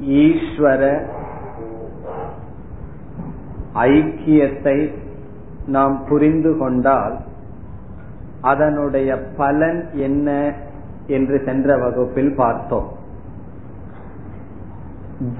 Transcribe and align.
ஈஸ்வர 0.00 1.08
ஐக்கியத்தை 3.74 4.94
நாம் 5.66 6.04
புரிந்து 6.08 6.58
கொண்டால் 6.58 7.18
அதனுடைய 8.40 9.18
பலன் 9.36 9.88
என்ன 9.92 10.52
என்று 11.06 11.42
சென்ற 11.44 11.78
வகுப்பில் 11.78 12.34
பார்த்தோம். 12.36 12.88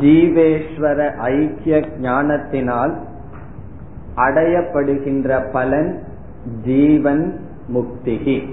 ஜீவேஸ்வர 0.01 1.15
ஐக்கிய 1.15 1.89
ஞானத்தினால் 1.99 2.99
அடையப்படுகின்ற 4.17 5.51
பலன் 5.53 6.03
ஜீவன் 6.65 7.41
முக்திகி. 7.75 8.49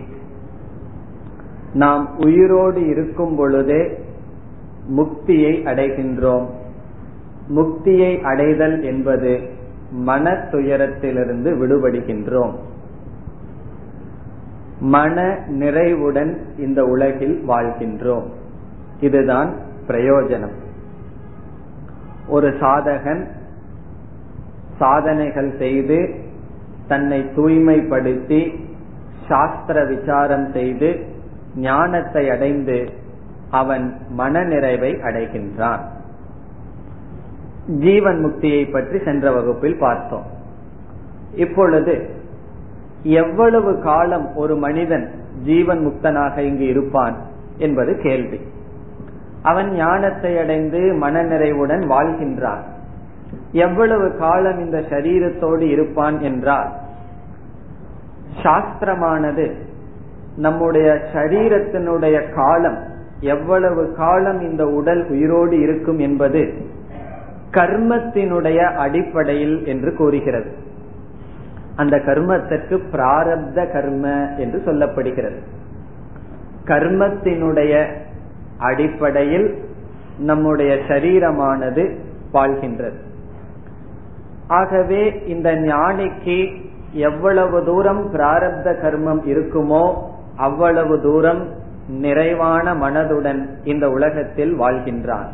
நாம் 1.74 2.16
உயிரோடு 2.18 2.88
இருக்கும் 2.88 3.36
பொழுதே 3.36 4.06
முக்தியை 4.88 5.64
அடைகின்றோம். 5.64 6.46
முக்தியை 7.48 8.22
அடைதல் 8.22 8.84
என்பது 8.84 9.40
மன 9.92 10.32
துயரத்திலிருந்து 10.32 11.56
விடுபடுகின்றோம். 11.56 12.56
மன 14.80 15.44
நிறைவுடன் 15.48 16.38
இந்த 16.58 16.86
உலகில் 16.86 17.44
வாழ்கின்றோம். 17.48 18.26
இதுதான் 19.00 19.56
பிரயோஜனம். 19.88 20.56
ஒரு 22.28 22.50
சாதகன் 22.50 23.28
சாதனைகள் 24.78 25.58
செய்து 25.58 26.16
தன்னை 26.88 27.22
தூய்மைப்படுத்தி 27.22 28.60
சாஸ்திர 29.28 29.86
விசாரம் 29.86 30.52
செய்து 30.52 31.06
ஞானத்தை 31.56 32.30
அடைந்து 32.30 33.06
அவன் 33.50 33.98
மனநிறைவை 34.18 34.92
அடைகின்றான். 35.02 35.80
ஜீவன் 37.68 38.26
முக்தியை 38.26 38.72
பற்றி 38.72 39.00
சென்ற 39.00 39.32
வகுப்பில் 39.32 39.80
பார்த்தோம். 39.80 40.26
இப்பொழுது 41.34 42.10
எவ்வளவு 43.04 43.82
காலம் 43.82 44.36
ஒரு 44.36 44.56
மனிதன் 44.56 45.12
ஜீவன் 45.44 45.88
முக்தனாக 45.88 46.38
இங்கு 46.38 46.68
இருப்பான் 46.68 47.16
என்பது 47.58 47.98
கேள்வி. 47.98 48.42
அவன் 49.42 49.72
ஞானத்தை 49.72 50.38
அடைந்து 50.38 50.80
மனநிறைவுடன் 50.80 51.84
வாழ்கின்றான். 51.88 52.62
எவ்வளவு 53.52 54.18
காலம் 54.18 54.60
இந்த 54.60 54.78
சரீரத்தோடு 54.78 55.62
இருப்பான் 55.62 56.20
என்றால் 56.20 56.72
சாஸ்திரமானது 58.44 59.56
நம்முடைய 60.36 60.94
சரீரத்தினுடைய 61.14 62.34
காலம் 62.34 62.96
எவ்வளவு 63.20 63.94
காலம் 63.94 64.42
இந்த 64.42 64.68
உடல் 64.68 65.10
உயிரோடு 65.10 65.60
இருக்கும் 65.60 66.00
என்பது 66.00 66.54
கர்மத்தினுடைய 67.52 68.76
அடிப்படையில் 68.76 69.66
என்று 69.66 69.96
கூறுகிறது. 69.96 70.52
அந்த 71.76 71.98
கர்மத்திற்கு 71.98 72.80
பிராரப்த 72.92 73.72
கர்ம 73.72 74.30
என்று 74.38 74.62
சொல்லப்படுகிறது. 74.66 75.40
கர்மத்தினுடைய 76.66 77.86
அடிப்படையில் 78.58 79.58
நம்முடைய 80.18 80.76
சரீரமானது 80.88 81.98
வாழ்கின்றது. 82.34 82.96
ஆகவே 84.48 85.24
இந்த 85.26 85.52
ஞானிக்கு 85.52 86.66
எவ்வளவு 86.92 87.66
தூரம் 87.66 88.14
பிராரப்த 88.14 88.74
கர்மம் 88.82 89.22
இருக்குமோ 89.26 89.94
அவ்வளவு 90.36 91.02
தூரம் 91.02 91.66
நிறைவான 91.88 92.76
மனதுடன் 92.76 93.48
இந்த 93.64 93.90
உலகத்தில் 93.90 94.60
வாழ்கின்றான் 94.60 95.28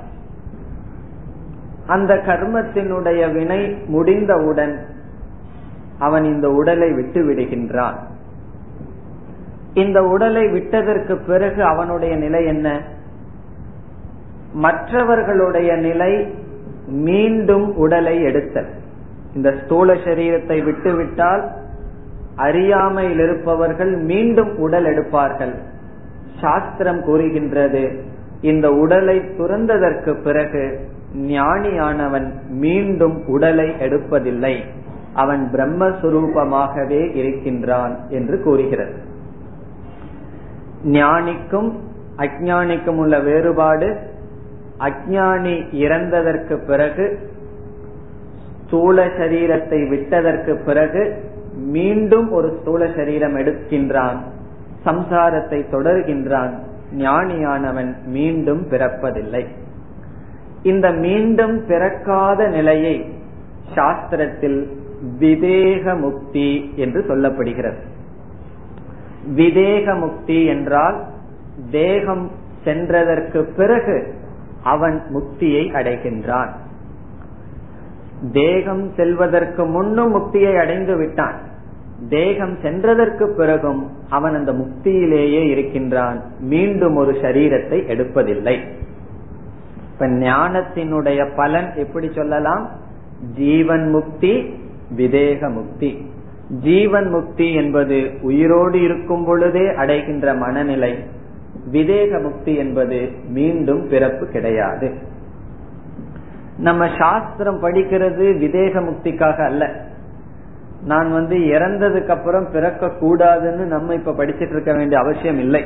அந்த 1.87 2.15
கர்மத்தினுடைய 2.15 3.33
வினை 3.33 3.67
முடிந்தவுடன் 3.85 4.85
அவன் 5.99 6.23
இந்த 6.23 6.49
உடலை 6.49 6.91
விட்டு 6.91 7.21
விடுகின்றான். 7.21 7.95
இந்த 9.73 10.03
உடலை 10.03 10.47
விட்டதற்கு 10.47 11.17
பிறகு 11.17 11.63
அவனுடைய 11.63 12.15
நிலை 12.15 12.45
என்ன? 12.45 12.81
மற்றவர்களுடைய 14.53 15.73
நிலை 15.73 16.35
மீண்டும் 16.87 17.75
உடலை 17.75 18.21
எடுத்தல். 18.21 18.69
இந்த 19.35 19.55
ஸ்தூல 19.63 19.93
சரீரத்தை 19.93 20.63
விட்டுவிட்டால் 20.63 21.51
அறியாமையில் 22.35 23.19
இருப்பவர்கள் 23.19 23.95
மீண்டும் 23.95 24.57
உடல் 24.57 24.85
எடுப்பார்கள். 24.85 25.71
சாஸ்திரம் 26.41 27.03
கூறுகின்றது. 27.03 28.03
இந்த 28.41 28.71
உடலை 28.73 29.17
துறந்ததற்கு 29.19 30.21
பிறகு 30.21 30.79
ஞானியானவன் 31.17 32.31
மீண்டும் 32.49 33.27
உடலை 33.27 33.69
எடுப்பதில்லை. 33.69 34.55
அவன் 35.13 35.49
பிரம்மஸ்வரூபமாகவே 35.53 37.15
இருக்கின்றான் 37.15 37.99
என்று 38.09 38.43
கூறுகிறது. 38.43 38.93
ஞானிக்கும் 40.83 41.73
அஜானிக்கும் 42.17 42.97
உள்ள 42.97 43.19
வேறுபாடு 43.19 43.97
அஜானி 44.79 45.55
இறந்ததற்கு 45.71 46.65
பிறகு 46.65 47.19
ஸ்தூல 48.65 49.05
சரீரத்தை 49.05 49.89
விட்டதற்கு 49.89 50.61
பிறகு 50.65 51.31
மீண்டும் 51.55 52.31
ஒரு 52.31 52.57
ஸ்தூல 52.61 52.89
சரீரம் 52.95 53.35
எடுக்கின்றான். 53.35 54.17
சம்சாரத்தை 54.85 55.59
தொடர்கின்றான். 55.71 56.53
ஞானியானவன் 56.97 57.91
மீண்டும் 58.05 58.69
பிறப்பதில்லை. 58.69 59.47
இந்த 60.63 60.91
மீண்டும் 60.91 61.65
பிறக்காத 61.65 62.47
நிலையை 62.47 63.13
சாஸ்திரத்தில் 63.75 64.67
விதேக 65.19 65.99
முக்தி 65.99 66.73
என்று 66.75 67.01
சொல்லப்படுகிறது. 67.01 67.81
விதேக 69.35 69.99
முக்தி 69.99 70.45
என்றால் 70.45 71.03
தேகம் 71.71 72.31
சென்றதற்கு 72.65 73.41
பிறகு 73.55 74.13
அவன் 74.63 75.01
முக்தியை 75.13 75.63
அடைகின்றான். 75.73 76.51
தேகம் 78.31 78.91
செல்வதற்கு 78.95 79.65
முன்னும் 79.65 80.15
முக்தியை 80.15 80.59
அடைந்து 80.59 80.95
விட்டான். 80.97 81.35
தேகம் 82.09 82.57
சென்றதற்கு 82.63 83.35
பிறகும் 83.35 83.91
அவன் 84.09 84.35
அந்த 84.35 84.51
முக்தியிலேயே 84.51 85.49
இருக்கின்றான். 85.49 86.21
மீண்டும் 86.39 86.95
ஒரு 86.95 87.11
சரீரத்தை 87.11 87.79
எடுப்பதில்லை. 87.87 88.59
இப்ப 89.93 90.07
ஞானத்தினுடைய 90.07 91.35
பலன் 91.35 91.75
எப்படி 91.75 92.11
சொல்லலாம்? 92.15 92.69
ஜீவன் 93.35 93.89
முக்தி 93.89 94.53
விதேக 94.97 95.51
முக்தி. 95.51 96.11
ஜீவன் 96.49 97.09
முக்தி 97.09 97.53
என்பது 97.53 98.11
உயிரோடு 98.21 98.81
இருக்கும் 98.81 99.25
பொழுதே 99.25 99.73
அடைகின்ற 99.75 100.33
மனநிலை. 100.33 100.95
விதேக 101.71 102.21
முக்தி 102.21 102.55
என்பது 102.55 103.09
மீண்டும் 103.27 103.87
பிறப்பு 103.89 104.25
கிடையாது. 104.25 104.93
நம்ம 106.57 106.87
சாஸ்திரம் 106.99 107.63
படிக்கிறது 107.63 108.37
விதேக 108.37 108.81
முக்திக்காக 108.81 109.45
அல்ல. 109.45 109.85
நான் 110.85 111.09
வந்து 111.11 111.35
இறந்ததுக்கு 111.55 112.11
அப்புறம் 112.15 112.47
பிறக்க 112.51 112.85
கூடாதுன்னு 113.01 113.65
நம்ம 113.73 113.93
இப்ப 113.93 114.11
படிச்சிட்டு 114.11 114.55
இருக்க 114.55 114.71
வேண்டிய 114.73 114.97
அவசியம் 115.01 115.39
இல்லை. 115.39 115.63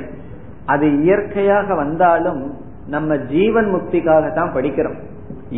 அது 0.66 0.86
இயற்கையாக 1.02 1.76
வந்தாலும் 1.76 2.42
நம்ம 2.88 3.18
ஜீவன் 3.32 3.70
முக்திக்காக 3.74 4.26
தான் 4.34 4.54
படிக்கிறோம். 4.54 5.00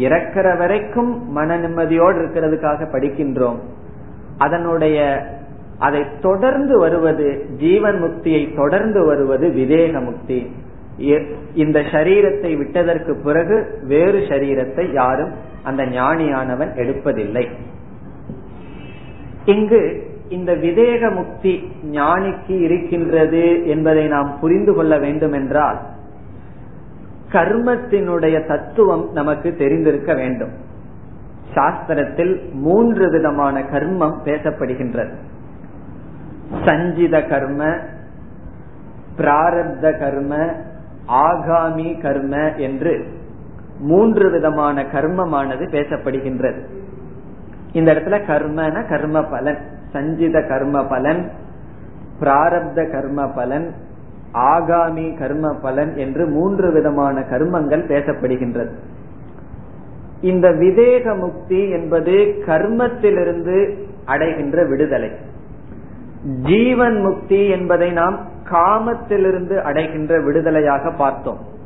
இறக்கிற 0.05 0.47
வரைக்கும் 0.57 1.11
மன 1.31 1.57
நிம்மதியோடு 1.57 2.17
இருக்கிறதுக்காக 2.21 2.87
படிக்கின்றோம். 2.93 3.59
அதனுடைய 4.37 4.97
அதை 5.79 6.01
தொடர்ந்து 6.21 6.79
வருவது 6.79 7.27
ஜீவன் 7.57 7.99
முக்தியை 8.03 8.43
தொடர்ந்து 8.55 9.01
வருவது 9.05 9.47
விதேக 9.49 9.93
முக்தி. 10.05 10.39
இந்த 11.53 11.79
சரீரத்தை 11.93 12.51
விட்டதற்கு 12.57 13.13
பிறகு 13.23 13.57
வேறு 13.83 14.19
சரீரத்தை 14.29 14.85
யாரும் 14.93 15.33
அந்த 15.63 15.81
ஞானியானவன் 15.97 16.71
எடுப்பதில்லை. 16.75 17.45
இங்கு 19.45 20.07
இந்த 20.29 20.53
விதேக 20.53 21.15
முக்தி 21.15 21.71
ஞானிக்கு 21.91 22.61
இருக்கின்றது 22.61 23.67
என்பதை 23.67 24.07
நாம் 24.07 24.37
புரிந்து 24.41 24.73
கொள்ள 24.73 24.97
வேண்டும் 24.97 25.33
என்றால் 25.33 25.79
கர்மத்தினுடைய 27.31 28.47
தத்துவம் 28.47 29.09
நமக்கு 29.13 29.55
தெரிந்திருக்க 29.55 30.13
வேண்டும். 30.13 30.49
சாஸ்திரத்தில் 31.53 32.51
மூன்று 32.51 33.09
விதமான 33.09 33.59
கர்மம் 33.59 34.15
பேசப்படுகின்றது. 34.23 35.11
சஞ்சித 36.65 37.21
கர்ம 37.23 37.75
பிராரப்த 39.17 39.99
கர்ம 39.99 40.55
ஆகாமி 41.07 42.01
கர்ம 42.01 42.51
என்று 42.55 43.05
மூன்று 43.79 44.31
விதமான 44.31 44.83
கர்மமானது 44.83 45.65
பேசப்படுகின்றது. 45.71 46.65
இந்த 47.71 47.93
இடத்துல 47.93 48.17
கர்மன 48.25 48.89
கர்ம 48.89 49.23
பலன் 49.23 49.57
சஞ்சித 49.91 50.41
கர்ம 50.41 50.85
பலன் 50.87 51.31
பிராரப்த 52.19 52.91
கர்ம 52.91 53.27
பலன் 53.27 53.73
ஆகாமி 54.33 55.17
கர்ம 55.17 55.53
பலன் 55.61 55.95
என்று 55.95 56.27
மூன்று 56.27 56.71
விதமான 56.71 57.19
கர்மங்கள் 57.19 57.83
பேசப்படுகின்றது. 57.87 58.69
இந்த 60.21 60.49
விதேக 60.49 61.19
முக்தி 61.19 61.69
என்பது 61.69 62.11
கர்மத்திலிருந்து 62.45 63.77
அடைகின்ற 64.05 64.65
விடுதலை. 64.65 65.11
ஜீவன் 66.41 67.01
முக்தி 67.01 67.47
என்பதை 67.49 67.91
நாம் 67.91 68.19
காமத்திலிருந்து 68.51 69.61
அடைகின்ற 69.61 70.19
விடுதலையாக 70.19 70.95
பார்த்தோம். 70.97 71.57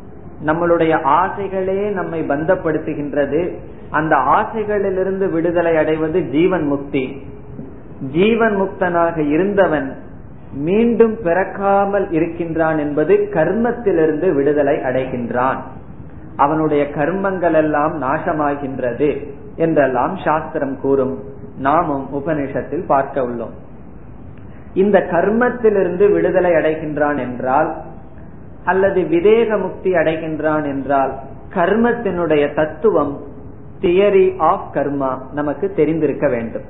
நம்மளுடைய 0.45 0.93
ஆசைகளே 1.21 1.91
நம்மை 1.91 2.21
பந்தப்படுத்துகின்றது. 2.27 3.55
அந்த 3.89 4.15
ஆசைகளிலிருந்து 4.15 5.29
விடுதலை 5.29 5.77
அடைவது 5.77 6.29
ஜீவன் 6.29 6.63
முக்தி. 6.63 7.21
ஜீவன் 8.11 8.61
முக்தனாக 8.61 9.17
இருந்தவன் 9.29 9.97
மீண்டும் 10.53 11.17
பிறக்காமல் 11.23 12.11
இருக்கின்றான் 12.11 12.77
என்பது 12.77 13.29
கர்மத்திலிருந்து 13.33 14.33
விடுதலை 14.33 14.75
அடைகின்றான். 14.75 15.57
அவனுடைய 16.35 16.83
கர்மங்கள் 16.83 17.53
எல்லாம் 17.53 18.01
நாசமாகின்றது 18.01 19.27
என்றெல்லாம் 19.55 20.15
சாஸ்திரம் 20.25 20.79
கூறும். 20.81 21.19
நாமும் 21.57 22.09
உபனிஷத்தில் 22.13 22.85
பார்க்க 22.85 23.21
உள்ளோம். 23.21 23.55
இந்த 24.73 24.99
கர்மத்திலிருந்து 24.99 26.11
விடுதலை 26.11 26.51
அடைகின்றான் 26.51 27.17
என்றால் 27.17 27.75
அல்லது 28.65 29.01
விதேக 29.01 29.61
முக்தி 29.61 29.91
அடைகின்றான் 29.91 30.63
என்றால் 30.63 31.13
கர்மத்தினுடைய 31.53 32.55
தத்துவம் 32.55 33.13
தியரி 33.81 34.37
ஆஃப் 34.37 34.69
கர்மா 34.73 35.11
நமக்கு 35.31 35.69
தெரிந்திருக்க 35.69 36.27
வேண்டும். 36.27 36.61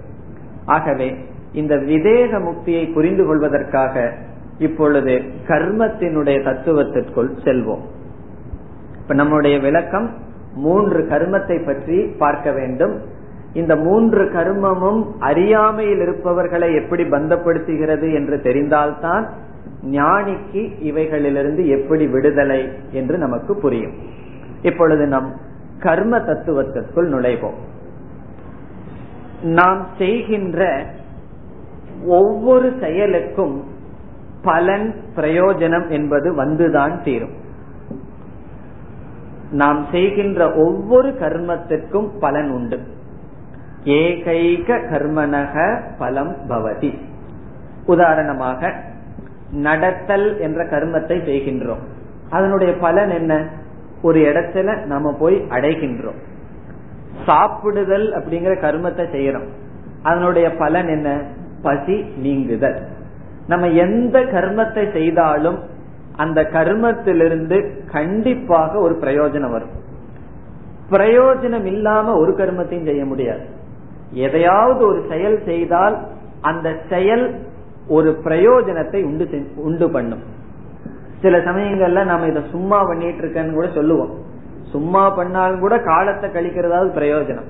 ஆகவே 0.66 1.16
இந்த 1.52 1.76
விதேக 1.76 2.40
முக்தியை 2.40 2.94
புரிந்து 2.94 3.26
கொள்வதற்காக 3.26 4.14
இப்பொழுது 4.58 5.22
கர்மத்தினுடைய 5.48 6.38
தத்துவத்திற்குள் 6.44 7.32
செல்வோம். 7.44 7.84
இப்ப 9.02 9.14
நம்முடைய 9.14 9.60
விளக்கம் 9.60 10.08
மூன்று 10.56 11.00
கர்மத்தை 11.04 11.66
பற்றி 11.66 12.08
பார்க்க 12.18 12.52
வேண்டும். 12.52 13.02
இந்த 13.54 13.76
மூன்று 13.76 14.24
கர்மமும் 14.24 15.02
அறியாமையில் 15.20 16.00
இருப்பவர்களை 16.00 16.76
எப்படி 16.76 17.04
பந்தப்படுத்துகிறது 17.04 18.14
என்று 18.14 18.38
தெரிந்தால்தான் 18.38 19.30
ஞானிக்கு 19.86 20.72
இவைகளிலிருந்து 20.84 21.66
எப்படி 21.66 22.08
விடுதலை 22.08 22.70
என்று 22.92 23.18
நமக்கு 23.18 23.56
புரியும். 23.56 23.94
இப்பொழுது 24.62 25.08
நம் 25.08 25.36
கர்ம 25.80 26.18
தத்துவத்திற்குள் 26.18 27.10
நுழைவோம். 27.10 27.56
நாம் 29.44 29.88
செய்கின்ற 29.98 30.86
ஒவ்வொரு 32.06 32.74
செயலுக்கும் 32.80 33.64
பலன் 34.44 35.02
பிரயோஜனம் 35.16 35.90
என்பது 35.90 36.34
வந்துதான் 36.34 37.04
தீரும். 37.04 37.42
நாம் 39.52 39.86
செய்கின்ற 39.92 40.54
ஒவ்வொரு 40.54 41.10
கர்மத்திற்கும் 41.10 42.10
பலன் 42.20 42.50
உண்டு. 42.52 42.80
ஏகைக 43.84 44.78
கர்மனக 44.92 45.82
பலம் 45.98 46.36
பவதி. 46.50 46.98
உதாரணமாக 47.86 48.92
நடத்தல் 49.54 50.40
என்ற 50.40 50.64
கர்மத்தை 50.64 51.16
செய்கின்றோம். 51.22 51.82
அதனுடைய 52.30 52.78
பலன் 52.78 53.10
என்ன? 53.10 53.50
ஒரு 54.02 54.20
இடத்துல 54.20 54.86
நம்ம 54.86 55.16
போய் 55.20 55.36
அடைகின்றோம். 55.36 56.20
சாப்பிடுதல் 57.26 58.14
அப்படிங்கிற 58.14 58.60
கர்மத்தை 58.60 59.06
செய்யறோம். 59.16 59.48
அதனுடைய 60.04 60.56
பலன் 60.56 60.88
என்ன? 60.88 61.22
பசி 61.62 62.04
நீங்குதல். 62.16 62.88
நம்ம 63.48 63.68
எந்த 63.68 64.20
கர்மத்தை 64.20 64.92
செய்தாலும் 64.92 65.60
அந்த 66.16 66.44
கர்மத்திலிருந்து 66.44 67.86
கண்டிப்பாக 67.92 68.80
ஒரு 68.80 68.96
பிரயோஜனம் 68.96 69.52
வரும். 69.52 69.82
பிரயோஜனம் 70.90 71.66
இல்லாம 71.66 72.18
ஒரு 72.18 72.32
கர்மத்தையும் 72.32 72.86
செய்ய 72.86 73.06
முடியாது. 73.06 73.46
எதையாவது 74.12 74.86
ஒரு 74.86 75.06
செயல் 75.10 75.42
செய்தால் 75.46 76.08
அந்த 76.42 76.76
செயல் 76.90 77.52
ஒரு 77.88 78.22
பிரயோஜனத்தை 78.24 79.04
உண்டு 79.04 79.46
உண்டு 79.56 79.92
பண்ணும். 79.92 80.20
சில 81.22 81.38
சமயங்கள்ல 81.38 82.06
நம்ம 82.06 82.28
இதை 82.28 82.44
சும்மா 82.52 82.84
பண்ணிட்டு 82.84 83.24
இருக்கேன்னு 83.24 83.54
கூட 83.54 83.68
சொல்லுவோம். 83.68 84.10
சும்மா 84.72 85.10
பண்ணாலும் 85.10 85.60
கூட 85.60 85.80
காலத்தை 85.80 86.30
கழிக்கிறதாவது 86.30 86.90
பிரயோஜனம். 87.00 87.50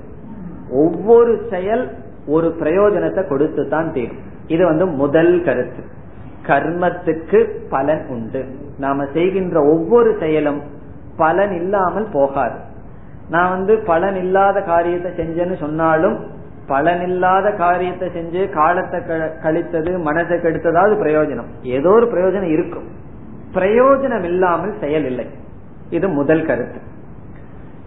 ஒவ்வொரு 0.70 1.48
செயல் 1.50 1.92
ஒரு 2.28 2.56
பிரயோஜனத்தை 2.60 3.28
கொடுத்து 3.28 3.68
தான் 3.68 3.92
தீரும். 3.92 4.18
இது 4.48 4.66
வந்து 4.66 4.86
முதல் 4.86 5.44
கருத்து. 5.44 5.84
கர்மத்துக்கு 6.48 7.50
பலன் 7.70 8.06
உண்டு. 8.10 8.46
நாம 8.78 9.06
செய்கின்ற 9.14 9.62
ஒவ்வொரு 9.62 10.16
செயலும் 10.20 10.62
பலன் 11.18 11.52
இல்லாமல் 11.52 12.08
போகாது. 12.14 12.56
நான் 13.30 13.50
வந்து 13.50 13.78
பலன் 13.78 14.16
இல்லாத 14.16 14.62
காரியத்தை 14.62 15.12
செஞ்சேன்னு 15.12 15.58
சொன்னாலும் 15.58 16.20
பலன் 16.68 17.02
இல்லாத 17.02 17.52
காரியத்தை 17.52 18.08
செஞ்சு 18.08 18.50
காலத்தை 18.50 19.00
கழித்தது 19.00 19.92
மனசை 20.10 20.36
கெடுத்ததாவது 20.38 20.94
பிரயோஜனம். 21.04 21.50
ஏதோ 21.62 21.90
ஒரு 21.90 22.06
பிரயோஜனம் 22.06 22.52
இருக்கும். 22.52 22.88
பிரயோஜனம் 23.54 24.24
இல்லாமல் 24.24 24.74
செயல் 24.80 25.06
இல்லை. 25.06 25.28
இது 25.90 26.08
முதல் 26.08 26.46
கருத்து. 26.46 26.80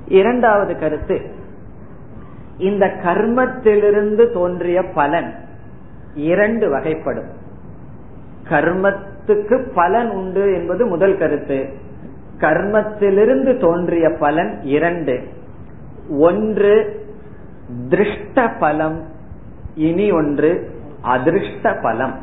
இரண்டாவது 0.09 0.79
கருத்து 0.79 1.17
இந்த 2.59 2.87
கர்மத்திலிருந்து 2.87 4.33
தோன்றிய 4.33 4.83
பலன் 4.83 5.35
இரண்டு 6.15 6.69
வகைப்படும். 6.75 7.31
கர்மத்துக்கு 8.51 9.69
பலன் 9.75 10.11
உண்டு 10.11 10.55
என்பது 10.55 10.87
முதல் 10.87 11.19
கருத்து. 11.19 11.69
கர்மத்திலிருந்து 12.39 13.59
தோன்றிய 13.59 14.11
பலன் 14.11 14.61
இரண்டு. 14.63 15.23
ஒன்று 16.19 17.05
திருஷ்ட 17.89 18.51
பலம் 18.59 19.05
இனி 19.75 20.11
ஒன்று 20.11 20.51
அதிருஷ்ட 21.03 21.83
பலம் 21.83 22.15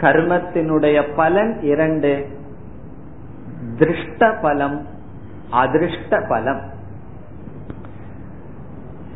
கர்மத்தினுடைய 0.00 1.14
பலன் 1.16 1.60
இரண்டு. 1.60 2.26
திருஷ்ட 3.78 4.38
பலம் 4.42 4.86
அதிருஷ்ட 5.52 6.28
பலம் 6.28 6.60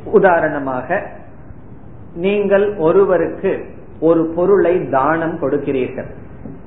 உதாரணமாக 0.05 1.07
நீங்கள் 2.15 2.77
ஒருவருக்கு 2.77 3.65
ஒரு 4.01 4.33
பொருளை 4.37 4.89
தானம் 4.89 5.39
கொடுக்கிறீர்கள். 5.41 6.11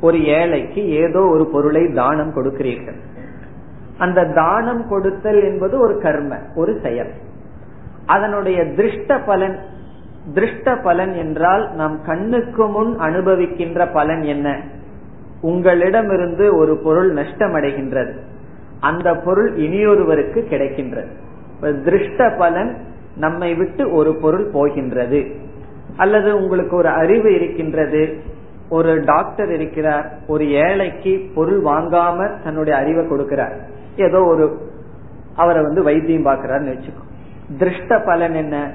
ஒரு 0.01 0.25
ஏழைக்கு 0.25 0.89
ஏதோ 0.89 1.20
ஒரு 1.20 1.46
பொருளை 1.46 1.92
தானம் 1.94 2.34
கொடுக்கிறீர்கள். 2.36 3.00
அந்த 3.98 4.25
தானம் 4.25 4.88
கொடுத்தல் 4.88 5.44
என்பது 5.44 5.80
ஒரு 5.80 6.01
கர்ம 6.01 6.38
ஒரு 6.56 6.80
செயல். 6.84 7.13
அதனுடைய 8.06 8.64
திருஷ்ட 8.64 9.26
பலன் 9.26 9.60
திருஷ்ட 10.34 10.84
பலன் 10.84 11.14
என்றால் 11.14 11.72
நாம் 11.74 12.02
கண்ணுக்கு 12.02 12.68
முன் 12.68 13.00
அனுபவிக்கின்ற 13.00 13.94
பலன் 13.94 14.22
என்ன? 14.22 14.62
உங்களிடமிருந்து 15.42 16.58
ஒரு 16.58 16.78
பொருள் 16.78 17.14
நஷ்டமடைகின்றது. 17.14 18.14
அந்த 18.80 19.16
பொருள் 19.16 19.56
இனியொருவருக்கு 19.56 20.46
கிடைக்கின்றது. 20.50 21.08
திருஷ்ட 21.84 22.36
பலன் 22.38 22.78
நம்மை 23.16 23.56
விட்டு 23.56 23.92
ஒரு 23.92 24.16
பொருள் 24.16 24.50
போகின்றது. 24.52 25.26
அல்லது 25.98 26.36
உங்களுக்கு 26.36 26.76
ஒரு 26.76 26.90
அறிவு 26.90 27.34
இருக்கின்றது. 27.34 28.22
ஒரு 28.70 29.00
டாக்டர் 29.00 29.52
இருக்கிறார். 29.52 30.12
ஒரு 30.28 30.52
ஏழைக்கு 30.52 31.32
பொருள் 31.36 31.62
வாங்காம 31.62 32.44
தன்னுடைய 32.44 32.80
அறிவை 32.80 33.06
கொடுக்கிறார். 33.06 33.60
ஏதோ 33.96 34.24
ஒரு 34.24 34.58
அவரை 35.36 35.62
வந்து 35.62 35.84
வைத்தியம் 35.84 36.26
பார்க்கிறாருன்னு 36.26 36.76
வச்சுக்கோ. 36.76 37.15
திருஷ்ட 37.58 38.00
பலன் 38.06 38.34
என்ன? 38.34 38.72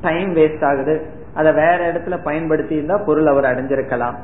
டைம் 0.00 0.36
வேஸ்ட் 0.36 0.64
ஆகுது. 0.64 1.06
அதை 1.34 1.52
வேற 1.52 1.92
இடத்துல 1.92 2.24
பயன்படுத்தி 2.24 2.74
இருந்தா 2.74 2.96
பொருள் 3.06 3.26
அவர் 3.26 3.44
அடைஞ்சிருக்கலாம். 3.44 4.14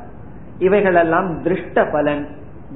இவைகளெல்லாம் 0.57 1.41
திருஷ்ட 1.43 1.91
பலன் 1.91 2.27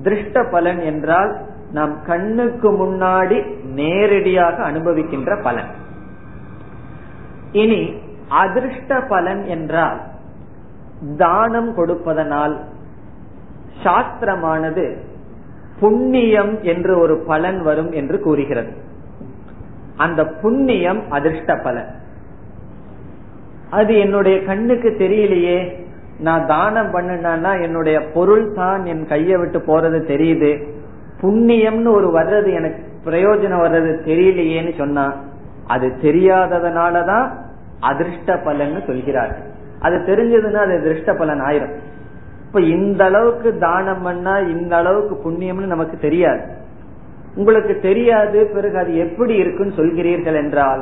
திருஷ்ட 0.03 0.51
பலன் 0.51 0.79
என்றால் 0.79 1.37
நாம் 1.71 2.01
கண்ணுக்கு 2.05 2.71
முன்னாடி 2.71 3.63
நேரடியாக 3.63 4.71
அனுபவிக்கின்ற 4.71 5.43
பலன். 5.43 5.65
இனி 7.51 7.93
அதிர்ஷ்ட 8.29 9.01
பலன் 9.01 9.43
என்றால் 9.43 10.01
தானம் 11.17 11.75
கொடுப்பதனால் 11.75 12.63
சாஸ்திரமானது 13.83 14.97
புண்ணியம் 15.79 16.61
என்று 16.61 16.99
ஒரு 16.99 17.23
பலன் 17.27 17.61
வரும் 17.61 17.91
என்று 17.91 18.19
கூறுகிறது. 18.19 18.73
அந்த 19.97 20.21
புண்ணியம் 20.41 21.01
அதிர்ஷ்ட 21.09 21.51
பலன் 21.63 21.91
அது 23.69 23.93
என்னுடைய 23.97 24.43
கண்ணுக்கு 24.43 24.89
தெரியலையே. 24.99 25.85
நான் 26.19 26.45
தானம் 26.45 26.93
பண்ணினா 26.93 27.61
என்னுடைய 27.61 27.97
பொருள் 28.13 28.53
தான் 28.53 28.85
என் 28.85 29.05
கையை 29.05 29.37
விட்டு 29.37 29.59
போறது 29.59 29.99
தெரியுது. 30.13 30.51
புண்ணியம்னு 31.21 31.91
ஒரு 31.91 32.07
வர்றது 32.17 32.49
எனக்கு 32.53 32.81
பிரயோஜனம் 33.09 33.63
வர்றது 33.65 33.91
தெரியலையேன்னு 34.09 34.73
சொன்னா 34.77 35.05
அது 35.67 35.87
தெரியாததுனாலதான் 36.01 37.27
அதிர்ஷ்ட 37.79 38.37
பலன் 38.37 38.83
சொல்கிறார்கள். 38.87 39.45
அது 39.79 39.95
தெரிஞ்சதுன்னா 39.97 40.61
அது 40.65 40.75
அதிர்ஷ்ட 40.79 41.13
பலன் 41.13 41.41
ஆயிரும். 41.41 41.75
இப்ப 42.47 42.59
இந்த 42.61 43.01
அளவுக்கு 43.05 43.57
தானம் 43.57 44.01
பண்ணா 44.01 44.37
இந்த 44.37 44.75
அளவுக்கு 44.75 45.15
புண்ணியம்னு 45.25 45.73
நமக்கு 45.73 45.97
தெரியாது. 45.97 46.41
உங்களுக்கு 47.37 47.73
தெரியாது 47.79 48.39
பிறகு 48.55 48.77
அது 48.77 48.91
எப்படி 49.05 49.33
இருக்குன்னு 49.35 49.77
சொல்கிறீர்கள் 49.79 50.37
என்றால் 50.43 50.81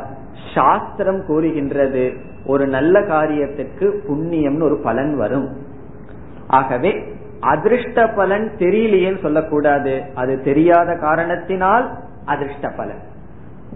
சாஸ்திரம் 0.53 1.21
கூறுகின்றது 1.25 2.05
ஒரு 2.45 2.65
நல்ல 2.67 2.95
காரியத்திற்கு 2.99 3.85
புண்ணியம்னு 4.07 4.67
ஒரு 4.69 4.77
பலன் 4.83 5.13
வரும். 5.15 5.47
ஆகவே 6.47 6.91
அதிர்ஷ்ட 7.53 8.07
பலன் 8.19 8.45
தெரியலையேன்னு 8.57 9.21
சொல்லக்கூடாது. 9.21 9.93
அது 10.15 10.33
தெரியாத 10.43 10.89
காரணத்தினால் 10.97 11.85
அதிர்ஷ்ட 12.25 12.67
பலன். 12.77 13.01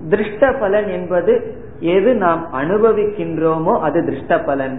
திருஷ்ட 0.10 0.52
பலன் 0.60 0.88
என்பது 0.88 1.34
எது 1.96 2.12
நாம் 2.16 2.44
அனுபவிக்கின்றோமோ 2.54 3.74
அது 3.80 4.00
திருஷ்ட 4.06 4.34
பலன். 4.44 4.78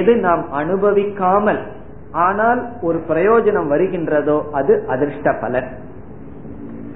எது 0.00 0.12
நாம் 0.16 0.44
அனுபவிக்காமல் 0.52 1.62
ஆனால் 2.24 2.60
ஒரு 2.82 2.98
பிரயோஜனம் 3.08 3.70
வருகின்றதோ 3.72 4.38
அது 4.50 4.72
அதிர்ஷ்ட 4.88 5.32
பலன். 5.40 5.68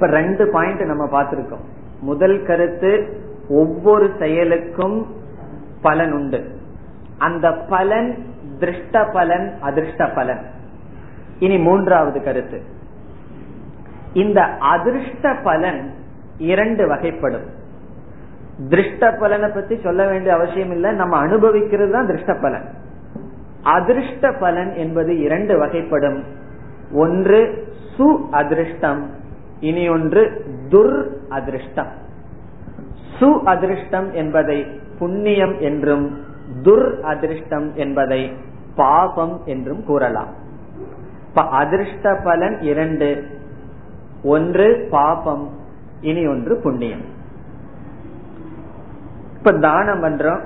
இப்ப 0.05 0.17
ரெண்டு 0.17 0.51
பாயிண்ட் 0.51 0.81
நம்ம 0.81 1.05
பார்த்திருக்கோம். 1.05 1.65
முதல் 2.01 2.43
கருத்து 2.47 3.21
ஒவ்வொரு 3.49 4.11
செயலுக்கும் 4.19 5.07
பலன் 5.83 6.13
உண்டு. 6.13 6.49
அந்த 7.19 7.53
பலன் 7.53 8.19
திருஷ்ட 8.59 9.13
பலன் 9.13 9.55
அதிர்ஷ்ட 9.61 10.07
பலன். 10.07 10.41
இனி 11.39 11.59
மூன்றாவது 11.59 12.23
கருத்து. 12.23 12.63
இந்த 14.13 14.43
அதிர்ஷ்ட 14.45 15.35
பலன் 15.43 15.95
இரண்டு 16.39 16.95
வகைப்படும். 16.95 17.47
திருஷ்ட 18.69 19.19
பலனை 19.19 19.51
பத்தி 19.51 19.81
சொல்ல 19.83 20.07
வேண்டிய 20.07 20.35
அவசியம் 20.35 20.71
இல்லை 20.71 20.93
நம்ம 20.93 21.17
அனுபவிக்கிறது 21.17 21.93
தான் 21.93 22.07
திருஷ்ட 22.07 22.41
பலன். 22.41 22.69
அதிர்ஷ்ட 23.63 24.33
பலன் 24.33 24.75
என்பது 24.75 25.19
இரண்டு 25.19 25.67
வகைப்படும். 25.67 26.23
ஒன்று 26.93 27.69
சு 27.97 28.29
அதிர்ஷ்டம் 28.31 29.23
இனி 29.61 29.89
ஒன்று 29.89 30.45
துர் 30.69 31.09
அதிர்ஷ்டம். 31.29 31.89
சு 33.19 33.43
அதிர்ஷ்டம் 33.43 34.13
என்பதை 34.13 34.67
புண்ணியம் 34.99 35.61
என்றும் 35.61 36.25
துர் 36.63 37.01
அதிர்ஷ்டம் 37.01 37.75
என்பதை 37.75 38.33
பாபம் 38.77 39.41
என்றும் 39.45 39.85
கூறலாம். 39.85 40.29
இப்ப 41.29 41.43
அதிர்ஷ்ட 41.43 42.21
பலன் 42.25 42.61
இரண்டு. 42.61 43.27
ஒன்று 44.23 44.87
பாபம் 44.91 45.51
இனி 46.01 46.27
ஒன்று 46.27 46.61
புண்ணியம். 46.63 47.01
இப்ப 49.39 49.53
தானம் 49.53 50.03
பண்றோம். 50.03 50.41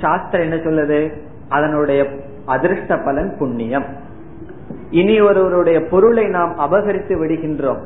சாஸ்திரம் 0.00 0.50
என்ன 0.50 0.54
சொல்லுது? 0.54 1.20
அதனுடைய 1.48 2.06
அதிர்ஷ்ட 2.46 2.96
பலன் 2.96 3.36
புண்ணியம். 3.38 3.84
இனி 4.90 5.20
ஒருவருடைய 5.20 5.80
பொருளை 5.80 6.24
நாம் 6.24 6.58
அபகரித்து 6.58 7.24
விடுகின்றோம். 7.24 7.80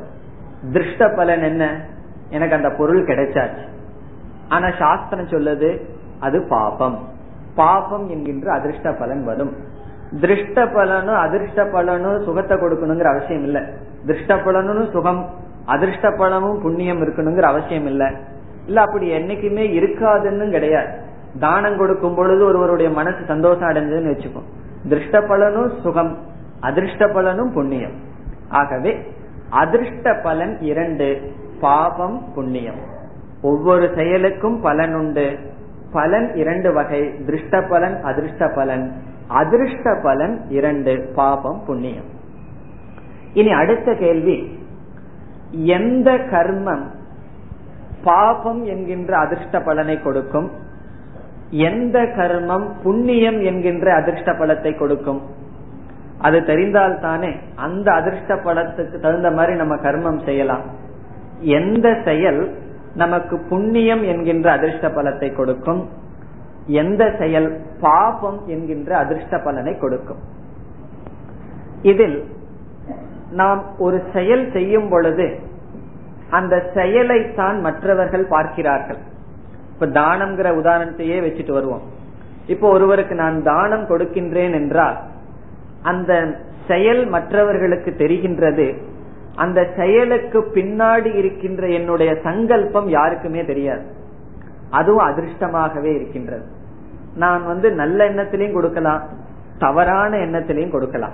திருஷ்ட 0.71 1.15
பலன் 1.15 1.41
என்ன? 1.41 1.85
எனக்கு 2.29 2.55
அந்த 2.55 2.69
பொருள் 2.69 3.05
கிடைச்சாச்சு. 3.05 3.65
ஆனா 4.49 4.69
சாஸ்திரம் 4.79 5.25
சொல்லுது 5.25 5.81
அது 6.19 6.45
பாபம். 6.49 7.07
பாபம் 7.55 8.09
என்கின்ற 8.09 8.53
அதிர்ஷ்ட 8.53 8.93
பலன் 8.93 9.25
வரும். 9.25 9.55
திருஷ்ட 10.21 10.73
பலனும் 10.73 11.15
அதிர்ஷ்ட 11.15 11.65
பலனும் 11.65 12.23
சுகத்தை 12.23 12.57
கொடுக்கணுங்கிற 12.57 13.03
அவசியம் 13.03 13.43
இல்ல. 13.43 13.63
திருஷ்ட 14.05 14.43
பலனும் 14.43 14.89
சுகம் 14.91 15.29
அதிர்ஷ்ட 15.65 16.11
பலனும் 16.11 16.61
புண்ணியம் 16.61 17.01
இருக்கணுங்கிற 17.01 17.41
அவசியம் 17.41 17.85
இல்ல. 17.85 18.11
இல்ல 18.65 18.81
அப்படி 18.81 19.11
என்னைக்குமே 19.11 19.81
இருக்காதுன்னு 19.81 20.49
கிடையாது. 20.49 21.01
தானம் 21.39 21.77
கொடுக்கும் 21.77 22.15
பொழுது 22.15 22.45
ஒருவருடைய 22.45 22.91
மனசு 22.91 23.17
சந்தோஷம் 23.27 23.69
அடைஞ்சதுன்னு 23.69 24.15
வச்சுக்கோ. 24.15 24.41
திருஷ்ட 24.89 25.21
பலனும் 25.21 25.71
சுகம் 25.81 26.17
அதிர்ஷ்ட 26.59 27.07
பலனும் 27.07 27.53
புண்ணியம். 27.53 27.93
ஆகவே 28.49 29.15
அதிர்ஷ்ட 29.49 30.13
பலன் 30.13 30.59
இரண்டு 30.59 31.31
பாபம் 31.59 32.25
புண்ணியம். 32.35 32.79
ஒவ்வொரு 33.41 33.91
செயலுக்கும் 33.95 34.61
பலன் 34.61 34.95
உண்டு. 34.95 35.37
பலன் 35.91 36.35
இரண்டு 36.35 36.73
வகை 36.73 37.01
திருஷ்ட 37.25 37.69
பலன் 37.69 38.01
அதிர்ஷ்ட 38.03 38.51
பலன். 38.55 38.91
அதிர்ஷ்ட 39.27 39.99
பலன் 40.03 40.41
இரண்டு 40.49 41.11
பாபம் 41.15 41.63
புண்ணியம். 41.65 42.15
இனி 43.33 43.51
அடுத்த 43.51 43.93
கேள்வி. 43.93 44.59
எந்த 45.51 46.11
கர்மம் 46.11 46.83
பாபம் 48.03 48.65
என்கின்ற 48.65 49.17
அதிர்ஷ்ட 49.17 49.61
பலனை 49.61 50.01
கொடுக்கும்? 50.01 50.51
எந்த 51.49 52.01
கர்மம் 52.01 52.65
புண்ணியம் 52.83 53.41
என்கின்ற 53.41 53.93
அதிர்ஷ்ட 53.93 54.31
பலத்தை 54.31 54.77
கொடுக்கும்? 54.77 55.21
அது 56.19 56.43
தெரிந்தால் 56.43 56.99
தானே 56.99 57.31
அந்த 57.55 57.93
அதிர்ஷ்ட 57.93 58.35
பலத்துக்கு 58.35 58.99
தகுந்த 58.99 59.31
மாதிரி 59.31 59.53
நம்ம 59.57 59.75
கர்மம் 59.75 60.23
செய்யலாம். 60.23 60.63
எந்த 61.41 61.87
செயல் 62.05 62.41
நமக்கு 62.95 63.35
புண்ணியம் 63.49 64.03
என்கின்ற 64.03 64.51
அதிர்ஷ்ட 64.51 64.87
பலத்தை 64.87 65.35
கொடுக்கும்? 65.35 65.89
எந்த 66.65 67.15
செயல் 67.19 67.61
பாபம் 67.79 68.39
என்கின்ற 68.47 68.97
அதிர்ஷ்ட 68.97 69.37
பலனை 69.37 69.77
கொடுக்கும்? 69.77 70.21
இதில் 71.81 72.17
நாம் 73.31 73.61
ஒரு 73.77 74.03
செயல் 74.13 74.51
செய்யும் 74.51 74.89
பொழுது 74.89 75.27
அந்த 76.29 76.55
செயலைத்தான் 76.73 77.61
மற்றவர்கள் 77.61 78.25
பார்க்கிறார்கள். 78.25 78.97
இப்ப 79.73 79.85
தானம்ங்கிற 79.85 80.49
உதாரணத்தையே 80.61 81.17
வச்சுட்டு 81.25 81.51
வருவோம். 81.51 81.81
இப்போ 82.47 82.69
ஒருவருக்கு 82.69 83.15
நான் 83.15 83.43
தானம் 83.43 83.85
கொடுக்கின்றேன் 83.89 84.53
என்றால் 84.53 84.97
அந்த 85.81 86.35
செயல் 86.67 87.05
மற்றவர்களுக்கு 87.05 87.95
தெரிகின்றது. 87.97 88.77
அந்த 89.35 89.67
செயலுக்கு 89.75 90.51
பின்னாடி 90.53 91.15
இருக்கின்ற 91.15 91.67
என்னுடைய 91.67 92.17
சங்கல்பம் 92.23 92.89
யாருக்குமே 92.89 93.45
தெரியாது. 93.45 93.85
அதுவும் 94.69 95.07
அதிர்ஷ்டமாகவே 95.07 95.95
இருக்கின்றது. 95.95 96.45
நான் 97.15 97.45
வந்து 97.45 97.71
நல்ல 97.71 98.09
எண்ணத்திலையும் 98.09 98.53
கொடுக்கலாம் 98.53 99.01
தவறான 99.59 100.17
எண்ணத்திலையும் 100.17 100.71
கொடுக்கலாம். 100.71 101.11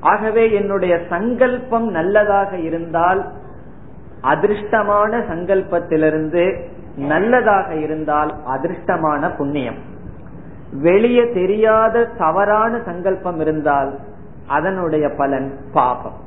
ஆகவே 0.00 0.52
என்னுடைய 0.52 1.00
சங்கல்பம் 1.08 1.88
நல்லதாக 1.88 2.58
இருந்தால் 2.58 3.32
அதிர்ஷ்டமான 4.22 5.18
சங்கல்பத்திலிருந்து 5.18 6.60
நல்லதாக 6.96 7.74
இருந்தால் 7.74 8.34
அதிர்ஷ்டமான 8.46 9.36
புண்ணியம். 9.36 9.91
வெளியே 10.80 11.32
தெரியாத 11.32 12.04
தவறான 12.18 12.80
சங்கல்பம் 12.84 13.40
இருந்தால் 13.40 13.98
அதனுடைய 14.46 15.08
பலன் 15.08 15.58
பாபம். 15.72 16.18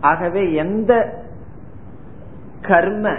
ஆகவே 0.00 0.52
எந்த 0.52 0.92
கர்ம 2.60 3.12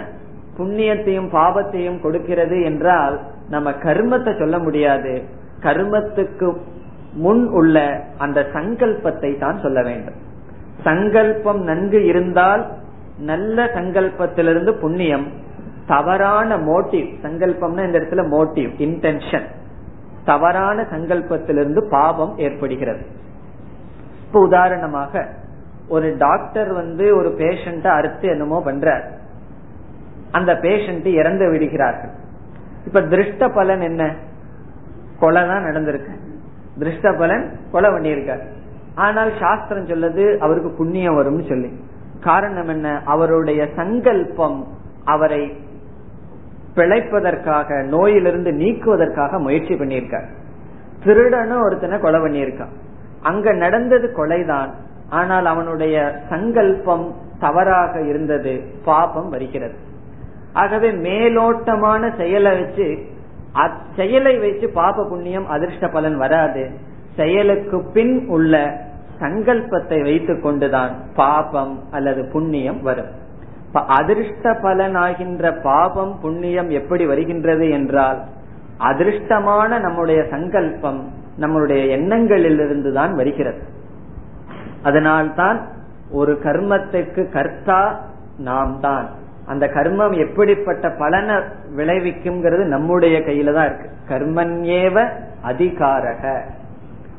புண்ணியத்தையும் 0.58 1.30
பாவத்தையும் 1.30 2.00
கொடுக்கிறது 2.00 2.62
என்றால் 2.62 3.20
நம்ம 3.48 3.70
கர்மத்தை 3.70 4.38
சொல்ல 4.38 4.58
முடியாது. 4.58 5.22
கர்மத்துக்கு 5.60 6.48
முன் 7.14 7.48
உள்ள 7.48 8.04
அந்த 8.18 8.46
சங்கல்பத்தை 8.52 9.38
தான் 9.38 9.58
சொல்ல 9.58 9.82
வேண்டும். 9.82 10.18
சங்கல்பம் 10.82 11.60
நன்கு 11.62 12.04
இருந்தால் 12.04 12.62
நல்ல 13.18 13.64
சங்கல்பத்திலிருந்து 13.64 14.72
புண்ணியம் 14.72 15.26
தவறான 15.86 16.56
மோட்டிவ் 16.56 17.08
சங்கல்பம்னா 17.22 17.82
இந்த 17.84 17.98
இடத்துல 17.98 18.24
மோட்டிவ் 18.28 18.70
இன்டென்ஷன் 18.78 19.48
தவறான 20.24 20.82
சங்கல்பத்திலிருந்து 20.82 21.88
பாவம் 21.90 22.38
ஏற்படுகிறது. 22.38 23.06
இப்ப 24.26 24.40
உதாரணமாக 24.40 25.28
ஒரு 25.88 26.16
டாக்டர் 26.18 26.72
வந்து 26.72 27.16
ஒரு 27.16 27.28
பேஷண்ட 27.28 27.86
அறுத்து 27.86 28.28
என்னமோ 28.28 28.62
பண்றார். 28.66 29.04
அந்த 30.30 30.54
பேஷண்ட் 30.54 31.06
இறந்து 31.06 31.50
விடுகிறார்கள். 31.50 32.10
இப்ப 32.86 33.00
திருஷ்ட 33.00 33.54
பலன் 33.54 33.80
என்ன? 33.80 34.14
கொலை 35.20 35.46
தான் 35.46 35.64
நடந்திருக்கு. 35.64 36.16
திருஷ்ட 36.78 37.18
பலன் 37.18 37.58
கொலை 37.72 37.90
பண்ணியிருக்கார். 37.90 38.42
ஆனால் 38.94 39.32
சாஸ்திரம் 39.40 39.86
சொல்லுது 39.86 40.36
அவருக்கு 40.38 40.70
புண்ணியம் 40.70 41.16
வரும்னு 41.16 41.48
சொல்லி. 41.48 41.84
காரணம் 42.20 42.68
என்ன? 42.68 43.02
அவருடைய 43.04 43.68
சங்கல்பம் 43.76 44.66
அவரை 45.04 45.56
பிழைப்பதற்காக 46.76 47.84
நோயிலிருந்து 47.84 48.50
நீக்குவதற்காக 48.50 49.38
முயற்சி 49.38 49.74
பண்ணியிருக்கார். 49.74 50.26
திருடனும் 51.04 51.62
ஒருத்தனை 51.62 51.98
கொலை 51.98 52.20
பண்ணியிருக்கான். 52.20 52.72
அங்க 53.22 53.52
நடந்தது 53.52 54.12
கொலைதான். 54.16 54.70
ஆனால் 55.10 55.46
அவனுடைய 55.46 56.18
சங்கல்பம் 56.28 57.14
தவறாக 57.40 58.00
இருந்தது. 58.00 58.62
பாபம் 58.84 59.28
வருகிறது. 59.28 59.74
ஆகவே 60.52 60.90
மேலோட்டமான 60.90 62.16
செயலை 62.16 62.60
வச்சு 62.60 63.02
அச்செயலை 63.52 64.38
வச்சு 64.38 64.68
பாப 64.68 65.08
புண்ணியம் 65.08 65.48
அதிர்ஷ்ட 65.48 65.88
பலன் 65.88 66.16
வராது. 66.16 66.70
செயலுக்கு 67.16 67.82
பின் 67.92 68.26
உள்ள 68.28 68.80
சங்கல்பத்தை 69.20 70.02
வைத்துக் 70.02 70.42
கொண்டுதான் 70.42 70.90
பாபம் 71.14 71.80
அல்லது 71.90 72.28
புண்ணியம் 72.32 72.82
வரும். 72.82 73.20
இப்ப 73.72 73.84
அதிர்ஷ்ட 73.84 74.52
பலனாகின்ற 74.52 75.62
பாபம் 75.62 76.18
புண்ணியம் 76.20 76.70
எப்படி 76.70 77.06
வருகின்றது 77.06 77.70
என்றால் 77.70 78.18
அதிர்ஷ்டமான 78.78 79.80
நம்முடைய 79.80 80.24
சங்கல்பம் 80.30 81.08
நம்முடைய 81.36 81.96
எண்ணங்களிலிருந்து 81.96 82.92
தான் 82.92 83.14
வருகிறது. 83.14 83.62
அதனால்தான் 84.82 85.68
ஒரு 86.10 86.32
கர்மத்துக்கு 86.32 87.30
கர்த்தா 87.30 88.00
நாம் 88.38 88.80
தான். 88.80 89.08
அந்த 89.46 89.66
கர்மம் 89.66 90.28
எப்படிப்பட்ட 90.28 90.90
பலனை 90.90 91.34
விளைவிக்கும்ங்கிறது 91.76 92.64
நம்முடைய 92.64 93.18
கையில 93.18 93.54
தான் 93.54 93.66
இருக்கு. 93.66 93.90
கர்மன்யேவ 94.08 95.08
அதிகாரக. 95.42 96.42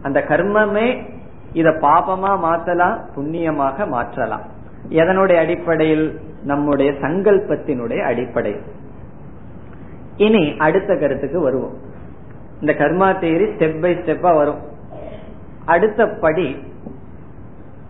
அந்த 0.01 0.23
கர்மமே 0.27 1.03
இத 1.53 1.69
பாபமா 1.69 2.39
மாற்றலாம் 2.39 2.99
புண்ணியமாக 3.15 3.87
மாற்றலாம். 3.87 4.61
எதனுடைய 4.89 5.35
அடிப்படையில்? 5.35 6.19
நம்முடைய 6.43 6.91
சங்கல்பத்தினுடைய 6.91 8.03
அடிப்படை. 8.03 8.55
இனி 10.17 10.55
அடுத்த 10.57 10.95
கருத்துக்கு 10.95 11.39
வருவோம். 11.39 11.73
இந்த 12.59 12.73
கர்மா 12.73 13.09
தேரி 13.09 13.51
ஸ்டெப் 13.53 13.81
பை 13.81 13.93
ஸ்டெப்பா 13.93 14.35
வரும். 14.35 14.59
அடுத்த 15.65 16.07
படி 16.07 16.57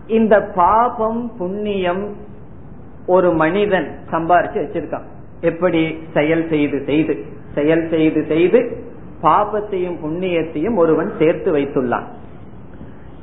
இந்த 0.06 0.40
பாபம் 0.40 1.36
புண்ணியம் 1.36 2.16
ஒரு 3.06 3.32
மனிதன் 3.32 3.98
சம்பாரிச்சு 4.10 4.66
வச்சிருக்கான். 4.66 5.04
எப்படி? 5.40 5.98
செயல் 6.14 6.48
செய்து 6.48 6.82
செய்து. 6.86 7.24
செயல் 7.54 7.88
செய்து 7.88 8.24
செய்து 8.28 8.84
பாபத்தையும் 9.22 9.98
புண்ணியத்தையும் 10.04 10.76
ஒருவன் 10.76 11.12
சேர்த்து 11.18 11.56
வைத்துள்ளான். 11.56 12.04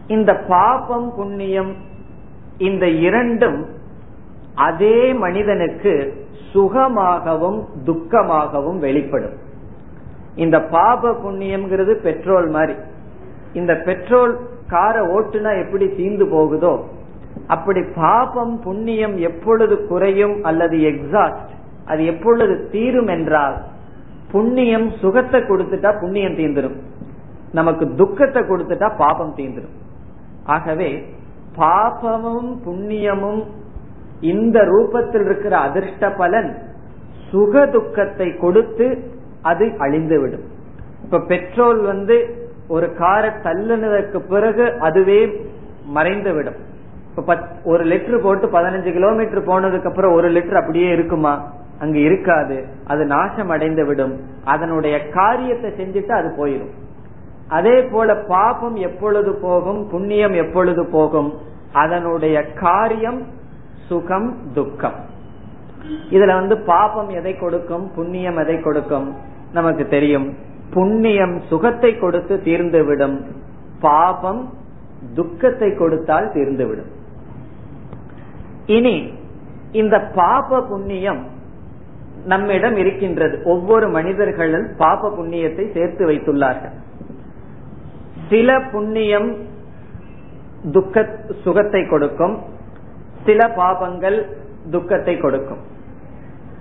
இந்த 0.07 0.33
பாபம் 0.33 1.13
புண்ணியம் 1.15 1.75
இந்த 2.57 2.85
இரண்டும் 2.87 3.59
அதே 4.55 5.13
மனிதனுக்கு 5.13 5.93
சுகமாகவும் 6.53 7.59
துக்கமாகவும் 7.85 8.79
வெளிப்படும். 8.79 9.35
இந்த 10.35 10.57
பாப 10.59 11.13
புண்ணியம்ங்கிறது 11.23 11.93
பெட்ரோல் 11.93 12.49
மாதிரி. 12.49 12.75
இந்த 13.53 13.73
பெட்ரோல் 13.87 14.33
காரை 14.67 15.01
ஓட்டுனா 15.15 15.51
எப்படி 15.63 15.85
தீந்து 15.85 16.25
போகுதோ 16.25 16.73
அப்படி 17.47 17.81
பாபம் 17.95 18.59
புண்ணியம் 18.59 19.15
எப்பொழுது 19.19 19.75
குறையும் 19.87 20.35
அல்லது 20.43 20.77
எக்ஸாஸ்ட் 20.91 21.51
அது 21.85 22.05
எப்பொழுது 22.05 22.67
தீரும் 22.71 23.07
என்றால் 23.07 23.55
புண்ணியம் 24.31 24.87
சுகத்தை 25.01 25.39
கொடுத்துட்டா 25.41 25.99
புண்ணியம் 25.99 26.35
தீந்துடும் 26.35 26.77
நமக்கு 27.51 27.85
துக்கத்தை 27.95 28.41
கொடுத்துட்டா 28.41 28.95
பாபம் 28.95 29.33
தீந்துடும் 29.37 29.77
ஆகவே 30.45 30.89
பாபமும் 31.57 32.51
புண்ணியமும் 32.65 33.43
இந்த 34.21 34.59
ரூபத்தில் 34.61 35.25
இருக்கிற 35.25 35.57
அதிர்ஷ்ட 35.57 36.11
பலன் 36.11 36.57
சுக 37.29 37.65
துக்கத்தை 37.65 38.37
கொடுத்து 38.37 38.97
அது 39.41 39.65
அழிந்துவிடும். 39.65 40.45
இப்ப 41.03 41.19
பெட்ரோல் 41.19 41.81
வந்து 41.81 42.35
ஒரு 42.67 42.95
காரை 42.95 43.29
தள்ளுனதற்கு 43.29 44.19
பிறகு 44.29 44.73
அதுவே 44.79 45.47
மறைந்துவிடும். 45.85 46.59
இப்ப 47.17 47.37
ஒரு 47.63 47.83
லிட்டர் 47.83 48.23
போட்டு 48.23 48.47
பதினஞ்சு 48.47 48.91
கிலோமீட்டர் 48.91 49.47
போனதுக்கு 49.47 49.87
அப்புறம் 49.87 50.13
ஒரு 50.13 50.29
லிட்டர் 50.29 50.59
அப்படியே 50.59 50.89
இருக்குமா? 50.89 51.53
அங்க 51.79 51.97
இருக்காது. 51.99 52.65
அது 52.87 53.05
நாசம் 53.05 53.49
அடைந்து 53.49 53.85
விடும் 53.85 54.19
அதனுடைய 54.45 55.09
காரியத்தை 55.09 55.69
செஞ்சுட்டு 55.71 56.11
அது 56.11 56.45
போயிடும் 56.45 56.79
அதே 57.51 57.81
போல 57.81 58.15
பாபம் 58.15 58.75
எப்பொழுது 58.75 59.31
போகும் 59.41 59.89
புண்ணியம் 59.89 60.33
எப்பொழுது 60.33 60.85
போகும்? 60.85 61.31
அதனுடைய 61.73 62.37
காரியம் 62.53 63.21
சுகம் 63.87 64.53
துக்கம். 64.53 64.99
இதுல 66.09 66.33
வந்து 66.33 66.57
பாபம் 66.57 67.09
எதை 67.09 67.33
கொடுக்கும் 67.37 67.91
புண்ணியம் 67.95 68.37
எதை 68.37 68.59
கொடுக்கும்? 68.59 69.15
நமக்கு 69.53 69.87
தெரியும். 69.87 70.27
புண்ணியம் 70.73 71.41
சுகத்தை 71.49 71.99
கொடுத்து 71.99 72.41
தீர்ந்துவிடும். 72.45 73.17
பாபம் 73.79 74.53
துக்கத்தை 75.15 75.75
கொடுத்தால் 75.75 76.31
தீர்ந்துவிடும். 76.33 76.91
இனி 78.65 79.13
இந்த 79.71 79.99
பாப 80.15 80.61
புண்ணியம் 80.61 81.25
நம்மிடம் 82.25 82.75
இருக்கின்றது. 82.75 83.41
ஒவ்வொரு 83.45 83.89
மனிதர்களும் 83.89 84.67
பாப 84.77 85.09
புண்ணியத்தை 85.09 85.73
சேர்த்து 85.73 86.09
வைத்துள்ளார்கள். 86.09 86.75
சில 88.31 88.49
புண்ணியம் 88.73 89.29
துக்க 90.71 91.05
சுகத்தை 91.43 91.81
கொடுக்கும். 91.87 92.35
சில 93.25 93.39
பாபங்கள் 93.57 94.17
துக்கத்தை 94.71 95.15
கொடுக்கும். 95.17 95.61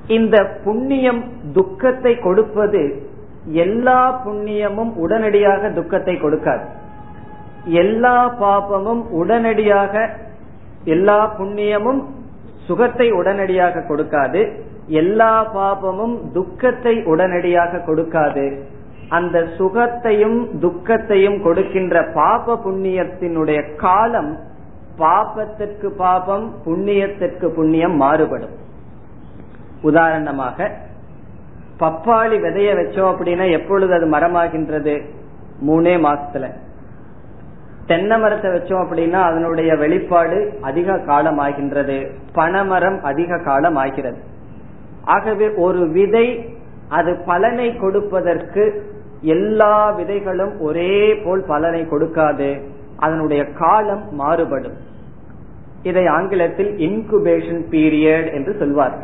இந்த 0.06 0.36
புண்ணியம் 0.64 1.20
துக்கத்தை 1.52 2.12
கொடுப்பது 2.18 2.82
எல்லா 3.64 3.98
புண்ணியமும் 4.26 4.92
உடனடியாக 4.94 5.70
துக்கத்தை 5.70 6.14
கொடுக்காது. 6.14 6.64
எல்லா 7.82 8.16
பாபமும் 8.40 9.02
உடனடியாக 9.20 9.94
எல்லா 10.84 11.18
புண்ணியமும் 11.38 12.00
சுகத்தை 12.66 13.06
உடனடியாக 13.12 13.84
கொடுக்காது. 13.88 14.42
எல்லா 14.86 15.32
பாபமும் 15.54 16.16
துக்கத்தை 16.32 16.94
உடனடியாக 17.04 17.82
கொடுக்காது. 17.86 18.44
அந்த 19.10 19.38
சுகத்தையும் 19.58 20.38
துக்கத்தையும் 20.58 21.42
கொடுக்கின்ற 21.42 22.02
பாப 22.14 22.54
புண்ணியத்தினுடைய 22.64 23.60
காலம் 23.76 24.32
பாபத்திற்கு 24.98 25.88
பாபம் 25.96 26.46
புண்ணியத்திற்கு 26.66 27.46
புண்ணியம் 27.48 27.96
மாறுபடும். 27.96 28.54
உதாரணமாக 29.82 30.68
பப்பாளி 31.80 32.36
விதைய 32.44 32.70
வச்சோம் 32.78 33.10
அப்படின்னா 33.12 33.46
எப்பொழுது 33.50 33.92
அது 33.94 34.06
மரமாகின்றது? 34.06 34.94
மூணே 35.66 35.94
மாசத்துல. 36.06 36.46
தென்னை 37.86 38.16
மரத்தை 38.18 38.50
வச்சோம் 38.50 38.82
அப்படின்னா 38.84 39.20
அதனுடைய 39.20 39.76
வெளிப்பாடு 39.76 40.38
அதிக 40.60 40.98
காலம் 40.98 41.38
ஆகின்றது 41.38 41.96
பனைமரம் 42.32 42.98
அதிக 43.02 43.38
காலம் 43.38 43.76
ஆகிறது 43.76 44.20
ஆகவே 45.04 45.46
ஒரு 45.56 45.82
விதை 45.88 46.26
அது 46.88 47.12
பலனை 47.26 47.68
கொடுப்பதற்கு 47.76 48.64
எல்லா 49.20 49.98
விதைகளும் 49.98 50.60
ஒரே 50.60 51.14
போல் 51.14 51.44
பலனை 51.46 51.82
கொடுக்காது. 51.82 52.62
அதனுடைய 52.96 53.44
காலம் 53.44 54.14
மாறுபடும். 54.14 54.76
இதை 55.82 56.06
ஆங்கிலத்தில் 56.06 56.76
இன்குபேஷன் 56.76 57.62
பீரியட் 57.70 58.32
என்று 58.32 58.56
சொல்வார். 58.58 58.98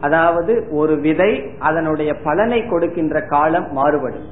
அதாவது 0.00 0.66
ஒரு 0.70 0.96
விதை 0.96 1.50
அதனுடைய 1.58 2.14
பலனை 2.14 2.66
கொடுக்கின்ற 2.66 3.20
காலம் 3.20 3.72
மாறுபடும். 3.72 4.24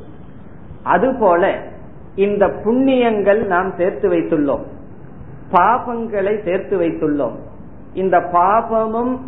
அதுபோல 0.82 1.58
இந்த 2.14 2.46
புண்ணியங்கள் 2.46 3.46
நாம் 3.46 3.72
சேர்த்து 3.76 4.08
வைத்துள்ளோம். 4.08 4.62
பாபங்களை 5.52 6.44
சேர்த்து 6.44 6.78
வைத்துள்ளோம். 6.78 7.36
இந்த 7.92 8.18
பாபமும் 8.18 9.18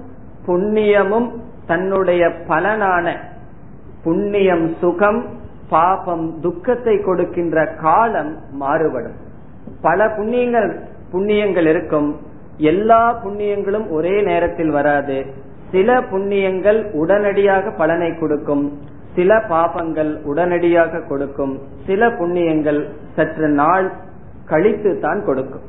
புண்ணியமும் 0.46 1.30
தன்னுடைய 1.66 2.26
பலனான 2.26 3.16
புண்ணியம் 4.02 4.74
சுகம் 4.80 5.38
பாபம் 5.70 6.40
துக்கத்தை 6.40 6.98
கொடுக்கின்ற 6.98 7.66
காலம் 7.66 8.32
மாறுபடும். 8.52 9.16
பல 9.82 10.06
புண்ணியங்கள் 10.06 10.80
புண்ணியங்கள் 11.12 11.66
இருக்கும். 11.66 12.20
எல்லா 12.56 13.02
புண்ணியங்களும் 13.24 13.90
ஒரே 13.90 14.22
நேரத்தில் 14.22 14.70
வராது. 14.70 15.26
சில 15.70 16.00
புண்ணியங்கள் 16.00 16.92
உடனடியாக 16.92 17.70
பலனை 17.70 18.18
கொடுக்கும். 18.18 18.64
சில 19.14 19.36
பாபங்கள் 19.48 20.22
உடனடியாக 20.22 21.00
கொடுக்கும். 21.00 21.58
சில 21.86 22.08
புண்ணியங்கள் 22.08 22.80
சற்று 23.16 23.48
நாள் 23.48 23.92
கழித்து 24.46 24.98
தான் 25.00 25.24
கொடுக்கும். 25.24 25.66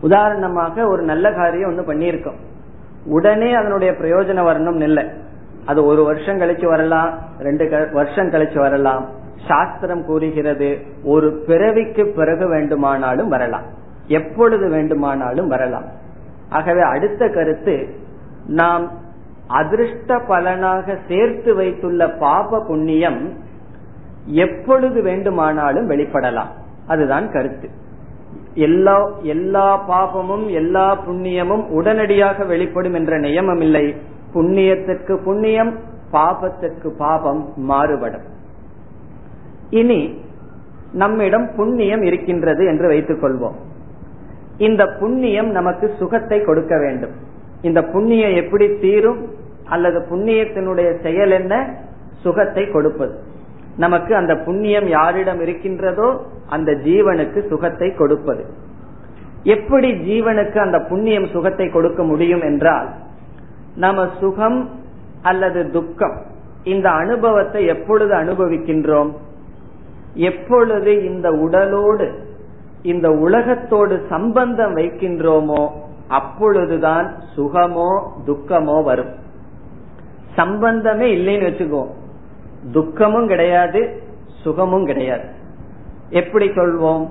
உதாரணமாக 0.00 0.86
ஒரு 0.86 1.02
நல்ல 1.02 1.32
காரியம் 1.32 1.70
ஒண்ணு 1.70 1.90
பண்ணியிருக்கோம். 1.90 2.38
உடனே 3.04 3.52
அதனுடைய 3.52 3.92
பிரயோஜனம் 3.92 4.48
வரணும் 4.50 4.80
இல்லை. 4.80 5.04
அது 5.70 5.84
ஒரு 5.84 6.02
வருஷம் 6.04 6.40
கழிச்சு 6.40 6.66
வரலாம் 6.66 7.10
ரெண்டு 7.38 7.64
வருஷம் 7.92 8.30
கழிச்சு 8.30 8.58
வரலாம். 8.58 9.04
சாஸ்திரம் 9.48 10.04
கூறுகிறது 10.04 10.68
ஒரு 11.04 11.28
பிறவிக்கு 11.46 12.12
பிறகு 12.16 12.48
வேண்டுமானாலும் 12.48 13.28
வரலாம். 13.28 13.66
எப்பொழுது 14.06 14.68
வேண்டுமானாலும் 14.68 15.48
வரலாம். 15.48 15.84
ஆகவே 16.50 16.80
அடுத்த 16.80 17.28
கருத்து 17.28 17.76
நாம் 18.46 18.90
அதிர்ஷ்ட 19.46 20.18
பலனாக 20.28 20.96
சேர்த்து 21.08 21.54
வைத்துள்ள 21.54 22.08
பாப 22.08 22.64
புண்ணியம் 22.66 23.20
எப்பொழுது 24.24 25.02
வேண்டுமானாலும் 25.02 25.90
வெளிப்படலாம். 25.90 26.50
அதுதான் 26.86 27.32
கருத்து. 27.32 27.68
எல்லா 28.54 28.96
எல்லா 29.22 29.66
பாபமும் 29.88 30.46
எல்லா 30.50 30.86
புண்ணியமும் 31.06 31.66
உடனடியாக 31.68 32.44
வெளிப்படும் 32.44 32.94
என்ற 32.94 33.18
நியமம் 33.18 33.60
இல்லை 33.60 33.86
புண்ணியத்திற்கு 34.34 35.14
புண்ணியம் 35.16 35.72
பாபத்திற்கு 36.12 36.88
பாபம் 36.98 37.42
மாறுபடும். 37.56 38.26
இனி 39.70 40.00
நம்மிடம் 40.92 41.46
புண்ணியம் 41.56 42.02
இருக்கின்றது 42.02 42.62
என்று 42.64 42.86
வைத்துக் 42.86 43.22
கொள்வோம். 43.22 43.58
இந்த 44.58 44.82
புண்ணியம் 45.00 45.50
நமக்கு 45.50 45.86
சுகத்தை 45.98 46.38
கொடுக்க 46.44 46.78
வேண்டும். 46.78 47.14
இந்த 47.62 47.80
புண்ணியம் 47.84 48.34
எப்படி 48.34 48.66
தீரும் 48.78 49.20
அல்லது 49.64 49.98
புண்ணியத்தினுடைய 50.10 50.88
செயல் 51.02 51.30
என்ன 51.30 51.54
சுகத்தை 52.22 52.64
கொடுப்பது. 52.70 53.14
நமக்கு 53.76 54.12
அந்த 54.14 54.32
புண்ணியம் 54.36 54.88
யாரிடம் 54.88 55.40
இருக்கின்றதோ 55.40 56.08
அந்த 56.48 56.70
ஜீவனுக்கு 56.72 57.48
சுகத்தை 57.48 57.88
கொடுப்பது. 57.94 58.42
எப்படி 59.44 59.90
ஜீவனுக்கு 60.08 60.58
அந்த 60.58 60.78
புண்ணியம் 60.80 61.28
சுகத்தை 61.28 61.66
கொடுக்க 61.70 62.02
முடியும் 62.02 62.40
என்றால் 62.40 62.88
நம்ம 63.76 64.08
சுகம் 64.20 64.70
அல்லது 65.22 65.70
துக்கம் 65.70 66.22
இந்த 66.64 66.90
அனுபவத்தை 66.90 67.66
எப்பொழுது 67.66 68.14
அனுபவிக்கின்றோம்? 68.14 69.14
எப்பொழுது 70.14 71.04
இந்த 71.04 71.30
உடலோடு 71.30 72.28
இந்த 72.82 73.10
உலகத்தோடு 73.10 74.06
சம்பந்தம் 74.08 74.76
வைக்கின்றோமோ 74.76 75.68
அப்பொழுதுதான் 76.08 77.22
சுகமோ 77.36 78.12
துக்கமோ 78.26 78.84
வரும். 78.84 79.14
சம்பந்தமே 80.34 81.14
இல்லைன்னு 81.16 81.42
வச்சுக்கோ 81.42 81.86
துக்கமும் 82.72 83.26
கிடையாது 83.26 84.02
சுகமும் 84.42 84.84
கிடையாது. 84.84 85.24
எப்படி 86.10 86.48
சொல்வோம்? 86.48 87.08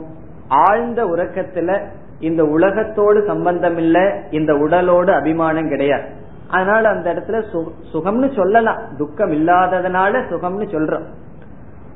ஆழ்ந்த 0.48 1.06
உறக்கத்துல 1.06 1.88
இந்த 2.20 2.44
உலகத்தோடு 2.44 3.24
சம்பந்தம் 3.28 3.78
இல்ல 3.78 4.24
இந்த 4.32 4.56
உடலோடு 4.56 5.14
அபிமானம் 5.14 5.70
கிடையாது. 5.70 6.18
அதனால 6.50 6.90
அந்த 6.90 7.08
இடத்துல 7.14 7.40
சுகம்னு 7.94 8.30
சொல்லலாம். 8.36 8.80
துக்கம் 8.98 9.32
இல்லாததுனால 9.32 10.22
சுகம்னு 10.32 10.66
சொல்றோம். 10.76 11.08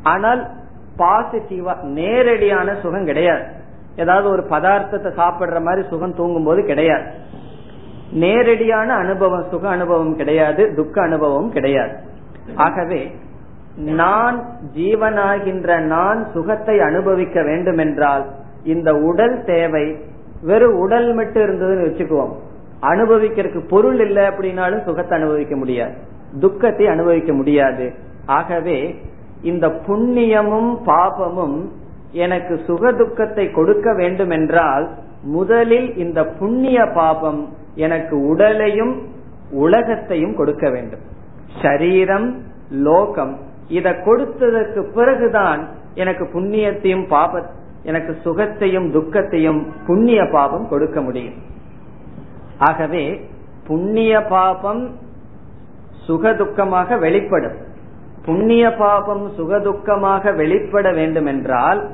ஆனால் 0.04 0.42
பாசிட்டிவா 0.98 1.74
நேரடியான 2.00 2.76
சுகம் 2.82 3.10
கிடையாது. 3.12 3.46
ஏதாவது 3.96 4.28
ஒரு 4.30 4.44
பதார்த்தத்தை 4.50 5.12
சாப்பிடுற 5.22 5.60
மாதிரி 5.62 5.84
சுகம் 5.88 6.16
தூங்கும் 6.16 6.44
போது 6.44 6.62
கிடையாது. 6.64 7.06
நேரடியான 8.24 8.94
அனுபவம் 8.94 9.46
சுக 9.52 9.64
அனுபவம் 9.70 10.16
கிடையாது 10.16 10.64
துக்க 10.76 10.96
அனுபவம் 11.02 11.52
கிடையாது. 11.52 11.94
ஆகவே 12.56 13.02
நான் 14.00 14.38
ஜீவனாகின்ற 14.76 15.80
நான் 15.94 16.20
சுகத்தை 16.34 16.76
அனுபவிக்க 16.80 17.38
வேண்டும் 17.44 17.78
என்றால் 17.78 18.26
இந்த 18.74 18.90
உடல் 19.10 19.38
தேவை 19.46 19.86
வெறும் 20.44 20.78
உடல் 20.78 21.10
மட்டும் 21.14 21.44
இருந்ததுன்னு 21.44 21.88
வச்சுக்குவோம். 21.88 22.34
அனுபவிக்கிறதுக்கு 22.92 23.62
பொருள் 23.68 24.00
இல்லை 24.00 24.24
அப்படின்னாலும் 24.24 24.84
சுகத்தை 24.84 25.16
அனுபவிக்க 25.20 25.56
முடியாது. 25.56 25.96
துக்கத்தை 26.40 26.86
அனுபவிக்க 26.88 27.32
முடியாது. 27.34 27.86
ஆகவே 28.26 28.78
இந்த 29.42 29.68
புண்ணியமும் 29.88 30.72
பாபமும் 30.86 31.58
எனக்கு 32.12 32.54
சுக 32.66 32.92
துக்கத்தை 32.92 33.46
கொடுக்க 33.52 33.94
வேண்டும் 33.94 34.30
என்றால் 34.30 34.86
முதலில் 35.24 35.90
இந்த 35.96 36.20
புண்ணிய 36.40 36.80
பாபம் 36.94 37.42
எனக்கு 37.76 38.16
உடலையும் 38.28 38.94
உலகத்தையும் 39.52 40.36
கொடுக்க 40.36 40.66
வேண்டும். 40.70 41.04
சரீரம் 41.62 42.28
லோகம் 42.70 43.34
இத 43.68 43.90
கொடுத்ததற்கு 44.06 44.82
பிறகுதான் 44.94 45.62
எனக்கு 45.94 46.26
புண்ணியத்தையும் 46.26 47.08
பாப 47.08 47.42
எனக்கு 47.84 48.12
சுகத்தையும் 48.24 48.88
துக்கத்தையும் 48.92 49.62
புண்ணிய 49.88 50.22
பாபம் 50.32 50.68
கொடுக்க 50.68 51.02
முடியும். 51.02 51.38
ஆகவே 52.58 53.30
புண்ணிய 53.68 54.22
பாபம் 54.22 54.96
சுகதுக்கமாக 56.08 57.00
வெளிப்படும். 57.00 57.56
புண்ணிய 58.26 58.74
பாபம் 58.74 59.32
சுகதுக்கமாக 59.38 60.36
வெளிப்பட 60.36 60.92
வேண்டும் 60.92 61.26
என்றால் 61.26 61.90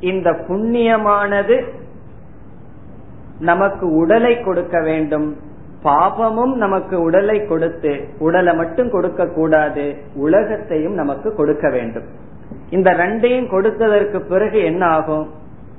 இந்த 0.00 0.30
புண்ணியமானது 0.30 1.72
நமக்கு 3.38 3.94
உடலை 3.94 4.40
கொடுக்க 4.40 4.80
வேண்டும். 4.80 5.36
பாபமும் 5.84 6.54
நமக்கு 6.54 7.00
உடலை 7.00 7.46
கொடுத்து 7.46 8.08
உடலை 8.18 8.54
மட்டும் 8.54 8.90
கொடுக்க 8.90 9.26
கூடாது. 9.26 9.96
உலகத்தையும் 10.14 10.94
நமக்கு 10.94 11.34
கொடுக்க 11.34 11.70
வேண்டும். 11.70 12.04
இந்த 12.70 12.90
ரெண்டையும் 12.90 13.50
கொடுத்ததற்கு 13.50 14.18
பிறகு 14.18 14.64
என்ன 14.64 14.86
ஆகும்? 14.86 15.30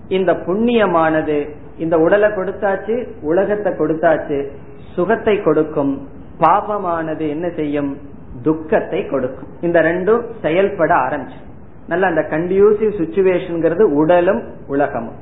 இந்த 0.07 0.33
புண்ணியமானது 0.33 1.55
இந்த 1.77 1.97
உடலை 1.97 2.29
கொடுத்தாச்சு 2.29 3.07
உலகத்தை 3.21 3.71
கொடுத்தாச்சு 3.71 4.47
சுகத்தை 4.95 5.41
கொடுக்கும் 5.41 6.07
பாபமானது 6.39 7.29
என்ன 7.29 7.49
செய்யும்? 7.49 7.97
துக்கத்தை 8.43 9.05
கொடுக்கும். 9.05 9.47
இந்த 9.61 9.81
ரெண்டும் 9.81 10.21
செயல்பட 10.41 10.95
ஆரம்பிச்சு. 10.95 11.39
நல்ல 11.87 12.07
அந்த 12.07 12.21
கண்டியூசிவ் 12.21 12.97
சுச்சுவேஷன் 12.99 13.81
உடலும் 13.81 14.43
உலகமும். 14.67 15.15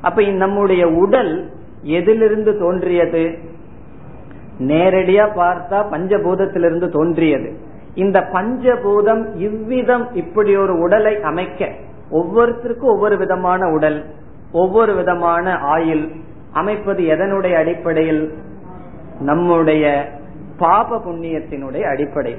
அப்ப 0.00 0.22
நம்முடைய 0.22 0.88
உடல் 0.88 1.50
எதிலிருந்து 1.82 2.58
தோன்றியது? 2.58 3.38
நேரடியா 4.58 5.24
பார்த்தா 5.36 5.84
பஞ்சபூதத்திலிருந்து 5.90 6.88
தோன்றியது. 6.88 7.56
இந்த 7.94 8.20
பஞ்சபூதம் 8.20 9.36
இவ்விதம் 9.36 10.14
இப்படி 10.14 10.56
ஒரு 10.56 10.78
உடலை 10.78 11.20
அமைக்க 11.22 11.72
ஒவ்வொருத்தருக்கும் 12.12 12.92
ஒவ்வொரு 12.94 13.16
விதமான 13.16 13.68
உடல். 13.68 14.04
ஒவ்வொரு 14.52 14.94
விதமான 14.94 15.54
ஆயில் 15.54 16.14
அமைப்பது 16.52 17.02
எதனுடைய 17.02 17.54
அடிப்படையில்? 17.54 18.32
நம்முடைய 19.20 20.08
பாப 20.58 20.96
புண்ணியத்தினுடைய 20.96 21.82
அடிப்படை 21.82 22.38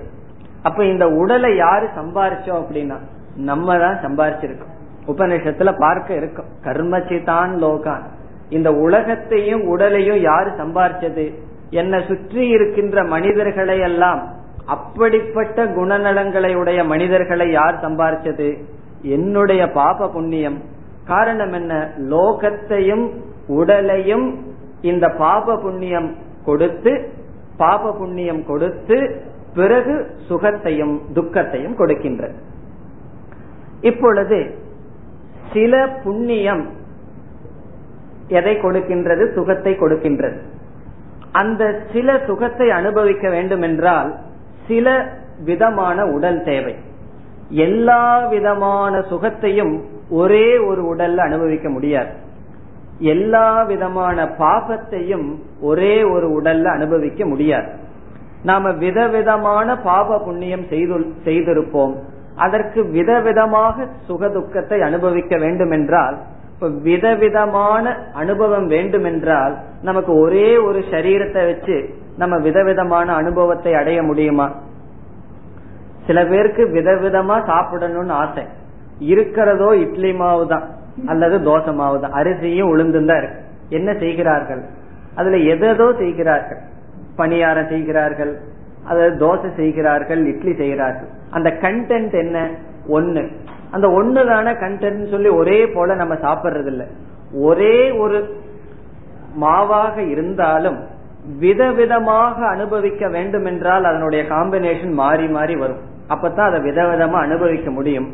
அப்ப 0.63 0.85
இந்த 0.85 1.07
உடலை 1.07 1.55
யாரு 1.55 1.87
சம்பாரிச்சோம் 1.95 2.65
அப்படின்னா 2.65 2.95
நம்ம 3.35 3.77
தான் 3.77 3.99
சம்பாரிச்சிருக்கோம். 4.01 4.77
உபநிஷத்துல 5.07 5.79
பார்க்க 5.79 6.13
இருக்கும். 6.13 6.45
கர்மச்சிதான் 6.63 7.63
லோகான். 7.63 8.01
இந்த 8.49 8.71
உலகத்தையும் 8.71 9.61
உடலையும் 9.61 10.19
யாரு 10.19 10.49
சம்பாரிச்சது? 10.49 11.33
என்னை 11.69 12.03
சுற்றி 12.07 12.47
இருக்கின்ற 12.47 13.03
மனிதர்களை 13.03 13.79
எல்லாம் 13.79 14.33
அப்படிப்பட்ட 14.65 15.65
குணநலங்களை 15.65 16.55
உடைய 16.55 16.83
மனிதர்களை 16.83 17.51
யார் 17.51 17.79
சம்பாரிச்சது? 17.79 18.63
என்னுடைய 19.01 19.67
பாப 19.67 20.09
புண்ணியம். 20.09 20.61
காரணம் 21.09 21.53
என்ன? 21.53 21.73
லோகத்தையும் 22.09 23.05
உடலையும் 23.47 24.27
இந்த 24.81 25.05
பாப 25.09 25.55
புண்ணியம் 25.57 26.09
கொடுத்து 26.45 26.91
பாப 27.57 27.91
புண்ணியம் 27.93 28.41
கொடுத்து 28.45 28.97
பிறகு 29.55 29.95
சுகத்தையும் 30.29 30.95
துக்கத்தையும் 31.13 31.77
கொடுக்கின்றது. 31.79 32.35
இப்பொழுது 33.81 34.39
சில 35.53 35.73
புண்ணியம் 36.03 36.63
எதை 38.27 38.53
கொடுக்கின்றது? 38.55 39.23
சுகத்தை 39.33 39.73
கொடுக்கின்றது. 39.73 40.39
அந்த 41.31 41.63
சில 41.93 42.19
சுகத்தை 42.27 42.67
அனுபவிக்க 42.71 43.29
வேண்டும் 43.29 43.61
என்றால் 43.61 44.09
சில 44.67 44.87
விதமான 45.43 46.05
உடல் 46.07 46.41
தேவை. 46.43 46.75
எல்லா 47.49 48.03
விதமான 48.27 48.93
சுகத்தையும் 49.11 49.75
ஒரே 50.09 50.57
ஒரு 50.57 50.95
உடல்ல 50.95 51.17
அனுபவிக்க 51.17 51.69
முடியாது. 51.69 52.09
எல்லா 52.99 53.61
விதமான 53.63 54.25
பாபத்தையும் 54.25 55.35
ஒரே 55.61 56.03
ஒரு 56.03 56.41
உடல்ல 56.41 56.65
அனுபவிக்க 56.65 57.25
முடியாது. 57.25 57.73
நாம 58.43 58.71
விதவிதமான 58.71 59.77
பாப 59.77 60.19
புண்ணியம் 60.19 60.65
செய்து 60.69 60.99
செய்திருப்போம். 61.25 61.95
அதற்கு 62.35 62.83
விதவிதமாக 62.83 63.87
சுகதுக்கத்தை 64.07 64.81
அனுபவிக்க 64.81 65.37
வேண்டும் 65.37 65.71
என்றால் 65.71 66.17
இப்ப 66.53 66.69
விதவிதமான 66.69 67.97
அனுபவம் 68.13 68.67
வேண்டும் 68.67 69.03
என்றால் 69.03 69.57
நமக்கு 69.81 70.19
ஒரே 70.19 70.57
ஒரு 70.57 70.79
சரீரத்தை 70.79 71.45
வச்சு 71.45 71.89
நம்ம 72.17 72.37
விதவிதமான 72.37 73.13
அனுபவத்தை 73.13 73.73
அடைய 73.73 74.03
முடியுமா? 74.03 74.51
சில 76.07 76.25
பேருக்கு 76.25 76.65
விதவிதமா 76.67 77.37
சாப்பிடணும்னு 77.45 78.09
ஆசை. 78.09 78.43
இருக்கிறதோ 78.99 79.69
இட்லி 79.75 80.13
மாவு 80.13 80.47
தான் 80.47 80.65
அல்லது 81.07 81.35
தோசை 81.39 81.73
மாவு 81.73 81.99
தான் 81.99 82.11
அரிசியும் 82.11 82.71
உளுந்தும் 82.73 83.05
தான் 83.05 83.17
இருக்கு. 83.17 83.41
என்ன 83.69 83.89
செய்கிறார்கள்? 83.93 84.61
அதுல 85.15 85.37
எதோ 85.37 85.93
செய்கிறார்கள். 85.93 86.61
பணியாரம் 87.17 87.67
செய்கிறார்கள். 87.67 88.33
அதாவது 88.89 89.25
தோசை 89.25 89.55
செய்கிறார்கள் 89.55 90.25
இட்லி 90.25 90.53
செய்கிறார்கள். 90.55 91.09
அந்த 91.31 91.49
கண்டென்ட் 91.49 92.15
என்ன? 92.25 92.37
ஒன்னு 92.87 93.23
அந்த 93.71 93.87
ஒண்ணுதான 93.87 94.53
கண்டென்ட் 94.59 95.09
சொல்லி 95.09 95.29
ஒரே 95.29 95.67
போல 95.73 95.95
நம்ம 95.95 96.13
சாப்பிடுறது 96.13 96.71
இல்ல 96.73 96.85
ஒரே 97.47 97.91
ஒரு 97.91 98.19
மாவாக 99.41 99.95
இருந்தாலும் 100.13 100.77
விதவிதமாக 101.41 102.37
அனுபவிக்க 102.45 103.07
வேண்டும் 103.07 103.45
என்றால் 103.45 103.83
அதனுடைய 103.83 104.21
காம்பினேஷன் 104.23 104.93
மாறி 104.93 105.27
மாறி 105.27 105.55
வரும். 105.55 105.81
அப்பதான் 106.09 106.49
அதை 106.49 106.59
விதவிதமா 106.69 107.17
அனுபவிக்க 107.27 107.71
முடியும். 107.71 108.07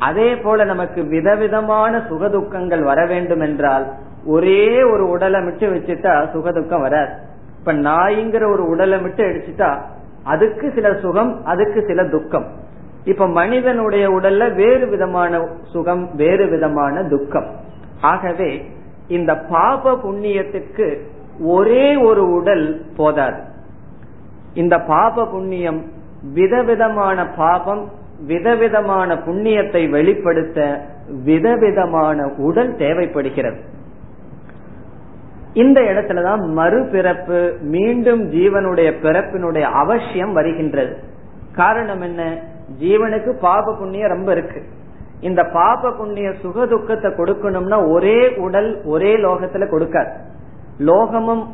அதே 0.00 0.28
போல 0.36 0.64
நமக்கு 0.64 1.00
விதவிதமான 1.04 1.98
சுகதுக்கங்கள் 2.10 2.84
வர 2.84 3.00
வேண்டும் 3.06 3.40
என்றால் 3.40 3.84
ஒரே 4.26 4.82
ஒரு 4.82 5.04
உடலை 5.08 5.40
விட்டு 5.44 5.66
வச்சுட்டா 5.70 6.14
சுகதுக்கம் 6.34 6.80
வராது. 6.80 7.12
இப்ப 7.58 7.72
நாய்ங்கிற 7.72 8.44
ஒரு 8.52 8.64
உடலை 8.68 8.98
விட்டு 8.98 9.22
அடிச்சுட்டா 9.24 9.70
அதுக்கு 10.24 10.72
சில 10.74 10.94
சுகம் 10.94 11.44
அதுக்கு 11.44 11.84
சில 11.86 12.08
துக்கம். 12.08 12.46
இப்ப 13.04 13.28
மனிதனுடைய 13.28 14.10
உடல்ல 14.10 14.54
வேறு 14.54 14.86
விதமான 14.86 15.42
சுகம் 15.72 16.10
வேறு 16.14 16.46
விதமான 16.46 17.02
துக்கம். 17.04 17.48
ஆகவே 18.00 18.50
இந்த 19.08 19.32
பாப 19.36 19.92
புண்ணியத்துக்கு 20.04 20.88
ஒரே 21.44 21.86
ஒரு 21.96 22.22
உடல் 22.32 22.66
போதாது. 22.96 23.40
இந்த 24.54 24.76
பாப 24.78 25.26
புண்ணியம் 25.26 25.80
விதவிதமான 26.34 27.26
பாபம் 27.36 27.82
விதவிதமான 28.26 29.14
புண்ணியத்தை 29.14 29.90
வெளிப்படுத்த 29.90 30.80
விதவிதமான 31.24 32.30
உடல் 32.36 32.76
தேவைப்படுகிறது. 32.76 33.60
இந்த 35.54 35.80
இடத்துலதான் 35.80 36.42
மறுபிறப்பு 36.56 37.60
மீண்டும் 37.60 38.32
ஜீவனுடைய 38.32 38.92
பிறப்பினுடைய 39.02 39.60
அவசியம் 39.60 40.32
வருகின்றது. 40.32 40.96
காரணம் 41.52 42.00
என்ன? 42.00 42.38
ஜீவனுக்கு 42.80 43.38
பாப 43.40 43.76
புண்ணியம் 43.78 44.08
ரொம்ப 44.08 44.32
இருக்கு. 44.32 44.62
இந்த 45.20 45.44
பாப 45.44 45.90
புண்ணிய 45.90 46.32
சுக 46.40 46.66
துக்கத்தை 46.66 47.10
கொடுக்கணும்னா 47.10 47.90
ஒரே 47.90 48.36
உடல் 48.36 48.84
ஒரே 48.84 49.16
லோகத்துல 49.16 49.66
கொடுக்காது. 49.68 50.10
லோகமும் 50.78 51.46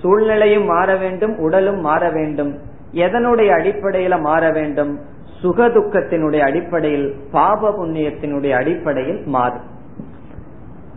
சூழ்நிலையும் 0.00 0.64
மாற 0.64 0.96
வேண்டும் 0.96 1.38
உடலும் 1.38 1.80
மாற 1.80 2.10
வேண்டும். 2.10 2.58
எதனுடைய 2.94 3.48
அடிப்படையில 3.50 4.20
மாற 4.20 4.50
வேண்டும்? 4.50 4.98
சுக 5.40 5.68
துக்கத்தினுடைய 5.68 6.38
அடிப்படையில் 6.38 7.16
பாப 7.30 7.70
புண்ணியத்தினுடைய 7.70 8.50
அடிப்படையில் 8.50 9.22
மாறும் 9.26 9.68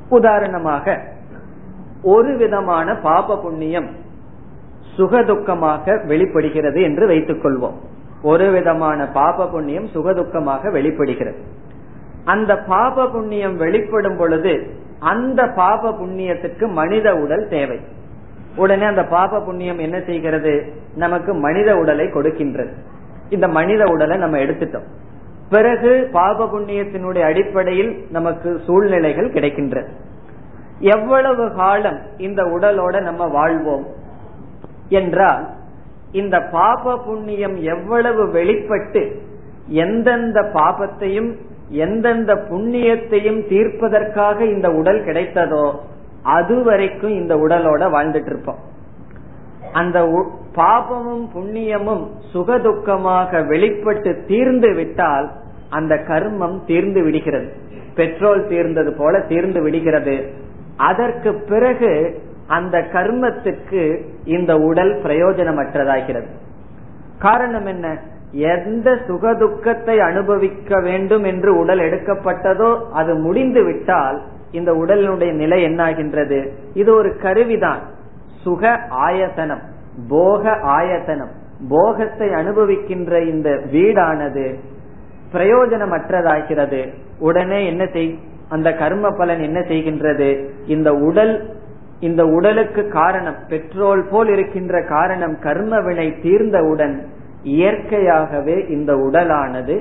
உதாரணமாக 0.10 1.02
ஒரு 2.04 2.38
விதமான 2.38 2.96
பாப 2.96 3.38
புண்ணியம் 3.38 3.90
சுகதுக்கமாக 4.98 6.06
வெளிப்படுகிறது 6.06 6.82
என்று 6.82 7.08
வைத்துக் 7.08 7.46
கொள்வோம் 7.46 7.78
ஒரு 8.22 8.52
விதமான 8.52 9.08
பாப 9.08 9.48
புண்ணியம் 9.48 9.86
சுகதுக்கமாக 9.86 10.72
வெளிப்படுகிறது. 10.72 11.38
அந்த 12.26 12.58
பாப 12.58 13.08
புண்ணியம் 13.10 13.58
வெளிப்படும் 13.58 14.18
பொழுது 14.18 14.68
அந்த 15.00 15.48
பாப 15.48 15.92
புண்ணியத்துக்கு 15.92 16.72
மனித 16.72 17.16
உடல் 17.16 17.48
தேவை. 17.48 17.80
உடனே 18.56 18.86
அந்த 18.86 19.04
பாப 19.04 19.42
புண்ணியம் 19.42 19.78
என்ன 19.78 20.02
செய்கிறது? 20.06 20.74
நமக்கு 20.96 21.34
மனித 21.34 21.76
உடலை 21.76 22.06
கொடுக்கின்றது. 22.06 22.74
இந்த 23.34 23.48
மனித 23.48 23.84
உடலை 23.86 24.18
நம்ம 24.18 24.38
எடுத்துட்டோம். 24.38 24.88
பிறகு 25.50 25.92
பாப 26.12 26.46
புண்ணியத்தினுடைய 26.46 27.22
அடிப்படையில் 27.22 27.92
நமக்கு 28.10 28.50
சூழ்நிலைகள் 28.66 29.34
கிடைக்கின்றது 29.34 29.92
எவ்வளவு 30.80 31.44
காலம் 31.56 32.00
இந்த 32.18 32.42
உடலோட 32.56 33.02
நம்ம 33.02 33.28
வாழ்வோம்? 33.28 33.86
என்றால் 34.90 35.44
இந்த 36.12 36.38
பாப 36.52 36.98
புண்ணியம் 37.06 37.56
எவ்வளவு 37.56 38.24
வெளிப்பட்டு 38.32 39.04
எந்தெந்த 39.68 40.40
பாபத்தையும் 40.54 41.32
எந்தெந்த 41.84 42.34
புண்ணியத்தையும் 42.50 43.42
தீர்ப்பதற்காக 43.50 44.40
இந்த 44.40 44.68
உடல் 44.72 45.02
கிடைத்ததோ 45.06 45.66
அது 46.24 46.56
வரைக்கும் 46.64 47.16
இந்த 47.22 47.36
உடலோட 47.36 47.84
வாழ்ந்துட்டு 47.96 48.30
இருப்போம். 48.32 48.60
அந்த 49.74 50.00
பாபமும் 50.56 51.26
புண்ணியமும் 51.36 52.08
சுகதுக்கமாக 52.34 53.48
வெளிப்பட்டு 53.48 54.24
தீர்ந்து 54.28 54.74
விட்டால் 54.74 55.32
அந்த 55.70 55.96
கர்மம் 55.96 56.66
தீர்ந்து 56.66 57.04
விடுகிறது. 57.04 57.52
பெட்ரோல் 57.96 58.48
தீர்ந்தது 58.48 58.94
போல 58.94 59.20
தீர்ந்து 59.20 59.62
விடுகிறது. 59.62 60.30
அதற்கு 60.78 61.34
பிறகு 61.34 62.22
அந்த 62.48 62.78
கர்மத்துக்கு 62.94 64.04
இந்த 64.26 64.56
உடல் 64.56 64.94
பிரயோஜனமற்றதாகிறது. 65.04 66.28
காரணம் 67.20 67.66
என்ன? 67.66 67.98
எந்த 68.32 68.92
சுகதுக்கத்தை 69.08 69.98
அனுபவிக்க 69.98 70.80
வேண்டும் 70.80 71.24
என்று 71.24 71.58
உடல் 71.58 71.80
எடுக்கப்பட்டதோ 71.80 72.84
அது 72.92 73.16
முடிந்து 73.16 73.64
விட்டால் 73.64 74.22
இந்த 74.52 74.72
உடலினுடைய 74.72 75.34
நிலை 75.34 75.66
என்னாகின்றது? 75.66 76.50
இது 76.74 76.94
ஒரு 76.96 77.18
கருவிதான். 77.22 77.82
சுக 78.44 78.72
ஆயத்தனம் 78.90 79.64
போக 80.10 80.52
ஆயத்தனம். 80.78 81.34
போகத்தை 81.70 82.28
அனுபவிக்கின்ற 82.30 83.28
இந்த 83.28 83.50
வீடானது 83.72 84.46
பிரயோஜனமற்றதாகிறது. 85.34 86.82
உடனே 87.20 87.66
என்ன 87.66 87.84
செய் 87.94 88.20
அந்த 88.50 88.74
கர்ம 88.74 89.10
பலன் 89.10 89.42
என்ன 89.42 89.60
செய்கின்றது? 89.60 90.30
இந்த 90.66 90.94
உடல் 90.94 91.34
இந்த 92.00 92.26
உடலுக்கு 92.26 92.88
காரணம் 92.88 93.36
பெட்ரோல் 93.48 94.08
போல் 94.12 94.28
இருக்கின்ற 94.28 94.84
காரணம் 94.84 95.36
கர்ம 95.40 95.82
வினை 95.82 96.08
தீர்ந்தவுடன் 96.24 96.96
இயற்கையாகவே 97.44 98.58
இந்த 98.70 98.94
உடலானது 98.96 99.76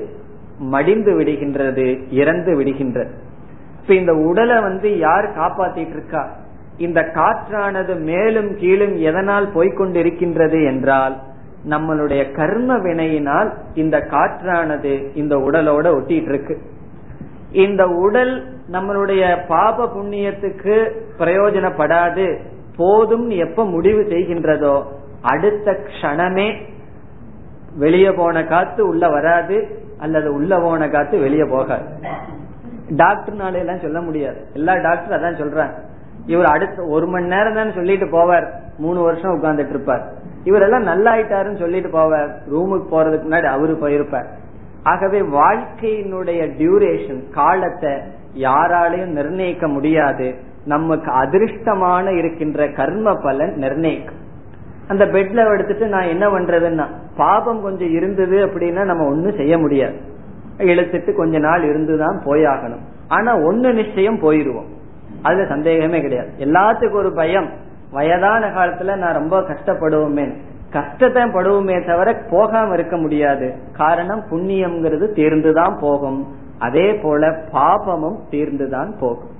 மடிந்து 0.57 1.11
விடுகின்றது 1.19 1.87
இறந்து 2.09 2.51
விடுகின்றது. 2.59 3.11
இப்ப 3.81 3.93
இந்த 3.93 4.13
உடலை 4.13 4.61
வந்து 4.61 4.97
யார் 4.97 5.27
காப்பாத்திட்டு 5.37 5.95
இருக்கா 5.95 6.23
இந்த 6.77 7.01
காற்றானது 7.01 7.99
மேலும் 7.99 8.55
கீழும் 8.55 8.95
எதனால் 8.95 9.47
போய்கொண்டிருக்கின்றது 9.55 10.65
என்றால் 10.65 11.17
நம்மளுடைய 11.69 12.31
கர்ம 12.31 12.77
வினையினால் 12.77 13.53
இந்த 13.73 13.97
காற்றானது 13.97 15.15
இந்த 15.15 15.35
உடலோட 15.35 15.85
ஒட்டிட்டு 15.97 16.29
இருக்கு 16.29 16.61
இந்த 17.51 17.87
உடல் 17.87 18.55
நம்மளுடைய 18.71 19.45
பாப 19.47 19.85
புண்ணியத்துக்கு 19.85 20.91
பிரயோஜனப்படாது 21.17 22.39
போதும் 22.77 23.29
எப்ப 23.29 23.65
முடிவு 23.65 24.01
செய்கின்றதோ 24.01 24.83
அடுத்த 25.21 25.71
க்ஷணமே 25.71 26.61
வெளியே 27.77 28.11
போன 28.11 28.43
காத்து 28.43 28.87
உள்ள 28.87 29.09
வராது 29.09 29.81
அல்லது 29.97 30.33
உள்ள 30.33 30.59
போன 30.59 30.89
காத்து 30.89 31.19
வெளியே 31.19 31.43
போகாது. 31.43 31.85
டாக்டர்னால 32.89 33.53
எல்லாம் 33.53 33.79
சொல்ல 33.79 34.01
முடியாது. 34.01 34.47
எல்லா 34.53 34.77
டாக்டர் 34.77 35.21
அதான் 35.21 35.41
சொல்றாங்க. 35.41 35.73
இவர் 36.25 36.45
அடுத்த 36.45 36.83
ஒரு 36.83 37.07
மணி 37.07 37.27
நேரம் 37.27 37.55
தான் 37.55 37.71
சொல்லிட்டு 37.71 38.05
போவார். 38.05 38.47
மூணு 38.77 39.01
வருஷம் 39.01 39.41
உட்கார்ந்துட்டு 39.41 39.69
இருப்பார். 39.69 40.11
இவரெல்லாம் 40.45 40.87
நல்லாயிட்டாருன்னு 40.87 41.59
சொல்லிட்டு 41.59 41.89
போவார். 41.89 42.29
ரூமுக்கு 42.51 42.85
போறதுக்கு 42.91 43.25
முன்னாடி 43.29 43.43
அவரு 43.43 43.77
போயிருப்பார். 43.81 44.25
ஆகவே 44.83 45.21
வாழ்க்கையினுடைய 45.21 46.51
டியூரேஷன் 46.59 47.29
காலத்தை 47.29 47.91
யாராலையும் 48.35 49.11
நிர்ணயிக்க 49.11 49.67
முடியாது. 49.67 50.35
நமக்கு 50.65 51.11
அதிர்ஷ்டமான 51.11 52.17
இருக்கின்ற 52.17 52.69
கர்ம 52.69 53.15
பலன் 53.15 53.53
நிர்ணயிக்கும். 53.53 54.21
அந்த 54.87 55.05
பெட்ல 55.05 55.53
எடுத்துட்டு 55.53 55.87
நான் 55.87 56.03
என்ன 56.03 56.27
பண்றதுன்னா 56.27 56.85
பாபம் 57.17 57.61
கொஞ்சம் 57.61 57.91
இருந்தது 57.91 58.45
அப்படின்னா 58.45 58.83
நம்ம 58.83 59.07
ஒண்ணும் 59.07 59.35
செய்ய 59.35 59.57
முடியாது. 59.57 59.97
இழுத்துட்டு 60.57 61.15
கொஞ்ச 61.15 61.37
நாள் 61.37 61.63
இருந்துதான் 61.63 62.21
போயாகணும். 62.25 62.81
ஆனா 63.07 63.39
ஒன்னு 63.39 63.73
நிச்சயம் 63.73 64.19
போயிருவோம். 64.19 64.69
அதுல 65.23 65.47
சந்தேகமே 65.47 65.99
கிடையாது. 65.99 66.31
எல்லாத்துக்கும் 66.37 66.95
ஒரு 66.95 67.13
பயம். 67.13 67.49
வயதான 67.91 68.47
காலத்துல 68.47 68.97
நான் 68.97 69.13
ரொம்ப 69.13 69.39
கஷ்டப்படுவோமே 69.39 70.35
கஷ்டத்தை 70.71 71.23
படுவோமே 71.23 71.85
தவிர 71.85 72.21
போகாம 72.29 72.73
இருக்க 72.73 72.97
முடியாது. 72.97 73.53
காரணம் 73.71 74.23
புண்ணியம்ங்கிறது 74.31 75.07
தீர்ந்துதான் 75.13 75.77
போகும். 75.79 76.35
அதே 76.59 76.93
போல 76.93 77.29
பாபமும் 77.53 78.19
தீர்ந்துதான் 78.31 78.97
போகும். 78.99 79.31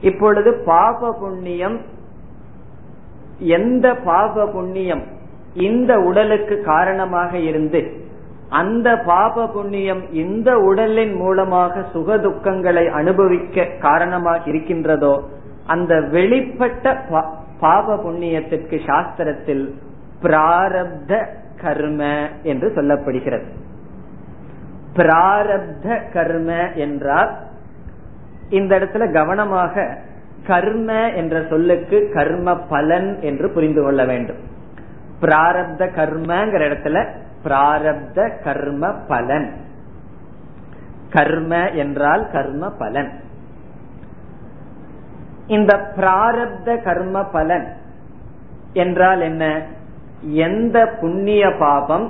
இப்பொழுது 0.00 0.62
பாப 0.64 1.12
புண்ணியம் 1.12 1.80
எந்த 3.38 3.94
பாப 3.94 4.46
புண்ணியம் 4.46 5.02
இந்த 5.54 5.98
உடலுக்கு 5.98 6.62
காரணமாக 6.62 7.38
இருந்து 7.38 8.03
அந்த 8.48 8.96
பாப 8.96 9.46
புண்ணியம் 9.46 10.12
இந்த 10.12 10.58
உடலின் 10.58 11.16
மூலமாக 11.16 11.84
சுக 11.92 12.16
துக்கங்களை 12.16 12.90
அனுபவிக்க 12.90 13.64
காரணமாக 13.64 14.50
இருக்கின்றதோ 14.50 15.24
அந்த 15.66 16.00
வெளிப்பட்ட 16.00 16.96
பாப 17.60 17.96
புண்ணியத்திற்கு 17.96 18.78
சாஸ்திரத்தில் 18.86 19.74
பிராரப்த 20.22 21.26
கர்ம 21.62 22.28
என்று 22.42 22.68
சொல்லப்படுகிறது. 22.68 23.44
பிராரப்த 24.96 26.12
கர்ம 26.12 26.72
என்றால் 26.74 27.30
இந்த 28.48 28.78
இடத்துல 28.78 29.12
கவனமாக 29.12 30.02
கர்ம 30.46 31.10
என்ற 31.10 31.42
சொல்லுக்கு 31.48 32.10
கர்ம 32.14 32.56
பலன் 32.56 33.20
என்று 33.20 33.50
புரிந்து 33.50 33.82
கொள்ள 33.82 34.04
வேண்டும். 34.04 34.36
பிராரப்த 35.20 35.82
கர்மங்கிற 35.96 36.62
இடத்துல 36.68 37.06
பிராரப்த 37.44 38.18
கர்ம 38.44 38.92
பலன். 39.08 39.48
கர்ம 41.10 41.70
என்றால் 41.70 42.30
கர்ம 42.32 42.70
பலன். 42.70 43.10
இந்த 45.46 45.72
பிராரப்த 45.96 46.82
கர்ம 46.82 47.24
பலன் 47.24 47.66
என்றால் 48.72 49.20
என்ன? 49.20 49.44
எந்த 50.22 50.76
புண்ணிய 51.00 51.52
பாபம் 51.58 52.06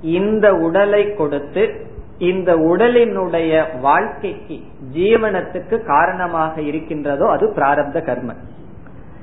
இந்த 0.00 0.54
உடலை 0.54 1.14
கொடுத்து 1.14 1.90
இந்த 2.18 2.50
உடலினுடைய 2.56 3.52
வாழ்க்கைக்கு 3.80 4.56
ஜீவனத்துக்கு 4.94 5.76
காரணமாக 5.84 6.60
இருக்கின்றதோ 6.60 7.30
அது 7.30 7.52
பிராரப்த 7.56 8.00
கர்ம. 8.04 8.32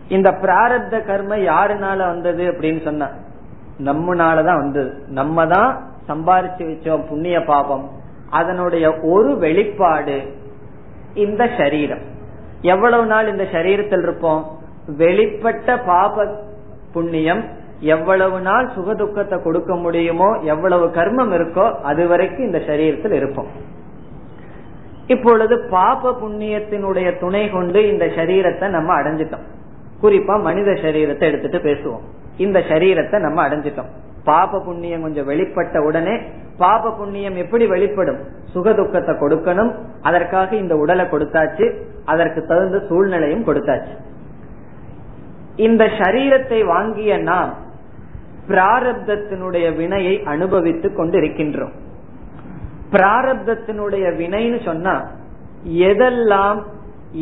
இந்த 0.09 0.29
பிராரப்த 0.31 1.05
கர்ம 1.05 1.35
யாருனால 1.35 1.97
வந்தது 1.97 2.45
அப்படின்னு 2.51 2.83
சொன்னா 2.83 3.07
நம்மனாலதான் 3.85 4.61
வந்தது. 4.63 4.91
நம்ம 5.09 5.45
தான் 5.47 5.71
சம்பாரிச்சு 6.07 6.63
வச்சோம் 6.69 7.07
புண்ணிய 7.09 7.37
பாபம். 7.43 7.85
அதனுடைய 8.29 8.85
ஒரு 9.13 9.37
வெளிப்பாடு 9.37 10.17
இந்த 11.13 11.43
சரீரம். 11.57 12.03
எவ்வளவு 12.61 13.05
நாள் 13.05 13.27
இந்த 13.27 13.45
சரீரத்தில் 13.51 14.01
இருப்போம்? 14.01 14.41
வெளிப்பட்ட 14.97 15.77
பாப 15.85 16.25
புண்ணியம் 16.93 17.43
எவ்வளவு 17.79 18.37
நாள் 18.41 18.65
சுகதுக்கத்தை 18.75 19.37
கொடுக்க 19.43 19.75
முடியுமோ 19.75 20.29
எவ்வளவு 20.43 20.85
கர்மம் 20.87 21.33
இருக்கோ 21.33 21.65
அது 21.81 22.07
வரைக்கும் 22.07 22.45
இந்த 22.45 22.59
சரீரத்தில் 22.67 23.11
இருப்போம். 23.11 23.49
இப்பொழுது 25.07 25.55
பாப 25.69 26.11
புண்ணியத்தினுடைய 26.21 27.19
துணை 27.19 27.49
கொண்டு 27.49 27.79
இந்த 27.89 28.05
சரீரத்தை 28.05 28.67
நம்ம 28.67 28.89
அடைஞ்சிட்டோம். 29.01 29.45
குறிப்பா 30.01 30.41
மனித 30.41 30.71
சரீரத்தை 30.71 31.25
எடுத்துட்டு 31.29 31.59
பேசுவோம். 31.69 32.05
இந்த 32.45 32.59
சரீரத்தை 32.71 33.17
நம்ம 33.19 33.39
அடைஞ்சிட்டோம். 33.47 33.89
பாப 34.23 34.59
புண்ணியம் 34.65 35.01
கொஞ்சம் 35.01 35.29
வெளிப்பட்ட 35.29 35.77
உடனே 35.87 36.15
பாப 36.57 36.91
புண்ணியம் 36.91 37.37
எப்படி 37.43 37.65
வெளிப்படும்? 37.67 38.19
சுகதுக்கத்தை 38.53 39.13
கொடுக்கணும் 39.21 39.71
அதற்காக 40.01 40.55
இந்த 40.55 40.75
உடலை 40.75 41.05
கொடுத்தாச்சு 41.05 41.65
அதற்கு 42.05 42.41
தகுந்த 42.45 42.79
சூழ்நிலையும் 42.89 43.47
கொடுத்தாச்சு. 43.47 43.93
இந்த 45.67 45.85
சரீரத்தை 45.99 46.59
வாங்கிய 46.65 47.13
நாம் 47.29 47.51
பிராரப்தத்தினுடைய 48.47 49.65
வினையை 49.75 50.15
அனுபவித்துக் 50.33 50.97
கொண்டு 50.97 51.17
இருக்கின்றோம் 51.17 51.73
பிராரப்தத்தினுடைய 52.91 54.05
வினைன்னு 54.21 54.59
சொன்னா 54.65 54.93
எதெல்லாம் 55.89 56.59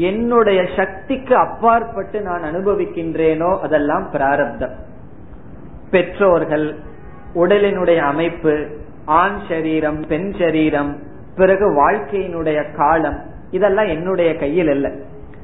என்னுடைய 0.09 0.59
சக்திக்கு 0.75 1.33
அப்பாற்பட்டு 1.35 2.17
நான் 2.21 2.43
அனுபவிக்கின்றேனோ 2.43 3.51
அதெல்லாம் 3.65 4.05
பிராரப்தம். 4.11 4.75
பெற்றோர்கள் 5.91 6.75
உடலினுடைய 7.35 7.97
அமைப்பு 7.97 8.67
ஆண் 9.05 9.37
சரீரம் 9.49 10.05
பெண் 10.07 10.33
சரீரம் 10.39 10.99
பிறகு 11.35 11.89
வாழ்க்கையினுடைய 11.89 12.75
காலம் 12.75 13.23
இதெல்லாம் 13.51 13.85
என்னுடைய 13.85 14.35
கையில் 14.35 14.67
இல்லை. 14.67 14.91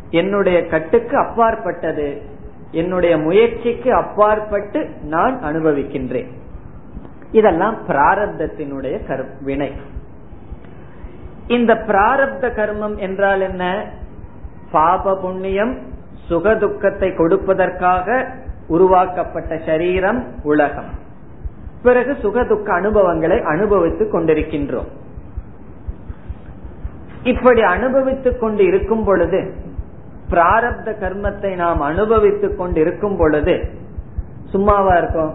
என்னுடைய 0.10 0.65
கட்டுக்கு 0.65 1.17
அப்பாற்பட்டது 1.17 2.21
என்னுடைய 2.71 3.17
முயற்சிக்கு 3.17 3.93
அப்பாற்பட்டு 3.93 4.89
நான் 5.01 5.43
அனுபவிக்கின்றேன். 5.43 6.32
இதெல்லாம் 7.32 7.77
பிராரப்தத்தினுடைய 7.88 9.25
வினை. 9.41 9.71
இந்த 11.47 11.73
பிராரப்த 11.73 12.49
கர்மம் 12.56 12.97
என்றால் 12.97 13.41
என்ன? 13.41 13.86
பாப 14.71 15.15
புண்ணியம் 15.15 15.77
சுகதுக்கத்தை 16.29 17.15
கொடுப்பதற்காக 17.15 18.27
உருவாக்கப்பட்ட 18.67 19.62
சரீரம் 19.65 20.28
உலகம். 20.43 20.89
பிறகு 21.84 22.12
சுகதுக்க 22.12 22.69
அனுபவங்களை 22.69 23.41
அனுபவித்துக் 23.41 24.15
கொண்டிருக்கின்றோம். 24.15 24.88
இப்படி 27.23 27.62
அனுபவித்துக் 27.62 28.39
கொண்டு 28.39 28.65
இருக்கும் 28.65 29.04
பொழுது 29.04 29.54
பிராரப்த 30.30 30.93
கர்மத்தை 31.02 31.56
நாம் 31.56 31.82
அனுபவித்துக் 31.82 32.58
கொண்டு 32.58 32.82
இருக்கும் 32.82 33.17
பொழுது 33.17 33.69
சும்மாவா 34.49 34.97
இருக்கும்? 34.97 35.34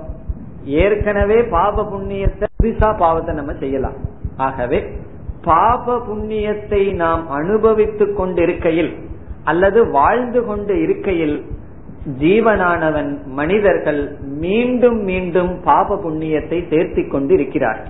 ஏற்கனவே 0.65 1.43
பாப 1.43 1.83
புண்ணியத்தை 1.83 2.47
புதுசா 2.63 2.99
பாவத்தை 2.99 3.35
நம்ம 3.35 3.53
செய்யலாம். 3.53 3.95
ஆகவே 4.37 4.99
பாப 5.45 5.97
புண்ணியத்தை 5.97 6.95
நாம் 6.95 7.31
அனுபவித்துக் 7.31 8.17
கொண்டிருக்கையில் 8.17 8.99
அல்லது 9.45 9.91
வாழ்ந்து 9.91 10.45
கொண்டு 10.45 10.83
இருக்கையில் 10.83 11.47
ஜீவனானவன் 12.17 13.23
மனிதர்கள் 13.25 14.17
மீண்டும் 14.21 15.03
மீண்டும் 15.03 15.61
பாப 15.65 15.97
புண்ணியத்தை 15.97 16.59
சேர்த்தி 16.71 17.11
கொண்டு 17.11 17.35
இருக்கிறார் 17.35 17.81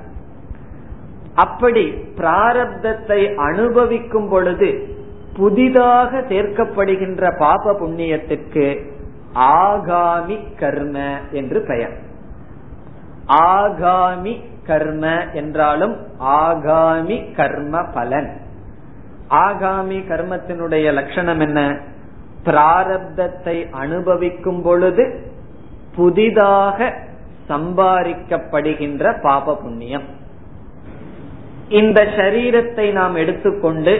அப்படி 1.35 1.91
பிராரப்தத்தை 2.17 3.35
அனுபவிக்கும் 3.35 4.29
பொழுது 4.29 4.97
புதிதாக 5.37 6.21
சேர்க்கப்படுகின்ற 6.21 7.39
பாப 7.39 7.73
புண்ணியத்திற்கு 7.73 8.97
ஆகாமி 9.35 10.39
கர்ம 10.59 10.99
என்று 11.31 11.61
பெயர். 11.61 11.95
ஆகாமி 13.33 14.41
கர்ம 14.67 15.33
என்றாலும் 15.33 15.97
ஆகாமி 16.21 17.35
கர்ம 17.35 17.83
பலன். 17.83 18.37
ஆகாமி 19.31 19.99
கர்மத்தினுடைய 20.09 20.93
லட்சணம் 20.93 21.41
என்ன? 21.41 21.81
பிராரப்தத்தை 22.47 23.57
அனுபவிக்கும் 23.83 24.63
பொழுது 24.63 25.05
புதிதாக 25.97 26.89
சம்பாதிக்கப்படுகின்ற 27.51 29.21
பாப 29.21 29.55
புண்ணியம் 29.55 30.07
இந்த 31.69 32.01
சரீரத்தை 32.19 32.87
நாம் 32.93 33.15
எடுத்துக்கொண்டு 33.15 33.95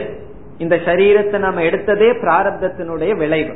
இந்த 0.57 0.75
சரீரத்தை 0.85 1.37
நாம் 1.39 1.59
எடுத்ததே 1.67 2.07
பிராரப்தத்தினுடைய 2.23 3.11
விளைவு. 3.17 3.53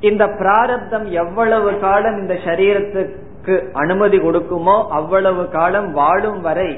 இந்த 0.00 0.24
பிராரப்தம் 0.40 1.06
எவ்வளவு 1.22 1.70
காலம் 1.78 2.16
இந்த 2.20 2.34
சரீரத்துக்கு 2.46 3.54
அனுமதி 3.72 4.18
கொடுக்குமோ 4.18 4.76
அவ்வளவு 4.98 5.42
காலம் 5.48 5.88
வாழும் 5.92 6.40
வரை 6.40 6.70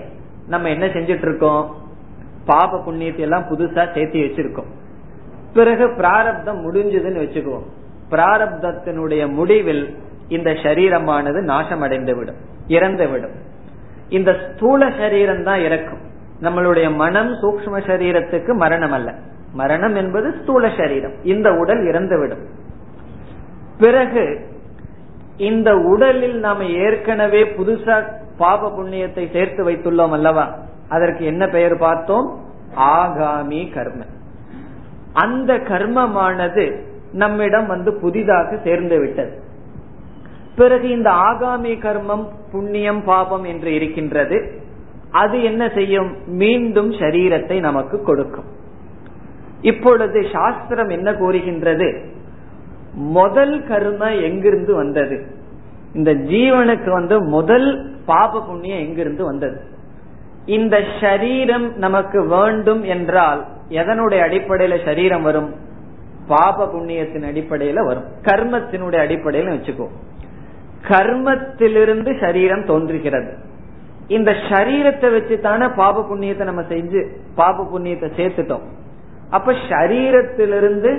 நம்ம 0.47 0.69
என்ன 0.69 0.87
செஞ்சிட்டு 0.87 1.27
இருக்கோம் 1.29 1.65
பாப 2.47 2.81
புண்ணியத்தை 2.87 3.25
எல்லாம் 3.27 3.49
புதுசா 3.51 3.83
சேர்த்து 3.95 4.25
வச்சிருக்கோம். 4.25 4.71
பிறகு 5.55 5.95
பிராரப்தம் 5.97 6.61
முடிஞ்சதுன்னு 6.65 7.23
வச்சுக்குவோம். 7.25 7.67
பிராரப்தத்தினுடைய 8.11 9.33
முடிவில் 9.33 9.99
இந்த 10.29 10.51
சரீரமானது 10.51 11.41
நாசமடைந்து 11.43 12.15
விடும் 12.17 12.41
இறந்து 12.67 13.09
விடும் 13.09 13.35
இந்த 14.09 14.37
ஸ்தூல 14.49 14.91
சரீரம் 14.99 15.45
தான் 15.45 15.61
இறக்கும். 15.61 15.99
நம்மளுடைய 16.43 16.95
மனம் 16.95 17.33
சூக்ம 17.33 17.79
சரீரத்துக்கு 17.87 18.55
மரணம் 18.55 18.93
அல்ல 18.93 19.15
மரணம் 19.53 19.95
என்பது 19.95 20.35
ஸ்தூல 20.43 20.71
சரீரம். 20.77 21.13
இந்த 21.23 21.53
உடல் 21.53 21.83
இறந்துவிடும். 21.83 22.45
பிறகு 23.79 24.25
இந்த 25.37 25.75
உடலில் 25.77 26.39
நாம 26.39 26.65
ஏற்கனவே 26.65 27.45
புதுசா 27.45 28.03
பாப 28.37 28.69
புண்ணியத்தை 28.69 29.33
சேர்த்து 29.33 29.71
வைத்துள்ளோம் 29.71 30.11
அல்லவா? 30.11 30.59
அதற்கு 30.89 31.25
என்ன 31.25 31.47
பெயர் 31.47 31.79
பார்த்தோம்? 31.79 32.41
ஆகாமி 32.77 33.63
கர்மன் 33.73 34.21
அந்த 35.13 35.55
கர்மமானது 35.55 36.81
நம்மிடம் 37.13 37.67
வந்து 37.67 37.95
புதிதாக 37.95 38.57
சேர்ந்து 38.65 38.99
விட்டது. 38.99 39.41
பிறகு 40.57 40.89
இந்த 40.89 41.11
ஆகாமி 41.11 41.75
கர்மம் 41.81 42.27
புண்ணியம் 42.53 43.05
பாபம் 43.05 43.45
என்று 43.45 43.75
இருக்கின்றது. 43.75 44.61
அது 45.11 45.43
என்ன 45.43 45.71
செய்யும்? 45.75 46.17
மீண்டும் 46.27 46.91
சரீரத்தை 46.91 47.61
நமக்கு 47.61 48.03
கொடுக்கும். 48.03 48.45
இப்பொழுது 49.61 50.27
சாஸ்திரம் 50.33 50.89
என்ன 50.89 51.15
கூறுகின்றது? 51.15 52.05
முதல் 52.95 53.67
கர்ம 53.67 54.15
எங்கிருந்து 54.15 54.75
வந்தது? 54.75 55.27
இந்த 55.95 56.15
ஜீவனுக்கு 56.15 56.91
வந்து 56.91 57.23
முதல் 57.23 57.97
பாப 58.07 58.45
புண்ணியம் 58.47 58.79
எங்கிருந்து 58.79 59.25
வந்தது? 59.25 59.61
இந்த 60.47 60.83
சரீரம் 61.01 61.77
நமக்கு 61.77 62.27
வேண்டும் 62.27 62.83
என்றால் 62.83 63.47
எதனுடைய 63.73 64.21
அடிப்படையில 64.29 64.85
சரீரம் 64.85 65.23
வரும்? 65.23 65.55
பாப 66.29 66.67
புண்ணியத்தின் 66.67 67.29
அடிப்படையில 67.31 67.85
வரும். 67.85 68.05
கர்மத்தினுடைய 68.23 69.01
அடிப்படையில 69.07 69.53
வச்சுக்கோ. 69.55 69.87
கர்மத்திலிருந்து 70.89 72.21
சரீரம் 72.21 72.65
தோன்றுகிறது. 72.65 73.33
இந்த 74.09 74.31
சரீரத்தை 74.31 75.13
வச்சு 75.13 75.41
தானே 75.41 75.67
பாப 75.69 76.01
புண்ணியத்தை 76.01 76.45
நம்ம 76.45 76.63
செஞ்சு 76.63 77.01
பாப 77.35 77.67
புண்ணியத்தை 77.73 78.09
சேர்த்துட்டோம். 78.17 78.65
அப்ப 79.31 79.53
சரீரத்திலிருந்து 79.69 80.91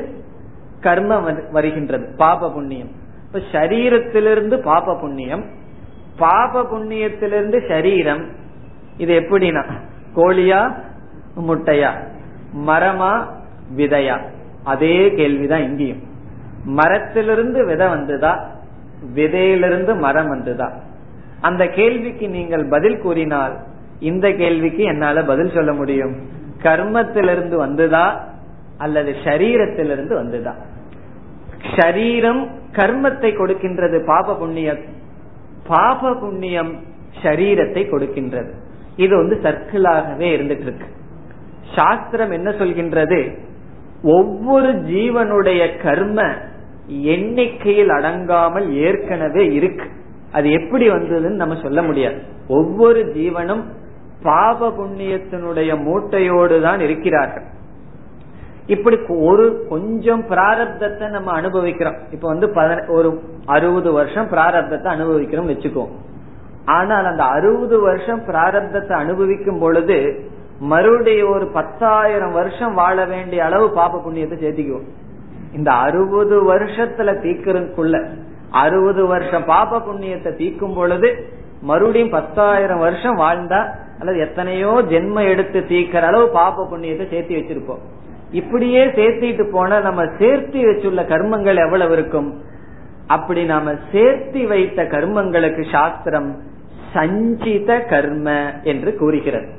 கர்மம் 0.82 1.52
வருகின்றது 1.52 2.06
பாப 2.18 2.52
புண்ணியம். 2.52 2.92
இப்ப 3.28 3.40
சரீரத்திலிருந்து 3.52 4.58
பாப 4.64 4.96
புண்ணியம் 4.96 5.46
பாப 6.18 6.64
புண்ணியத்திலிருந்து 6.64 7.68
சரீரம் 7.68 8.24
இது 8.98 9.20
எப்படின்னா 9.20 9.64
கோழியா 10.16 10.62
முட்டையா? 11.48 11.92
மரமா 12.56 13.26
விதையா? 13.78 14.22
அதே 14.64 15.10
கேள்விதான் 15.10 15.64
இங்கேயும். 15.64 16.02
மரத்திலிருந்து 16.66 17.66
விதை 17.66 17.88
வந்ததா? 17.88 18.50
விதையிலிருந்து 19.16 19.96
மரம் 19.96 20.34
வந்துதா? 20.34 20.72
அந்த 21.42 21.68
கேள்விக்கு 21.68 22.30
நீங்கள் 22.30 22.66
பதில் 22.66 23.00
கூறினால் 23.00 23.58
இந்த 24.00 24.32
கேள்விக்கு 24.32 24.84
என்னால 24.84 25.24
பதில் 25.24 25.52
சொல்ல 25.54 25.74
முடியும். 25.74 26.16
கர்மத்திலிருந்து 26.64 27.56
வந்ததா? 27.56 28.28
அல்லது 28.78 29.16
சரீரத்திலிருந்து 29.24 30.14
வந்ததா? 30.14 30.56
ஷரீரம் 31.76 32.48
கர்மத்தை 32.72 33.36
கொடுக்கின்றது 33.36 34.06
பாப 34.06 34.36
புண்ணியம். 34.36 34.78
பாப 35.68 36.14
புண்ணியம் 36.14 36.74
ஷரீரத்தை 37.22 37.88
கொடுக்கின்றது. 37.90 38.52
இது 38.96 39.18
வந்து 39.18 39.40
சர்க்கிளாகவே 39.44 40.40
இருந்துட்டு 40.40 40.62
இருக்கு. 40.62 40.86
சாஸ்திரம் 41.76 42.32
என்ன 42.32 42.50
சொல்கின்றது? 42.50 43.20
ஒவ்வொரு 44.04 44.70
ஜீவனுடைய 44.72 45.62
கர்ம 45.84 46.22
எண்ணிக்கையில் 46.88 47.90
அடங்காமல் 47.90 48.68
ஏற்கனவே 48.76 49.44
இருக்கு. 49.54 49.88
அது 50.32 50.48
எப்படி 50.52 50.86
வந்ததுன்னு 50.90 51.42
நம்ம 51.44 51.56
சொல்ல 51.56 51.82
முடியாது. 51.82 52.20
ஒவ்வொரு 52.48 53.02
ஜீவனும் 53.16 53.64
பாப 54.24 54.70
புண்ணியத்தினுடைய 54.70 55.72
மூட்டையோடு 55.88 56.62
தான் 56.62 56.80
இருக்கிறார்கள். 56.80 57.46
இப்படி 58.68 58.98
ஒரு 59.30 59.46
கொஞ்சம் 59.70 60.24
பிராரப்தத்தை 60.30 61.10
நம்ம 61.10 61.32
அனுபவிக்கிறோம். 61.32 61.98
இப்ப 62.12 62.26
வந்து 62.28 62.48
ஒரு 62.88 63.10
அறுபது 63.46 63.92
வருஷம் 63.92 64.30
பிராரப்தத்தை 64.32 64.90
அனுபவிக்கிறோம் 64.98 65.50
வச்சுக்கோ. 65.50 65.86
ஆனால் 66.66 67.06
அந்த 67.06 67.24
அறுபது 67.24 67.80
வருஷம் 67.80 68.22
பிராரப்தத்தை 68.28 68.94
அனுபவிக்கும் 68.94 69.60
பொழுது 69.60 69.98
மறுபடியும் 70.60 71.30
ஒரு 71.30 71.46
பத்தாயிரம் 71.48 72.32
வருஷம் 72.32 72.74
வாழ 72.74 73.06
வேண்டிய 73.06 73.46
அளவு 73.46 73.70
பாப 73.70 74.02
புண்ணியத்தை 74.06 74.38
சேர்த்திக்குவோம். 74.44 74.88
இந்த 75.54 75.72
அறுபது 75.72 76.54
வருஷத்துல 76.54 77.16
தீக்கிறதுக்குள்ள 77.22 78.06
அறுபது 78.50 79.08
வருஷம் 79.08 79.46
பாப 79.46 79.78
புண்ணியத்தை 79.78 80.36
தீக்கும் 80.36 80.74
பொழுது 80.76 81.26
மறுபடியும் 81.62 82.10
பத்தாயிரம் 82.10 82.80
வருஷம் 82.80 83.18
வாழ்ந்தா 83.18 83.70
அல்லது 84.00 84.20
எத்தனையோ 84.20 84.82
ஜென்ம 84.90 85.30
எடுத்து 85.30 85.60
தீக்கிற 85.60 86.02
அளவு 86.02 86.30
பாப 86.30 86.68
புண்ணியத்தை 86.72 87.06
சேர்த்தி 87.14 87.34
வச்சிருப்போம். 87.38 87.84
இப்படியே 88.32 88.86
சேர்த்திட்டு 88.86 89.52
போனா 89.52 89.80
நம்ம 89.80 90.04
சேர்த்தி 90.04 90.62
வச்சுள்ள 90.66 91.02
கர்மங்கள் 91.04 91.66
எவ்வளவு 91.66 91.94
இருக்கும்? 91.94 92.42
அப்படி 93.08 93.44
நாம 93.44 93.72
சேர்த்தி 93.72 94.48
வைத்த 94.48 94.84
கர்மங்களுக்கு 94.84 95.72
சாஸ்திரம் 95.72 96.38
சஞ்சித 96.94 97.80
கர்ம 97.80 98.52
என்று 98.64 98.96
கூறுகிறது. 98.96 99.50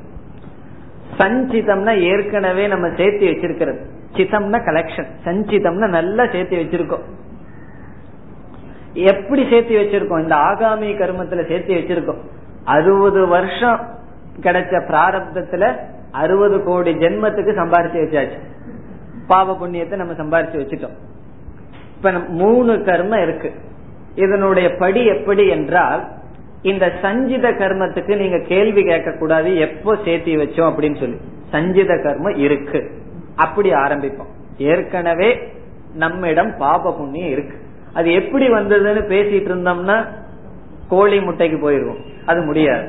சஞ்சிதம்னா 1.19 2.01
ஏற்கனவே 2.01 2.67
நம்ம 2.67 2.87
சேர்த்தி 2.89 3.27
வச்சிருக்கிறது. 3.31 3.79
சிதம்னா 4.17 4.59
கலெக்ஷன் 4.65 5.07
சஞ்சிதம்னா 5.25 5.89
நல்லா 5.89 6.25
சேர்த்தி 6.25 6.57
வச்சிருக்கோம். 6.61 7.05
எப்படி 8.93 9.43
சேர்த்தி 9.43 9.79
வச்சிருக்கோம்? 9.81 10.23
இந்த 10.23 10.37
ஆகாமி 10.37 10.89
கர்மத்துல 10.95 11.45
சேர்த்தி 11.51 11.75
வச்சிருக்கோம். 11.79 12.19
அறுபது 12.65 13.27
வருஷம் 13.27 13.81
கிடைச்ச 14.41 14.83
பிராரப்தத்துல 14.89 15.77
அறுபது 16.11 16.63
கோடி 16.63 16.95
ஜென்மத்துக்கு 16.95 17.57
சம்பாரிச்சு 17.57 17.99
வச்சாச்சு. 18.03 18.39
பாவ 19.27 19.57
புண்ணியத்தை 19.61 19.97
நம்ம 19.97 20.13
சம்பாரிச்சு 20.13 20.45
வச்சுட்டோம். 20.45 20.97
இப்ப 21.97 22.13
மூணு 22.29 22.73
கர்மம் 22.73 23.23
இருக்கு. 23.23 23.53
இதனுடைய 24.15 24.71
படி 24.79 25.07
எப்படி 25.07 25.49
என்றால் 25.49 26.09
இந்த 26.65 26.93
சஞ்சித 27.03 27.51
கர்மத்துக்கு 27.51 28.17
நீங்க 28.17 28.39
கேள்வி 28.39 28.83
கேட்க 28.83 29.17
கூடாது 29.19 29.57
எப்போ 29.57 29.95
சேர்த்தி 29.95 30.37
வச்சோம் 30.37 30.71
அப்படின்னு 30.71 30.99
சொல்லி. 30.99 31.17
சஞ்சித 31.51 31.95
கர்மம் 31.95 32.37
இருக்கு. 32.37 32.91
அப்படி 33.37 33.73
ஆரம்பிப்போம். 33.73 34.33
ஏற்கனவே 34.59 35.39
நம்மிடம் 35.95 36.57
பாப 36.59 36.93
புண்ணியம் 36.93 37.31
இருக்கு. 37.31 37.57
அது 37.93 38.13
எப்படி 38.13 38.49
வந்ததுன்னு 38.49 39.03
பேசிட்டு 39.09 39.49
இருந்தோம்னா 39.49 40.07
கோழி 40.89 41.21
முட்டைக்கு 41.21 41.71
போயிருவோம். 41.71 42.01
அது 42.27 42.41
முடியாது. 42.41 42.89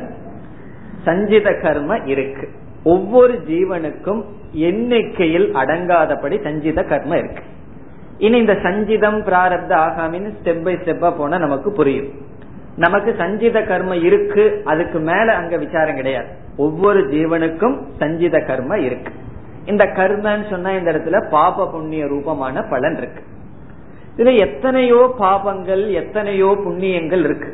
சஞ்சித 1.03 1.53
கர்ம 1.61 1.97
இருக்கு. 2.05 2.49
ஒவ்வொரு 2.83 3.43
ஜீவனுக்கும் 3.47 4.23
எண்ணிக்கையில் 4.51 5.55
அடங்காதபடி 5.55 6.43
சஞ்சித 6.43 6.83
கர்ம 6.83 7.17
இருக்கு. 7.17 7.43
இனி 8.17 8.37
இந்த 8.37 8.53
சஞ்சிதம் 8.53 9.21
பிராரப்த 9.21 9.75
ஆகாமின்னு 9.75 10.33
ஸ்டெப் 10.43 10.63
பை 10.63 10.75
ஸ்டெப்பா 10.75 11.17
போனா 11.17 11.37
நமக்கு 11.37 11.71
புரியும். 11.71 12.33
நமக்கு 12.77 13.15
சஞ்சித 13.17 13.61
கர்ம 13.61 13.95
இருக்கு 13.95 14.61
அதுக்கு 14.65 14.99
மேல 14.99 15.33
அங்க 15.33 15.57
விசாரம் 15.57 15.95
கிடையாது. 15.95 16.27
ஒவ்வொரு 16.57 16.99
ஜீவனுக்கும் 16.99 17.77
சஞ்சித 17.97 18.39
கர்ம 18.39 18.79
இருக்கு. 18.79 19.11
இந்த 19.65 19.85
கர்மன்னு 19.85 20.49
சொன்னா 20.49 20.71
இந்த 20.71 20.91
இடத்துல 20.91 21.29
பாப 21.29 21.71
புண்ணிய 21.71 22.07
ரூபமான 22.07 22.61
பலன் 22.61 22.97
இருக்கு. 22.97 23.21
இதுல 24.17 24.37
எத்தனையோ 24.37 25.13
பாபங்கள் 25.19 25.91
எத்தனையோ 25.91 26.45
புண்ணியங்கள் 26.45 27.23
இருக்கு. 27.23 27.51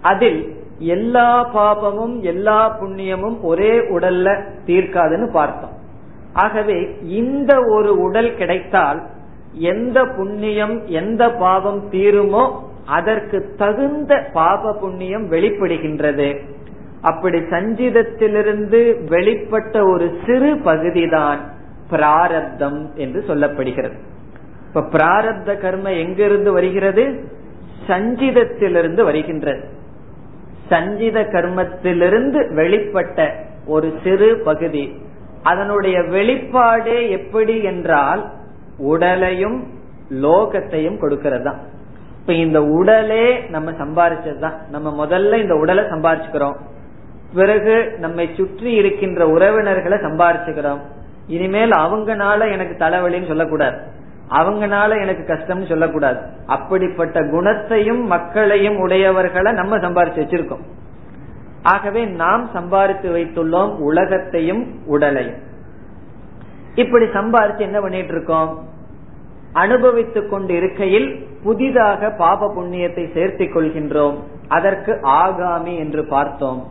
அதில் 0.00 0.56
எல்லா 0.78 1.54
பாபமும் 1.54 2.20
எல்லா 2.20 2.78
புண்ணியமும் 2.80 3.40
ஒரே 3.40 3.78
உடல்ல 3.78 4.28
தீர்க்காதுன்னு 4.66 5.30
பார்த்தோம். 5.32 5.74
ஆகவே 6.32 6.96
இந்த 7.02 7.58
ஒரு 7.68 7.90
உடல் 7.98 8.34
கிடைத்தால் 8.34 9.00
எந்த 9.52 10.04
புண்ணியம் 10.04 10.86
எந்த 10.86 11.30
பாவம் 11.30 11.82
தீருமோ 11.90 12.44
அதற்கு 12.86 13.54
தகுந்த 13.56 14.26
பாப 14.32 14.72
புண்ணியம் 14.72 15.30
வெளிப்படுகின்றது. 15.30 16.40
அப்படி 17.00 17.38
சஞ்சிதத்திலிருந்து 17.38 19.04
வெளிப்பட்ட 19.04 19.90
ஒரு 19.92 20.16
சிறு 20.26 20.56
பகுதிதான் 20.56 21.38
பிராரப்தம் 21.90 22.90
என்று 22.94 23.24
சொல்லப்படுகிறது. 23.28 23.92
இப்ப 24.68 24.80
பிராரப்த 24.80 25.60
கர்ம 25.60 25.92
எங்கிருந்து 25.92 26.52
வருகிறது? 26.52 27.24
சஞ்சிதத்திலிருந்து 27.86 29.04
வருகின்றது. 29.04 29.68
சஞ்சித 30.68 31.20
கர்மத்திலிருந்து 31.20 32.54
வெளிப்பட்ட 32.54 33.32
ஒரு 33.66 33.92
சிறு 34.02 34.40
பகுதி. 34.44 34.96
அதனுடைய 35.42 35.98
வெளிப்பாடே 35.98 37.10
எப்படி 37.10 37.62
என்றால் 37.62 38.30
உடலையும் 38.78 39.64
லோகத்தையும் 40.10 40.98
கொடுக்கிறது 40.98 41.42
தான் 41.42 41.58
இப்ப 42.24 42.36
இந்த 42.38 42.64
உடலே 42.64 43.44
நம்ம 43.48 43.70
சம்பாரிச்சதுதான். 43.70 44.68
நம்ம 44.70 45.06
முதல்ல 45.06 45.34
இந்த 45.34 45.54
உடலை 45.54 45.84
சம்பாரிச்சுக்கிறோம். 45.84 46.56
பிறகு 47.34 47.94
நம்மை 47.98 48.30
சுற்றி 48.36 48.72
இருக்கின்ற 48.72 49.26
உறவினர்களை 49.26 49.98
சம்பாரிச்சுக்கிறோம். 49.98 50.78
இனிமேல் 51.26 51.70
அவங்கனால 51.70 52.52
எனக்கு 52.52 52.84
தலைவலின்னு 52.84 53.26
சொல்லக்கூடாது. 53.26 53.78
அவங்கனால 54.30 55.00
எனக்கு 55.02 55.32
கஷ்டம்னு 55.34 55.68
சொல்லக்கூடாது. 55.68 56.20
அப்படிப்பட்ட 56.46 57.28
குணத்தையும் 57.30 58.06
மக்களையும் 58.06 58.88
உடையவர்களை 58.88 59.52
நம்ம 59.52 59.76
சம்பாரிச்சு 59.76 60.16
வச்சிருக்கோம். 60.16 60.64
ஆகவே 61.62 62.04
நாம் 62.04 62.50
சம்பாரித்து 62.54 63.12
வைத்துள்ளோம் 63.12 63.78
உலகத்தையும் 63.78 64.86
உடலையும். 64.86 65.36
இப்படி 66.74 67.04
சம்பாரிச்சு 67.04 67.58
என்ன 67.58 67.80
பண்ணிட்டு 67.80 68.12
இருக்கோம்? 68.12 68.68
அனுபவித்துக் 69.52 70.30
கொண்டு 70.30 70.54
இருக்கையில் 70.54 71.26
புதிதாக 71.44 72.10
பாப 72.10 72.52
புண்ணியத்தை 72.54 73.04
சேர்த்திக் 73.14 73.54
கொள்கின்றோம். 73.54 74.16
அதற்கு 74.48 74.98
ஆகாமி 75.02 75.76
என்று 75.78 76.04
பார்த்தோம். 76.04 76.66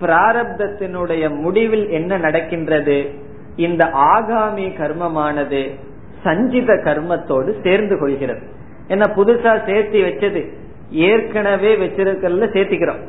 பிராரப்தத்தினுடைய 0.00 1.40
முடிவில் 1.40 1.88
என்ன 1.88 2.18
நடக்கின்றது? 2.18 3.14
இந்த 3.56 3.84
ஆகாமி 3.84 4.66
கர்மமானது 4.80 5.78
சஞ்சித 6.22 6.74
கர்மத்தோடு 6.74 7.62
சேர்ந்து 7.62 7.98
கொள்கிறது. 7.98 8.42
என்ன 8.88 9.12
புதுசா 9.16 9.52
சேர்த்தி 9.68 10.00
வச்சது? 10.04 10.52
ஏற்கனவே 10.90 11.76
வச்சிருக்கிறதுல 11.76 12.48
சேர்த்திக்கிறோம். 12.56 13.02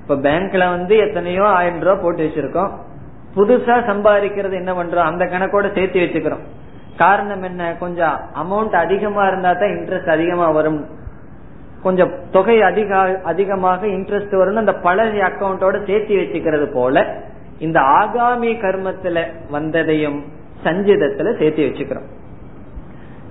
இப்ப 0.00 0.14
பேங்க்ல 0.14 0.70
வந்து 0.70 0.96
எத்தனையோ 0.96 1.44
ஆயிரம் 1.44 1.80
ரூபாய் 1.80 2.02
போட்டு 2.02 2.26
வச்சிருக்கோம். 2.26 2.70
புதுசா 3.36 3.78
சம்பாதிக்கிறது 3.90 4.52
என்ன 4.52 4.72
பண்றோம்? 4.72 5.08
அந்த 5.10 5.24
கணக்கோட 5.24 5.74
சேர்த்து 5.74 6.00
வச்சுக்கிறோம். 6.00 6.44
காரணம் 6.96 7.42
என்ன? 7.42 7.76
கொஞ்சம் 7.78 8.20
அமௌண்ட் 8.34 8.74
அதிகமா 8.74 9.26
இருந்தா 9.26 9.52
தான் 9.52 9.68
இன்ட்ரெஸ்ட் 9.68 10.10
அதிகமா 10.10 10.50
வரும். 10.50 10.86
கொஞ்சம் 11.82 12.12
தொகை 12.30 12.62
அதிக 12.62 13.20
அதிகமாக 13.24 13.86
இன்ட்ரெஸ்ட் 13.86 14.36
வரும் 14.36 14.56
அந்த 14.56 14.72
பழைய 14.72 15.24
அக்கௌண்டோட 15.24 15.86
சேர்த்து 15.86 16.14
வச்சுக்கிறது 16.14 16.72
போல 16.72 17.16
இந்த 17.58 17.80
ஆகாமி 17.80 18.52
கர்மத்துல 18.54 19.26
வந்ததையும் 19.52 20.22
சஞ்சிதத்துல 20.64 21.38
சேர்த்து 21.38 21.64
வச்சுக்கிறோம். 21.64 22.06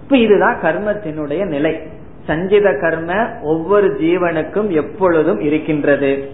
இப்ப 0.03 0.18
இதுதான் 0.18 0.59
கர்மத்தினுடைய 0.61 1.45
நிலை. 1.45 1.82
சஞ்சித 2.26 2.78
கர்ம 2.82 3.28
ஒவ்வொரு 3.41 3.88
ஜீவனுக்கும் 3.88 4.68
எப்பொழுதும் 4.68 5.39
இருக்கின்றது. 5.39 6.32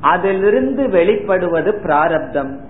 அதிலிருந்து 0.00 0.86
வெளிப்படுவது 0.86 1.70
பிராரப்தம். 1.82 2.60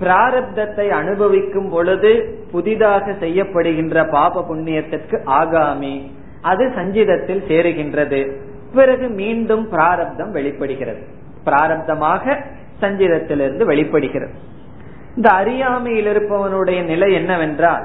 பிராரப்தத்தை 0.00 0.88
அனுபவிக்கும் 0.88 1.68
பொழுது 1.70 2.10
புதிதாக 2.50 3.12
செய்யப்படுகின்ற 3.12 4.10
பாப 4.10 4.44
புண்ணியத்திற்கு 4.50 5.16
ஆகாமி 5.26 5.94
அது 6.42 6.64
சஞ்சிதத்தில் 6.68 7.42
சேருகின்றது. 7.48 8.20
பிறகு 8.74 9.08
மீண்டும் 9.08 9.68
பிராரப்தம் 9.68 10.30
வெளிப்படுகிறது. 10.30 11.02
பிராரப்தமாக 11.44 12.36
சஞ்சிதத்திலிருந்து 12.80 13.64
வெளிப்படுகிறது. 13.64 14.34
இந்த 15.16 15.28
அறியாமையில் 15.30 16.08
இருப்பவனுடைய 16.12 16.84
நிலை 16.84 17.12
என்னவென்றால் 17.12 17.84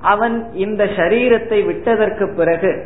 அவன் 0.00 0.52
இந்த 0.52 0.84
சரீரத்தை 0.84 1.66
விட்டதற்கு 1.66 2.34
பிறகு 2.36 2.84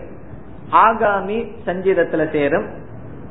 ஆகாமி 0.73 1.39
சஞ்சிதத்துல 1.67 2.33
சேரும். 2.33 2.67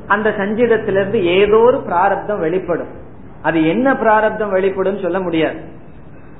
அந்த 0.06 0.30
சஞ்சிதத்திலிருந்து 0.30 1.22
ஏதோ 1.22 1.58
ஒரு 1.58 1.80
பிராரப்தம் 1.80 2.40
வெளிப்படும். 2.40 2.92
அது 3.42 3.58
என்ன 3.72 3.88
பிராரப்தம் 4.02 4.54
வெளிப்படும் 4.56 5.02
சொல்ல 5.04 5.20
முடியாது. 5.20 5.60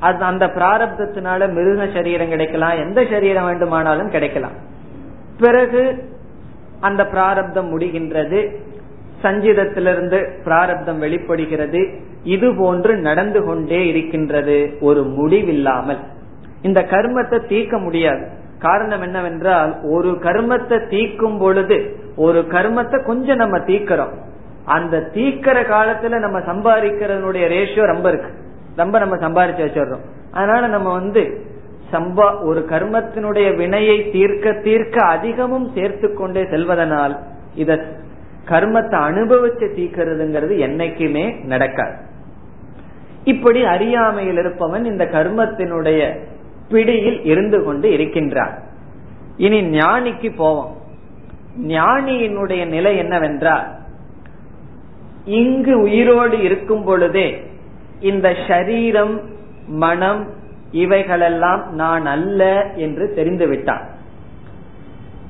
அது 0.06 0.24
அந்த 0.30 0.44
பிராரப்தத்தினால 0.58 1.48
மிருக 1.56 1.86
சரீரம் 1.96 2.32
கிடைக்கலாம் 2.34 2.80
எந்த 2.84 3.00
சரீரம் 3.12 3.46
வேண்டுமானாலும் 3.48 4.12
கிடைக்கலாம். 4.14 4.56
பிறகு 5.42 5.82
அந்த 6.80 7.02
பிராரப்தம் 7.14 7.68
முடிகின்றது 7.72 8.40
சஞ்சிதத்திலிருந்து 9.24 10.18
பிராரப்தம் 10.44 10.98
வெளிப்படுகிறது 10.98 11.80
இது 12.34 12.48
போன்று 12.54 12.92
நடந்து 13.08 13.40
கொண்டே 13.44 13.80
இருக்கின்றது 13.88 14.56
ஒரு 14.80 15.02
முடிவில்லாமல். 15.18 16.00
இந்த 16.62 16.80
கர்மத்தை 16.92 17.38
தீர்க்க 17.46 17.76
முடியாது. 17.78 18.24
காரணம் 18.58 19.02
என்னவென்றால் 19.02 19.72
ஒரு 19.94 20.10
கர்மத்தை 20.26 20.76
தீக்கும் 20.92 21.38
பொழுது 21.38 21.78
ஒரு 22.16 22.40
கர்மத்தை 22.50 22.98
கொஞ்சம் 23.04 23.40
நம்ம 23.44 23.56
தீக்கிறோம் 23.70 24.12
அந்த 24.64 25.10
தீக்கிற 25.14 25.62
காலத்துல 25.62 26.18
நம்ம 26.18 26.38
சம்பாதிக்கிறதனுடைய 26.38 27.48
ரேஷியோ 27.48 27.82
ரொம்ப 27.82 28.08
இருக்கு. 28.08 28.30
ரொம்ப 28.76 28.98
நம்ம 28.98 29.16
சம்பாதிச்சு 29.16 29.48
வச்சிடுறோம். 29.48 30.04
அதனால 30.32 30.66
நம்ம 30.66 30.92
வந்து 30.92 31.50
சம்பா 31.92 32.44
ஒரு 32.44 32.66
கர்மத்தினுடைய 32.70 33.56
வினையை 33.56 34.10
தீர்க்க 34.10 34.52
தீர்க்க 34.52 35.06
அதிகமும் 35.06 35.70
சேர்த்து 35.74 36.14
கொண்டே 36.14 36.42
செல்வதனால் 36.42 37.18
இத 37.54 37.76
கர்மத்தை 38.48 38.98
அனுபவிச்சு 38.98 39.66
தீக்கிறதுங்கிறது 39.76 40.54
என்னைக்குமே 40.68 41.44
நடக்காது. 41.44 41.96
இப்படி 43.24 43.64
அறியாமையில் 43.64 44.36
இருப்பவன் 44.36 44.84
இந்த 44.84 45.04
கர்மத்தினுடைய 45.04 46.18
பிடியில் 46.68 47.24
இருந்து 47.24 47.64
கொண்டு 47.64 47.92
இருக்கின்றான். 47.92 48.58
இனி 49.36 49.78
ஞானிக்கு 49.78 50.36
போவோம். 50.36 50.76
ஞானியினுடைய 51.66 52.66
நிலை 52.66 52.96
என்னவென்றால் 52.96 53.80
இங்கு 55.24 55.80
உயிரோடு 55.80 56.42
இருக்கும் 56.42 56.84
பொழுதே 56.84 57.44
இந்த 58.00 58.28
ஷரீரம் 58.28 59.20
மனம் 59.66 60.26
இவைகளெல்லாம் 60.70 61.62
நான் 61.72 62.06
அல்ல 62.06 62.72
என்று 62.74 63.12
தெரிந்துவிட்டான். 63.16 63.80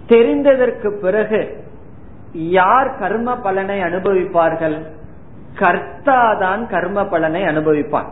தெரிந்ததற்கு 0.09 0.91
பிறகு 0.91 1.65
யார் 2.33 2.99
கர்ம 2.99 3.37
பலனை 3.37 3.81
அனுபவிப்பார்கள்? 3.81 4.83
கர்த்தா 5.55 6.35
தான் 6.35 6.67
கர்ம 6.67 7.05
பலனை 7.05 7.43
அனுபவிப்பான். 7.43 8.07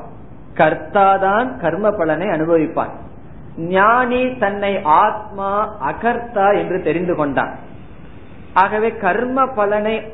கர்த்தா 0.55 1.17
தான் 1.17 1.59
கர்ம 1.61 1.91
பலனை 1.91 2.29
அனுபவிப்பான். 2.29 2.91
ஞானி 3.57 4.37
தன்னை 4.39 4.83
ஆத்மா 4.83 5.77
அகர்த்தா 5.91 6.59
என்று 6.59 6.83
தெரிந்து 6.83 7.15
கொண்டான். 7.15 7.59
ஆகவே 8.55 8.97
கர்ம 8.97 9.47
பலனை 9.47 10.13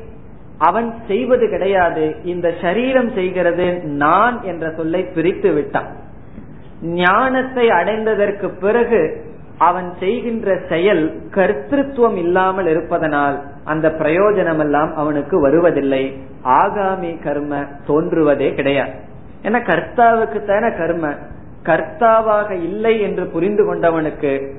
அவன் 0.57 0.93
செய்வது 1.07 1.49
கிடையாது 1.49 2.15
இந்த 2.23 2.53
சரீரம் 2.61 3.11
செய்கிறது 3.13 3.81
நான் 3.83 4.43
என்ற 4.43 4.73
சொல்லை 4.77 5.03
பிரித்து 5.03 5.53
விட்டான். 5.53 5.89
ஞானத்தை 6.81 7.67
அடைந்ததற்கு 7.67 8.47
பிறகு 8.59 9.25
அவன் 9.57 9.93
செய்கின்ற 9.99 10.57
செயல் 10.69 11.21
கர்த்தத்துவம் 11.31 12.15
இல்லாமல் 12.15 12.67
இருப்பதனால் 12.67 13.41
அந்த 13.63 13.89
பிரயோஜனம் 13.89 14.59
எல்லாம் 14.59 14.95
அவனுக்கு 14.95 15.39
வருவதில்லை. 15.39 16.03
ஆகாமி 16.43 17.23
கர்ம 17.23 17.63
தோன்றுவதே 17.87 18.53
கிடையாது. 18.53 18.91
ஏன்னா 19.43 19.59
கர்த்தாவுக்கு 19.71 20.45
தான 20.45 20.71
கர்ம. 20.71 21.13
கர்த்தாவாக 21.63 22.51
இல்லை 22.51 23.01
என்று 23.01 23.25
புரிந்து 23.27 23.63
கொண்டவனுக்கு 23.63 24.55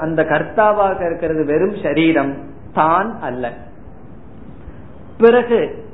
அந்த 0.00 0.22
கர்த்தாவாக 0.22 1.06
இருக்கிறது 1.06 1.44
வெறும் 1.44 1.76
சரீரம் 1.82 2.36
தான் 2.74 3.20
அல்ல. 3.20 3.52
பிறகு 5.18 5.86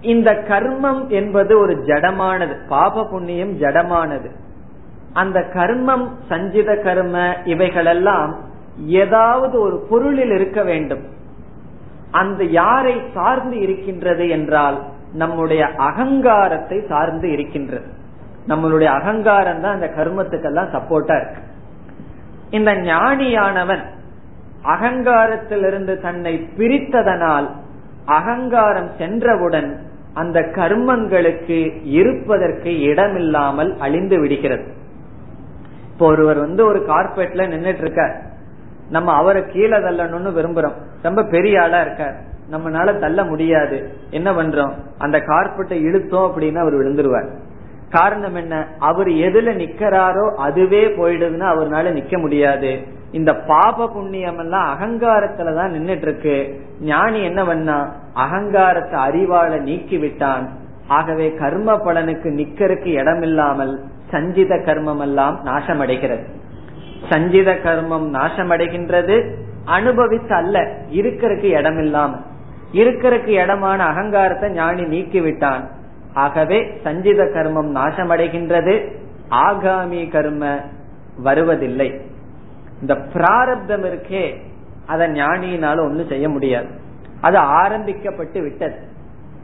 இந்த 0.00 0.32
கர்மம் 0.32 1.08
என்பது 1.08 1.58
ஒரு 1.58 1.74
ஜடமானது. 1.86 2.54
பாப 2.68 3.04
புண்ணியம் 3.04 3.54
ஜடமானது. 3.60 4.30
அந்த 5.12 5.40
கர்மம் 5.40 6.08
சஞ்சித 6.28 6.76
கர்ம 6.76 7.36
இவைகளெல்லாம் 7.44 8.36
ஏதாவது 8.86 9.60
ஒரு 9.60 9.86
பொருளில் 9.90 10.30
இருக்க 10.30 10.62
வேண்டும். 10.62 11.04
அந்த 12.10 12.44
யாரை 12.44 13.02
சார்ந்து 13.14 13.60
இருக்கின்றது 13.60 14.28
என்றால் 14.28 14.82
நம்முடைய 15.12 15.66
அகங்காரத்தை 15.66 16.82
சார்ந்து 16.88 17.30
இருக்கின்றது. 17.30 17.88
நம்மளுடைய 18.48 18.84
அகங்காரம் 18.84 19.60
தான் 19.60 19.74
அந்த 19.74 19.92
கர்மத்துக்கெல்லாம் 19.96 20.72
சப்போர்ட்டா 20.74 21.16
இருக்கு. 21.20 21.42
இந்த 22.50 22.74
ஞானியானவன் 22.74 23.84
அகங்காரத்திலிருந்து 24.64 26.00
தன்னை 26.00 26.48
பிரித்ததனால் 26.56 27.48
அகங்காரம் 28.08 28.90
சென்றவுடன் 28.98 29.80
அந்த 30.14 30.40
கர்மங்களுக்கு 30.40 31.80
இருப்பதற்கு 31.82 32.80
இடமில்லாமல் 32.80 33.76
அழிந்து 33.78 34.20
விடுகிறது. 34.20 34.64
இப்போ 35.92 36.06
ஒருவர் 36.06 36.38
வந்து 36.38 36.64
ஒரு 36.64 36.78
கார்பெட்ல 36.88 37.46
நின்றுட்டு 37.46 37.80
இருக்கார் 37.80 38.22
நம்ம 38.90 39.12
அவரை 39.12 39.42
கீழே 39.46 39.76
தள்ளணும்னு 39.76 40.32
விரும்புறோம். 40.38 40.74
ரொம்ப 41.02 41.22
பெரிய 41.22 41.62
ஆளா 41.62 41.80
இருக்கார். 41.80 42.16
நம்மளால 42.50 42.98
தள்ள 42.98 43.24
முடியாது. 43.24 43.92
என்ன 44.10 44.32
பண்றோம்? 44.32 44.72
அந்த 44.98 45.18
கார்பெட்டை 45.18 45.78
இழுத்தோம் 45.84 46.30
அப்படின்னு 46.30 46.56
அவர் 46.56 46.74
விழுந்துருவார். 46.74 47.28
காரணம் 47.90 48.34
என்ன? 48.34 48.66
அவர் 48.78 49.08
எதுல 49.08 49.56
நிக்கிறாரோ 49.56 50.34
அதுவே 50.34 50.86
போயிடுதுன்னா 50.86 51.46
அவர்னால 51.54 51.92
நிக்க 51.92 52.18
முடியாது. 52.18 52.96
இந்த 53.12 53.34
பாப 53.34 53.88
புண்ணியம் 53.88 54.38
எல்லாம் 54.38 54.68
அகங்காரத்துலதான் 54.74 55.74
நின்றுட்டு 55.74 56.00
இருக்கு 56.00 56.60
ஞானி 56.80 57.22
என்ன 57.22 57.44
பண்ணா 57.44 57.92
அகங்காரத்தை 58.14 59.00
அறிவால 59.00 59.60
நீக்கி 59.60 59.98
விட்டான் 59.98 60.48
ஆகவே 60.86 61.34
கர்ம 61.34 61.76
பலனுக்கு 61.76 62.28
நிக்கருக்கு 62.32 62.86
இடமில்லாமல் 62.86 63.84
சஞ்சித 64.10 64.54
கர்மம் 64.54 65.00
எல்லாம் 65.00 65.40
நாசமடைகிறது. 65.44 66.24
சஞ்சித 67.08 67.52
கர்மம் 67.52 68.06
நாசமடைகின்றது 68.14 69.36
அனுபவித்து 69.64 70.34
அல்ல 70.34 70.58
இருக்கிறதுக்கு 70.90 71.44
இடம் 71.44 71.78
இல்லாமல் 71.78 72.20
இருக்கிறதுக்கு 72.72 73.26
இடமான 73.26 73.84
அகங்காரத்தை 73.84 74.50
ஞானி 74.50 74.82
நீக்கி 74.82 75.20
விட்டான் 75.20 75.70
ஆகவே 76.14 76.70
சஞ்சித 76.82 77.24
கர்மம் 77.24 77.70
நாசமடைகின்றது 77.76 78.88
ஆகாமி 79.30 80.10
கர்ம 80.10 80.60
வருவதில்லை. 81.22 82.07
இந்த 82.80 82.94
பிராரப்தம் 83.12 83.84
இருக்கே 83.84 84.24
அதை 84.86 85.06
ஞானியினால 85.08 85.80
ஒன்னும் 85.80 86.08
செய்ய 86.08 86.28
முடியாது. 86.28 86.66
அது 87.20 87.36
ஆரம்பிக்கப்பட்டு 87.36 88.40
விட்டது. 88.40 88.78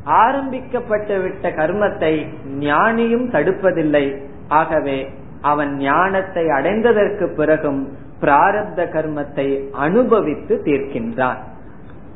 ஆரம்பிக்கப்பட்டு 0.05 1.21
விட்ட 1.21 1.51
கர்மத்தை 1.51 2.15
ஞானியும் 2.59 3.27
தடுப்பதில்லை. 3.31 4.07
ஆகவே 4.49 5.11
அவன் 5.41 5.77
ஞானத்தை 5.77 6.45
அடைந்ததற்கு 6.45 7.35
பிறகும் 7.35 7.97
பிராரப்த 8.21 8.81
கர்மத்தை 8.93 9.71
அனுபவித்து 9.73 10.61
தீர்க்கின்றான். 10.65 11.41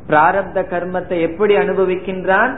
பிராரப்த 0.08 0.58
கர்மத்தை 0.72 1.20
எப்படி 1.20 1.56
அனுபவிக்கின்றான்? 1.56 2.52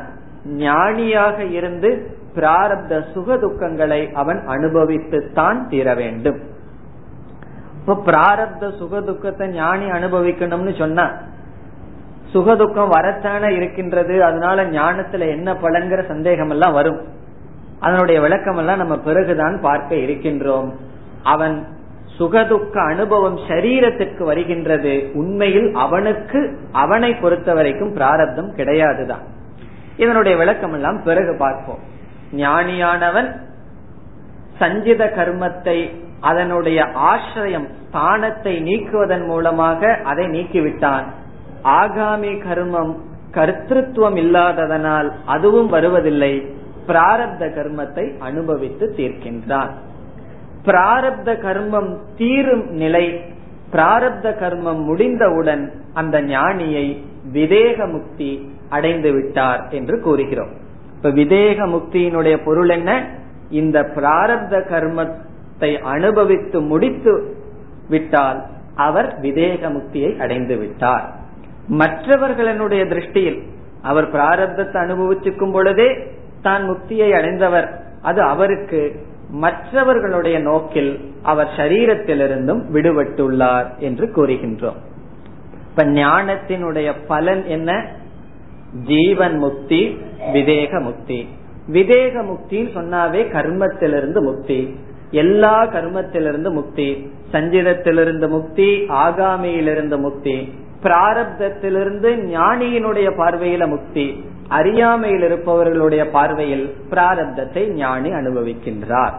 ஞானியாக 0.45 1.43
இருந்து 1.43 1.91
பிராரப்த 2.35 3.13
சுக 3.13 3.37
துக்கங்களை 3.37 4.13
அவன் 4.13 4.49
அனுபவித்துத்தான் 4.49 5.69
தீர 5.69 5.95
வேண்டும். 5.95 6.41
இப்ப 7.81 8.03
பிராரப்த 8.07 8.77
சுக 8.77 9.01
துக்கத்தை 9.01 9.49
ஞானி 9.49 9.87
அனுபவிக்கணும்னு 9.91 10.79
சொன்னா 10.79 11.07
சுகதுக்கம் 12.33 12.89
வரத்தான 12.89 13.51
இருக்கின்றது 13.51 14.25
அதனால 14.25 14.65
ஞானத்துல 14.65 15.19
என்ன 15.19 15.53
பலன்கிற 15.53 16.07
சந்தேகம் 16.07 16.51
எல்லாம் 16.51 16.73
வரும். 16.73 17.01
அதனுடைய 17.81 18.21
விளக்கம் 18.21 18.57
எல்லாம் 18.57 18.77
நம்ம 18.77 18.99
பிறகுதான் 18.99 19.61
பார்க்க 19.61 19.95
இருக்கின்றோம். 19.95 20.69
அவன் 21.23 21.67
சுகதுக்க 22.19 22.77
அனுபவம் 22.89 23.37
சரீரத்திற்கு 23.37 24.23
வருகின்றது 24.23 25.11
உண்மையில் 25.15 25.75
அவனுக்கு 25.75 26.59
அவனை 26.73 27.15
பொறுத்த 27.15 27.55
வரைக்கும் 27.55 27.93
பிராரப்தம் 27.93 28.55
கிடையாதுதான். 28.57 29.25
இதனுடைய 29.97 30.39
விளக்கம் 30.39 30.73
எல்லாம் 30.73 31.03
பிறகு 31.03 31.37
பார்ப்போம். 31.39 31.79
ஞானியானவன் 32.33 33.31
சஞ்சித 34.59 35.13
கர்மத்தை 35.17 35.79
அதனுடைய 36.21 36.81
ஆசிரியம் 37.13 37.67
ஸ்தானத்தை 37.83 38.55
நீக்குவதன் 38.63 39.27
மூலமாக 39.27 40.01
அதை 40.05 40.27
நீக்கிவிட்டான். 40.27 41.07
ஆகாமி 41.65 42.33
கர்மம் 42.47 42.93
கர்த்தத்துவம் 43.35 44.17
இல்லாததனால் 44.17 45.13
அதுவும் 45.25 45.69
வருவதில்லை. 45.69 46.33
பிராரப்த 46.87 47.45
கர்மத்தை 47.57 48.19
அனுபவித்து 48.19 48.95
தீர்க்கின்றான் 48.97 49.73
பிராரப்த 50.65 51.31
கர்மம் 51.43 51.91
தீரும் 52.17 52.65
நிலை 52.73 53.05
பிராரப்த 53.73 54.29
கர்மம் 54.41 54.81
முடிந்தவுடன் 54.85 55.63
அந்த 55.95 56.17
ஞானியை 56.23 56.87
விதேக 57.33 57.87
முக்தி 57.93 58.31
அடைந்து 58.69 59.13
விட்டார் 59.13 59.69
என்று 59.71 59.97
கூறுகிறோம். 60.01 60.53
இப்ப 60.97 61.11
விதேக 61.11 61.67
முக்தியினுடைய 61.67 62.37
பொருள் 62.45 62.69
என்ன? 62.69 62.91
இந்த 63.51 63.79
பிராரப்த 63.97 64.55
கர்மத்தை 64.73 65.29
அனுபவித்து 65.83 66.61
முடித்து 66.61 67.37
விட்டால் 67.89 68.47
அவர் 68.75 69.21
விதேக 69.21 69.73
முக்தியை 69.73 70.19
அடைந்து 70.19 70.57
விட்டார். 70.57 71.15
மற்றவர்களுடைய 71.69 72.85
திருஷ்டியில் 72.85 73.43
அவர் 73.83 74.13
பிராரப்தத்தை 74.13 74.77
அனுபவிச்சுக்கும் 74.77 75.53
பொழுதே 75.53 76.07
தான் 76.43 76.71
முக்தியை 76.71 77.11
அடைந்தவர். 77.13 77.83
அது 78.03 78.23
அவருக்கு 78.23 79.07
மற்றவர்களுடைய 79.31 80.39
நோக்கில் 80.39 81.13
அவர் 81.23 81.49
சரீரத்திலிருந்தும் 81.57 82.63
விடுபட்டுள்ளார் 82.73 83.79
என்று 83.79 84.07
கூறுகின்றோம். 84.07 84.79
இப்ப 85.71 85.85
ஞானத்தினுடைய 85.85 86.93
பலன் 87.07 87.45
என்ன? 87.45 87.85
ஜீவன் 88.87 89.39
முக்தி 89.39 89.99
விதேக 90.33 90.83
முக்தி. 90.83 91.29
விதேக 91.73 92.23
முக்தின்னு 92.23 92.73
சொன்னாவே 92.75 93.23
கர்மத்திலிருந்து 93.33 94.23
முக்தி. 94.23 94.75
எல்லா 95.11 95.65
கர்மத்திலிருந்து 95.65 96.51
முக்தி 96.53 97.13
சஞ்சிதத்திலிருந்து 97.33 98.29
முக்தி 98.29 98.87
ஆகாமியிலிருந்து 98.89 99.99
முக்தி 99.99 100.53
பிராரப்தத்திலிருந்து 100.83 102.11
ஞானியினுடைய 102.37 103.09
பார்வையில 103.17 103.69
முக்தி 103.69 104.25
அறியாமையில் 104.49 105.23
இருப்பவர்களுடைய 105.23 106.11
பார்வையில் 106.11 106.77
பிராரப்தத்தை 106.91 107.73
ஞானி 107.75 108.11
அனுபவிக்கின்றார். 108.11 109.15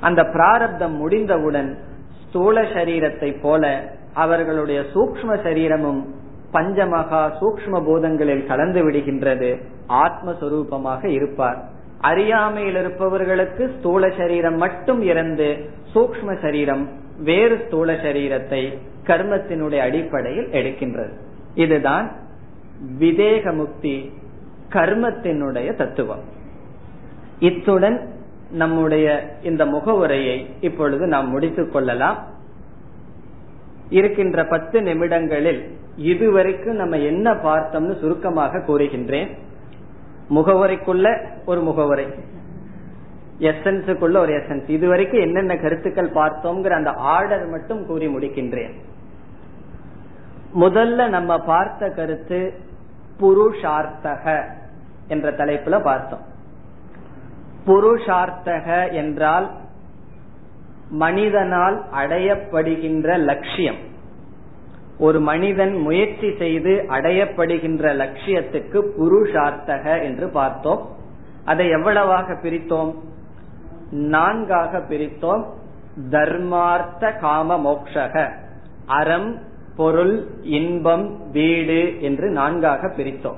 அந்த 0.00 0.22
பிராரப்தம் 0.24 0.96
முடிந்தவுடன் 0.96 1.78
ஸ்தூல 2.22 2.62
சரீரத்தை 2.62 3.40
போல 3.40 3.92
அவர்களுடைய 4.14 4.84
சூக்ம 4.94 5.42
சரீரமும் 5.42 6.06
பஞ்சமகா 6.52 7.30
சூக்ம 7.40 7.80
பூதங்களில் 7.86 8.46
கலந்து 8.46 8.82
விடுகின்றது 8.82 9.50
ஆத்மஸ்வரூபமாக 9.88 11.04
இருப்பார். 11.04 11.58
அறியாமையில் 12.00 12.76
இருப்பவர்களுக்கு 12.76 13.74
ஸ்தூல 13.78 14.10
சரீரம் 14.10 14.56
மட்டும் 14.56 15.02
இறந்து 15.02 15.70
சூக்ம 15.94 16.40
சரீரம் 16.40 16.88
வேறு 17.22 17.62
ஸ்தூல 17.66 17.92
சரீரத்தை 17.92 18.78
கர்மத்தினுடைய 19.06 19.78
அடிப்படையில் 19.78 20.46
எடுக்கின்றது. 20.46 21.12
இதுதான் 21.54 22.16
விதேக 22.98 23.54
முக்தி 23.54 24.12
கர்மத்தினுடைய 24.72 25.74
தத்துவம். 25.74 26.22
இத்துடன் 27.38 28.08
நம்முடைய 28.50 29.36
இந்த 29.42 29.66
முகவுரையை 29.66 30.50
இப்பொழுது 30.60 31.06
நாம் 31.06 31.30
முடித்துக் 31.30 31.72
கொள்ளலாம். 31.72 32.26
இருக்கின்ற 33.88 34.44
பத்து 34.44 34.82
நிமிடங்களில் 34.82 35.76
இதுவரைக்கும் 35.96 36.74
நம்ம 36.74 36.96
என்ன 36.96 37.32
பார்த்தோம்னு 37.32 37.98
சுருக்கமாக 37.98 38.58
கூறுகின்றேன். 38.58 39.38
முகவரைக்குள்ள 40.30 41.26
ஒரு 41.44 41.60
முகவரை. 41.60 42.18
எசன்ஸுக்குள்ள 43.40 44.16
ஒரு 44.16 44.32
எசன்ஸ் 44.32 44.68
இதுவரைக்கும் 44.68 45.20
என்னென்ன 45.20 45.56
கருத்துக்கள் 45.56 46.12
பார்த்தோங்கிற 46.12 46.70
அந்த 46.70 46.90
ஆர்டர் 46.90 47.46
மட்டும் 47.46 47.86
கூறி 47.86 48.06
முடிக்கின்றேன். 48.06 48.74
முதல்ல 50.60 51.08
நம்ம 51.08 51.38
பார்த்த 51.38 51.88
கருத்து 51.88 52.54
புருஷார்த்தக 53.20 54.44
என்ற 55.08 55.30
தலைப்புல 55.30 55.82
பார்த்தோம். 55.82 56.24
புருஷார்த்தக 57.66 58.92
என்றால் 58.92 59.50
மனிதனால் 60.90 61.84
அடையப்படுகின்ற 61.92 63.18
லட்சியம். 63.18 63.87
ஒரு 64.98 65.20
மனிதன் 65.20 65.76
முயற்சி 65.76 66.34
செய்து 66.38 66.84
அடையப்படுகின்ற 66.88 67.94
லட்சியத்துக்கு 67.94 68.82
புருஷார்த்தக 68.98 70.02
என்று 70.02 70.28
பார்த்தோம். 70.28 70.88
அதை 71.44 71.68
எவ்வளவாக 71.68 72.32
பிரித்தோம்? 72.32 72.94
நான்காக 73.90 74.78
பிரித்தோம். 74.78 75.44
தர்மார்த்த 76.10 77.18
காம 77.18 77.58
மோக்ஷக. 77.58 78.32
அறம் 78.86 79.38
பொருள் 79.76 80.26
இன்பம் 80.42 81.30
வீடு 81.30 82.02
என்று 82.02 82.30
நான்காக 82.30 82.86
பிரித்தோம். 82.86 83.36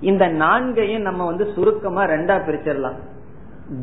இந்த 0.00 0.28
நான்கையும் 0.28 1.02
நம்ம 1.02 1.24
வந்து 1.24 1.52
சுருக்கமா 1.54 2.04
ரெண்டா 2.04 2.38
பிரிச்சிடலாம். 2.44 2.98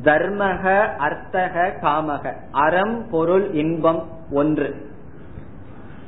தர்மக 0.03 0.95
அர்த்தக 0.95 1.73
காமக. 1.81 2.33
அறம் 2.51 3.07
பொருள் 3.11 3.51
இன்பம் 3.51 4.07
ஒன்று. 4.31 4.91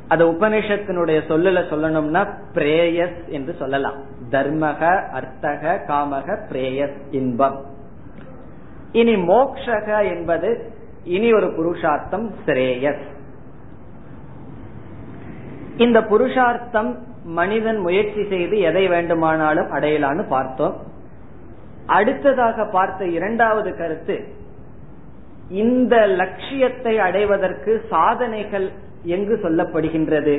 அத 0.07 0.25
உபனிஷத்தினுடைய 0.25 1.19
சொல்லல 1.29 1.59
சொல்லணும்னா 1.69 2.21
பிரேயஸ் 2.53 3.27
என்று 3.27 3.55
சொல்லலாம். 3.59 3.97
தர்மக 4.29 5.09
அர்த்தக 5.09 5.83
காமக 5.87 6.37
பிரேயஸ் 6.49 6.97
இன்பம். 7.11 7.65
இனி 8.91 9.15
மோக்ஷக 9.15 10.15
என்பது 10.15 10.73
இனி 11.03 11.33
ஒரு 11.33 11.47
புருஷார்த்தம் 11.47 12.33
ஸ்ரேயஸ். 12.45 13.03
இந்த 15.77 16.01
புருஷார்த்தம் 16.01 16.91
மனிதன் 17.23 17.77
முயற்சி 17.77 18.25
செய்து 18.29 18.59
எதை 18.59 18.87
வேண்டுமானாலும் 18.87 19.71
அடையலான்னு 19.71 20.27
பார்த்தோம். 20.27 20.75
அடுத்ததாக 21.85 22.65
பார்த்த 22.65 23.05
இரண்டாவது 23.05 23.77
கருத்து 23.77 24.25
இந்த 25.49 25.95
லட்சியத்தை 26.07 26.99
அடைவதற்கு 26.99 27.85
சாதனைகள் 27.89 28.71
எங்கு 29.05 29.35
சொல்லப்படுகின்றது? 29.43 30.35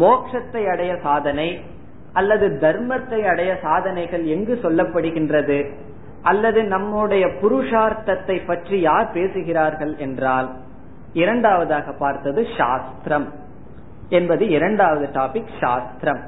மோட்சத்தை 0.00 0.62
அடைய 0.70 0.96
சாதனை 1.02 1.48
அல்லது 2.12 2.46
தர்மத்தை 2.60 3.26
அடைய 3.26 3.58
சாதனைகள் 3.62 4.24
எங்கு 4.24 4.54
சொல்லப்படுகின்றது? 4.62 5.58
அல்லது 6.22 6.62
நம்முடைய 6.64 7.26
புருஷார்த்தத்தை 7.26 8.46
பற்றி 8.46 8.80
யார் 8.80 9.12
பேசுகிறார்கள் 9.12 9.96
என்றால் 9.96 10.48
இரண்டாவதாக 11.12 11.92
பார்த்தது 11.98 12.46
சாஸ்திரம். 12.58 13.32
என்பது 14.08 14.48
இரண்டாவது 14.48 15.06
டாபிக் 15.12 15.52
சாஸ்திரம். 15.60 16.22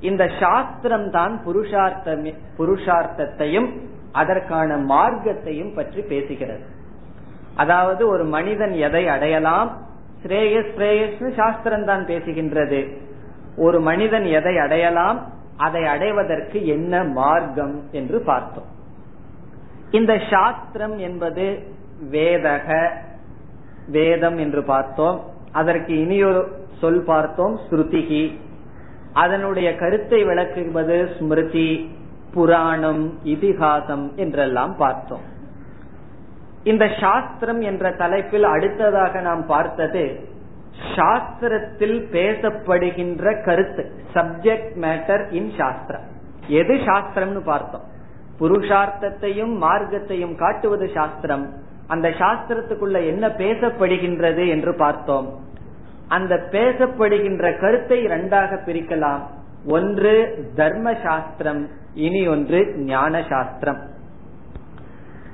இந்த 0.00 0.30
சாஸ்திரம் 0.40 1.10
தான் 1.10 1.40
புருஷார்த்தம் 1.44 2.24
புருஷார்த்தத்தையும் 2.58 3.68
அதற்கான 4.12 4.76
மார்க்கத்தையும் 4.76 5.74
பற்றி 5.74 6.00
பேசுகிறது. 6.00 6.64
அதாவது 7.56 8.08
ஒரு 8.08 8.24
மனிதன் 8.24 8.72
எதை 8.72 9.08
அடையலாம்? 9.08 9.70
ஸ்ரேயஸ் 10.22 10.70
பிரேயஸ்னு 10.76 11.34
சாஸ்திரம் 11.34 11.84
தான் 11.84 12.04
பேசுகின்றது. 12.06 12.80
ஒரு 13.56 13.80
மனிதன் 13.80 14.24
எதை 14.24 14.58
அடையலாம் 14.58 15.18
அதை 15.56 15.84
அடைவதற்கு 15.84 16.66
என்ன 16.66 17.04
மார்க்கம் 17.04 17.82
என்று 17.92 18.20
பார்த்தோம். 18.20 18.68
இந்த 19.90 20.20
சாஸ்திரம் 20.30 20.98
என்பது 20.98 21.62
வேதக 22.10 22.88
வேதம் 23.86 24.38
என்று 24.38 24.62
பார்த்தோம். 24.62 25.20
அதற்கு 25.52 26.00
இனியொரு 26.00 26.42
சொல் 26.80 27.04
பார்த்தோம் 27.04 27.58
ஸ்ருதிகி. 27.70 28.24
அதனுடைய 29.12 29.76
கருத்தை 29.76 30.24
விளக்குவது 30.24 31.08
ஸ்மிருதி 31.18 31.96
புராணம் 32.34 33.18
இதிகாசம் 33.24 34.16
என்றெல்லாம் 34.16 34.76
பார்த்தோம். 34.76 35.30
இந்த 36.64 36.90
சாஸ்திரம் 37.00 37.60
என்ற 37.60 37.90
தலைப்பில் 37.92 38.44
அடுத்ததாக 38.44 39.20
நாம் 39.20 39.46
பார்த்தது 39.46 40.30
சாஸ்திரத்தில் 40.96 41.96
பேசப்படுகின்ற 42.12 43.44
கருத்து 43.44 43.92
சப்ஜெக்ட் 44.14 44.74
மேட்டர் 44.80 45.32
இன் 45.32 45.52
சாஸ்திரம். 45.58 46.06
எது 46.46 46.74
சாஸ்திரம்னு 46.74 47.42
பார்த்தோம். 47.44 47.84
புருஷார்த்தத்தையும் 48.40 49.62
மார்க்கத்தையும் 49.62 50.34
காட்டுவது 50.34 50.90
சாஸ்திரம். 50.94 51.52
அந்த 51.86 52.08
சாஸ்திரத்துக்குள்ள 52.08 53.06
என்ன 53.06 53.28
பேசப்படுகின்றது 53.28 54.48
என்று 54.48 54.74
பார்த்தோம். 54.74 55.28
அந்த 56.08 56.34
பேசப்படுகின்ற 56.50 57.60
கருத்தை 57.60 58.02
இரண்டாக 58.02 58.60
பிரிக்கலாம். 58.66 59.22
ஒன்று 59.66 60.14
தர்ம 60.54 60.94
சாஸ்திரம் 61.04 61.68
இனி 61.94 62.28
ஒன்று 62.28 62.74
ஞான 62.76 63.22
சாஸ்திரம் 63.28 63.80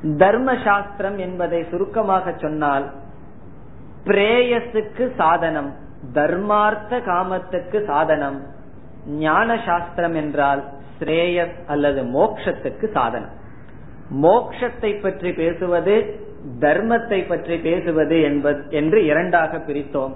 தர்ம 0.02 0.54
சாஸ்திரம் 0.64 1.18
என்பதை 1.18 1.64
சுருக்கமாக 1.70 2.34
சொன்னால் 2.38 2.86
பிரேயஸுக்கு 4.04 5.16
சாதனம் 5.16 5.70
தர்மார்த்த 6.14 7.00
காமத்துக்கு 7.00 7.84
சாதனம் 7.84 8.38
ஞான 9.18 9.58
சாஸ்திரம் 9.64 10.14
என்றால் 10.14 10.62
ஸ்ரேயஸ் 11.00 11.56
அல்லது 11.66 12.02
மோக்ஷத்துக்கு 12.02 12.92
சாதனம். 12.92 13.34
மோக்ஷத்தை 14.22 15.00
பற்றி 15.00 15.32
பேசுவது 15.32 15.94
தர்மத்தை 16.60 17.28
பற்றி 17.28 17.56
பேசுவது 17.58 18.20
என்பது 18.20 18.64
என்று 18.70 19.04
இரண்டாக 19.04 19.58
பிரித்தோம். 19.58 20.14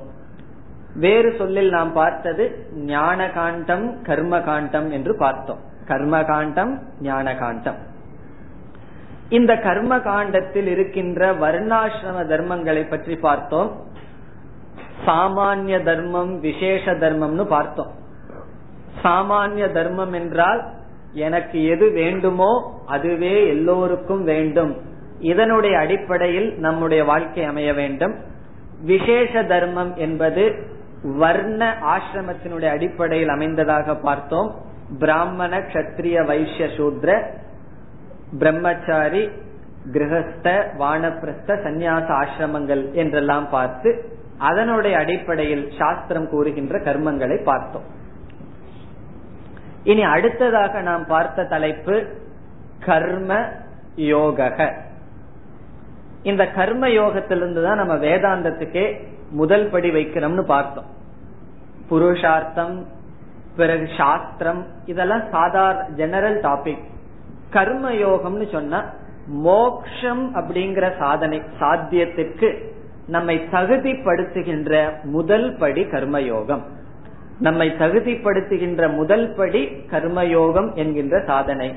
வேறு 0.95 1.35
சொல்லில் 1.39 1.71
நாம் 1.71 1.93
பார்த்தது 1.93 2.67
ஞான 2.75 3.31
காண்டம் 3.31 4.03
கர்ம 4.03 4.41
காண்டம் 4.41 4.91
என்று 4.91 5.17
பார்த்தோம். 5.17 5.59
கர்ம 5.87 6.25
காண்டம் 6.25 6.79
ஞான 7.01 7.35
காண்டம் 7.35 7.79
இந்த 9.33 9.53
கர்ம 9.57 9.93
காண்டத்தில் 10.01 10.67
இருக்கின்ற 10.67 11.33
வர்ணாசிரம 11.33 12.19
தர்மங்களை 12.33 12.83
பற்றி 12.89 13.15
பார்த்தோம். 13.17 13.71
சாமானிய 15.07 15.77
தர்மம் 15.83 16.33
விசேஷ 16.41 16.93
தர்மம்னு 16.93 17.45
பார்த்தோம். 17.45 17.93
சாமானிய 19.05 19.67
தர்மம் 19.73 20.13
என்றால் 20.13 20.61
எனக்கு 21.13 21.59
எது 21.67 21.91
வேண்டுமோ 21.91 22.51
அதுவே 22.87 23.35
எல்லோருக்கும் 23.49 24.25
வேண்டும். 24.25 24.73
இதனுடைய 25.21 25.79
அடிப்படையில் 25.79 26.51
நம்முடைய 26.59 27.05
வாழ்க்கை 27.05 27.45
அமைய 27.45 27.73
வேண்டும். 27.73 28.15
விசேஷ 28.85 29.43
தர்மம் 29.45 29.93
என்பது 29.97 30.45
வர்ண 31.19 31.63
ஆசிரமத்தினுடைய 31.95 32.71
அடிப்படையில் 32.71 33.29
அமைந்ததாக 33.29 33.97
பார்த்தோம். 34.03 34.51
பிராமண 34.99 35.53
கத்திரிய 35.73 36.27
வைசிய 36.27 36.67
சூத்ர 36.77 37.11
பிரம்மச்சாரி 38.39 39.23
கிரகஸ்த 39.95 40.49
வானப்பிரஸ்த 40.79 41.57
சந்நியாச 41.65 42.09
ஆசிரமங்கள் 42.23 42.83
என்றெல்லாம் 42.93 43.49
பார்த்து 43.49 43.91
அதனுடைய 44.39 44.95
அடிப்படையில் 44.99 45.65
சாஸ்திரம் 45.79 46.29
கூறுகின்ற 46.29 46.79
கர்மங்களை 46.79 47.37
பார்த்தோம். 47.45 47.87
இனி 49.85 50.03
அடுத்ததாக 50.03 50.81
நாம் 50.81 51.05
பார்த்த 51.07 51.45
தலைப்பு 51.45 51.97
கர்ம 52.87 53.31
யோக 53.97 54.49
இந்த 56.23 56.43
கர்ம 56.47 56.89
யோகத்திலிருந்து 56.89 57.63
தான் 57.63 57.81
நம்ம 57.83 57.95
வேதாந்தத்துக்கே 57.95 58.85
முதல் 59.31 59.69
படி 59.69 59.91
வைக்கிறோம்னு 59.91 60.45
பார்த்தோம். 60.47 60.89
புருஷார்த்தம் 61.89 62.87
பிறகு 63.57 63.87
சாஸ்திரம் 63.97 64.67
இதெல்லாம் 64.87 65.25
சாதாரண 65.31 65.89
ஜெனரல் 65.97 66.39
டாபிக் 66.41 66.85
கர்மயோகம்னு 67.53 68.53
சொன்னா 68.53 68.85
மோக்ஷம் 69.27 70.35
அப்படிங்கிற 70.35 70.99
சாதனை 70.99 71.43
சாத்தியத்திற்கு 71.61 72.49
நம்மை 73.07 73.49
தகுதிப்படுத்துகின்ற 73.53 75.03
முதல் 75.03 75.57
படி 75.59 75.85
கர்மயோகம். 75.85 76.63
நம்மை 77.41 77.69
தகுதிப்படுத்துகின்ற 77.69 78.95
முதல் 78.95 79.35
படி 79.37 79.69
கர்மயோகம் 79.91 80.75
என்கின்ற 80.75 81.23
சாதனை. 81.27 81.75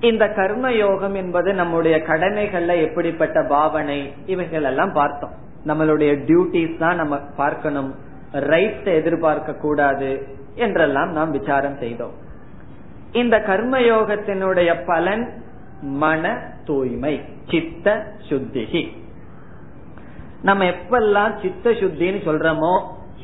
இந்த 0.00 0.24
கர்மயோகம் 0.26 1.14
என்பது 1.14 1.54
நம்முடைய 1.54 1.96
கடமைகள்ல 1.96 2.82
எப்படிப்பட்ட 2.82 3.42
பாவனை 3.42 4.12
இவைகள் 4.26 4.62
எல்லாம் 4.62 4.92
பார்த்தோம். 4.92 5.34
நம்மளுடைய 5.66 6.12
டியூட்டிஸ் 6.26 6.78
தான் 6.78 6.96
நம்ம 6.96 7.18
பார்க்கணும். 7.36 7.94
ரைட்ஸ் 8.32 8.94
எதிர்பார்க்க 8.94 9.52
கூடாது 9.52 10.26
என்றெல்லாம் 10.54 11.12
நாம் 11.12 11.30
விசாரம் 11.30 11.78
செய்தோம். 11.78 12.24
இந்த 13.16 13.36
கர்மயோகத்தினுடைய 13.48 14.70
பலன் 14.86 15.24
மன 15.80 16.24
தூய்மை 16.64 17.14
சித்த 17.50 17.94
சுத்திகி. 18.28 18.82
நம்ம 20.42 20.64
எப்பெல்லாம் 20.64 21.34
சித்த 21.42 21.70
சுத்தின்னு 21.70 22.20
சொல்றோமோ 22.28 22.74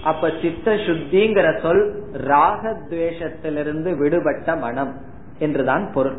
அப்ப 0.04 0.30
சித்த 0.42 0.74
சுத்திங்கிற 0.86 1.48
சொல் 1.62 1.82
ராகத்வேஷத்திலிருந்து 2.28 3.90
விடுபட்ட 3.96 4.56
மனம் 4.56 4.92
என்றுதான் 5.38 5.84
பொருள். 5.94 6.18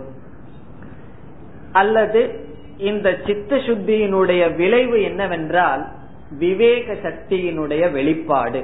அல்லது 1.71 2.21
இந்த 2.78 3.17
சித்த 3.26 3.55
சுத்தியினுடைய 3.55 4.55
விளைவு 4.55 4.97
என்னவென்றால் 5.01 5.84
விவேக 6.38 6.93
சக்தியினுடைய 6.93 7.91
வெளிப்பாடு. 7.91 8.61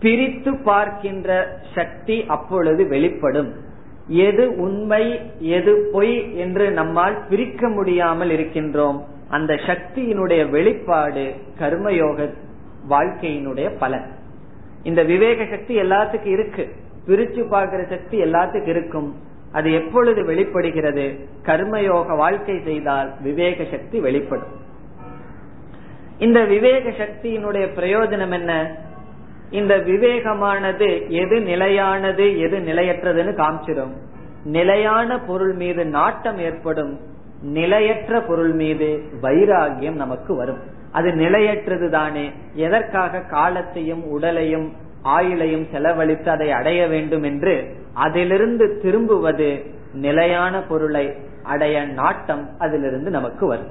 பிரித்து 0.00 0.52
பார்க்கின்ற 0.64 1.30
சக்தி 1.74 2.16
அப்பொழுது 2.26 2.82
வெளிப்படும். 2.88 3.70
எது 4.06 4.56
உண்மை 4.56 5.20
எது 5.38 5.88
பொய் 5.92 6.36
என்று 6.36 6.70
நம்மால் 6.70 7.26
பிரிக்க 7.28 7.68
முடியாமல் 7.68 8.30
இருக்கின்றோம். 8.30 9.00
அந்த 9.28 9.54
சக்தியினுடைய 9.54 10.50
வெளிப்பாடு 10.50 11.34
கர்மயோக 11.60 12.34
வாழ்க்கையினுடைய 12.88 13.78
பலன். 13.78 14.10
இந்த 14.82 15.02
விவேக 15.02 15.46
சக்தி 15.50 15.76
எல்லாத்துக்கும் 15.76 16.26
இருக்கு. 16.26 16.68
பிரிச்சு 17.06 17.48
பார்க்கிற 17.48 17.84
சக்தி 17.84 18.20
எல்லாத்துக்கும் 18.22 18.68
இருக்கும். 18.68 19.16
அது 19.52 19.72
எப்பொழுது 19.72 20.24
வெளிப்படுகிறது? 20.24 21.28
கர்மயோக 21.42 22.16
வாழ்க்கை 22.16 22.60
செய்தால் 22.64 23.12
விவேக 23.20 23.64
சக்தி 23.70 24.00
வெளிப்படும். 24.00 24.60
இந்த 26.18 26.44
விவேக 26.44 26.90
சக்தியினுடைய 26.90 27.66
பிரயோஜனம் 27.76 28.30
என்ன? 28.30 28.76
இந்த 29.52 29.76
விவேகமானது 29.76 31.08
எது 31.08 31.40
நிலையானது 31.40 32.38
எது 32.38 32.58
நிலையற்றதுன்னு 32.58 33.34
காமிச்சிடும் 33.36 33.92
நிலையான 34.44 35.18
பொருள் 35.18 35.52
மீது 35.52 35.84
நாட்டம் 35.86 36.38
ஏற்படும் 36.38 37.00
நிலையற்ற 37.42 38.20
பொருள் 38.20 38.52
மீது 38.52 39.02
வைராகியம் 39.22 39.94
நமக்கு 39.94 40.34
வரும். 40.34 40.58
அது 40.92 41.12
நிலையற்றது 41.12 41.90
தானே. 41.90 42.30
எதற்காக 42.54 43.20
காலத்தையும் 43.20 44.04
உடலையும் 44.04 44.72
ஆயுளையும் 45.04 45.70
செலவழித்து 45.70 46.30
அதை 46.30 46.50
அடைய 46.50 46.86
வேண்டும் 46.86 47.22
என்று 47.22 47.76
அதிலிருந்து 47.94 48.80
திரும்புவது 48.82 49.64
நிலையான 49.92 50.62
பொருளை 50.62 51.16
அடைய 51.42 51.84
நாட்டம் 51.84 52.48
அதிலிருந்து 52.58 53.10
நமக்கு 53.10 53.46
வரும். 53.46 53.70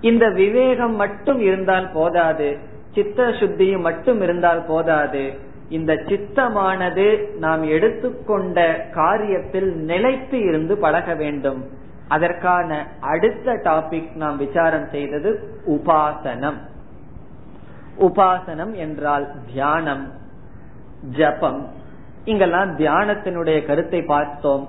இந்த 0.00 0.28
விவேகம் 0.28 0.96
மட்டும் 0.96 1.40
இருந்தால் 1.40 1.90
போதாது. 1.92 2.72
சித்த 2.94 3.22
சுத்தியும் 3.22 3.80
மட்டும் 3.80 4.20
இருந்தால் 4.20 4.64
போதாது. 4.64 5.32
இந்த 5.68 5.92
சித்தமானது 5.92 7.36
நாம் 7.36 7.62
எடுத்துக்கொண்ட 7.62 8.86
காரியத்தில் 8.94 9.72
நிலைத்து 9.72 10.38
இருந்து 10.40 10.76
பழக 10.76 11.14
வேண்டும். 11.14 11.70
அதற்கான 12.08 12.86
அடுத்த 13.00 13.52
டாபிக் 13.52 14.14
நாம் 14.14 14.36
விசாரம் 14.36 14.88
செய்தது 14.90 15.60
உபாசனம். 15.66 16.58
உபாசனம் 18.00 18.72
என்றால் 18.72 19.28
தியானம் 19.52 20.12
ஜபம். 21.10 21.68
இங்கெல்லாம் 22.24 22.78
தியானத்தினுடைய 22.78 23.66
கருத்தை 23.66 24.02
பார்த்தோம். 24.02 24.68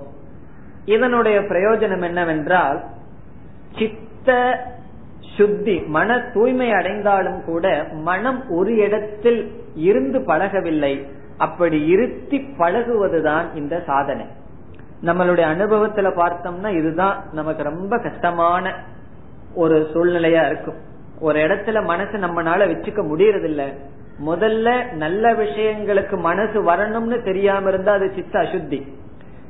இதனுடைய 0.84 1.40
பிரயோஜனம் 1.40 2.02
என்னவென்றால் 2.02 2.84
சித்த 3.78 4.58
சுத்தி 5.36 5.80
மன 5.80 6.30
தூய்மை 6.34 6.70
அடைந்தாலும் 6.70 7.44
கூட 7.44 7.86
மனம் 7.92 8.48
ஒரு 8.48 8.76
இடத்தில் 8.76 9.52
இருந்து 9.74 10.20
பழகவில்லை. 10.20 11.06
அப்படி 11.38 11.86
இருத்தி 11.86 12.38
பழகுவதுதான் 12.58 13.44
இந்த 13.54 13.82
சாதனை. 13.86 14.26
நம்மளுடைய 15.02 15.44
அனுபவத்துல 15.54 16.12
பார்த்தோம்னா 16.16 16.68
இதுதான் 16.68 17.24
நமக்கு 17.32 17.62
ரொம்ப 17.62 17.98
கஷ்டமான 17.98 18.74
ஒரு 19.54 19.86
சூழ்நிலையா 19.94 20.46
இருக்கும். 20.46 20.74
ஒரு 21.20 21.38
இடத்துல 21.38 21.84
மனசு 21.84 22.10
நம்மனால 22.10 22.68
வச்சுக்க 22.68 23.02
முடியறதில்ல. 23.14 23.72
முதல்ல 24.26 24.92
நல்ல 24.92 25.32
விஷயங்களுக்கு 25.32 26.18
மனசு 26.18 26.64
வரணும்னு 26.64 27.24
தெரியாம 27.24 27.68
இருந்தா 27.68 27.92
அது 27.92 28.12
சித்த 28.14 28.38
அசுத்தி. 28.38 28.86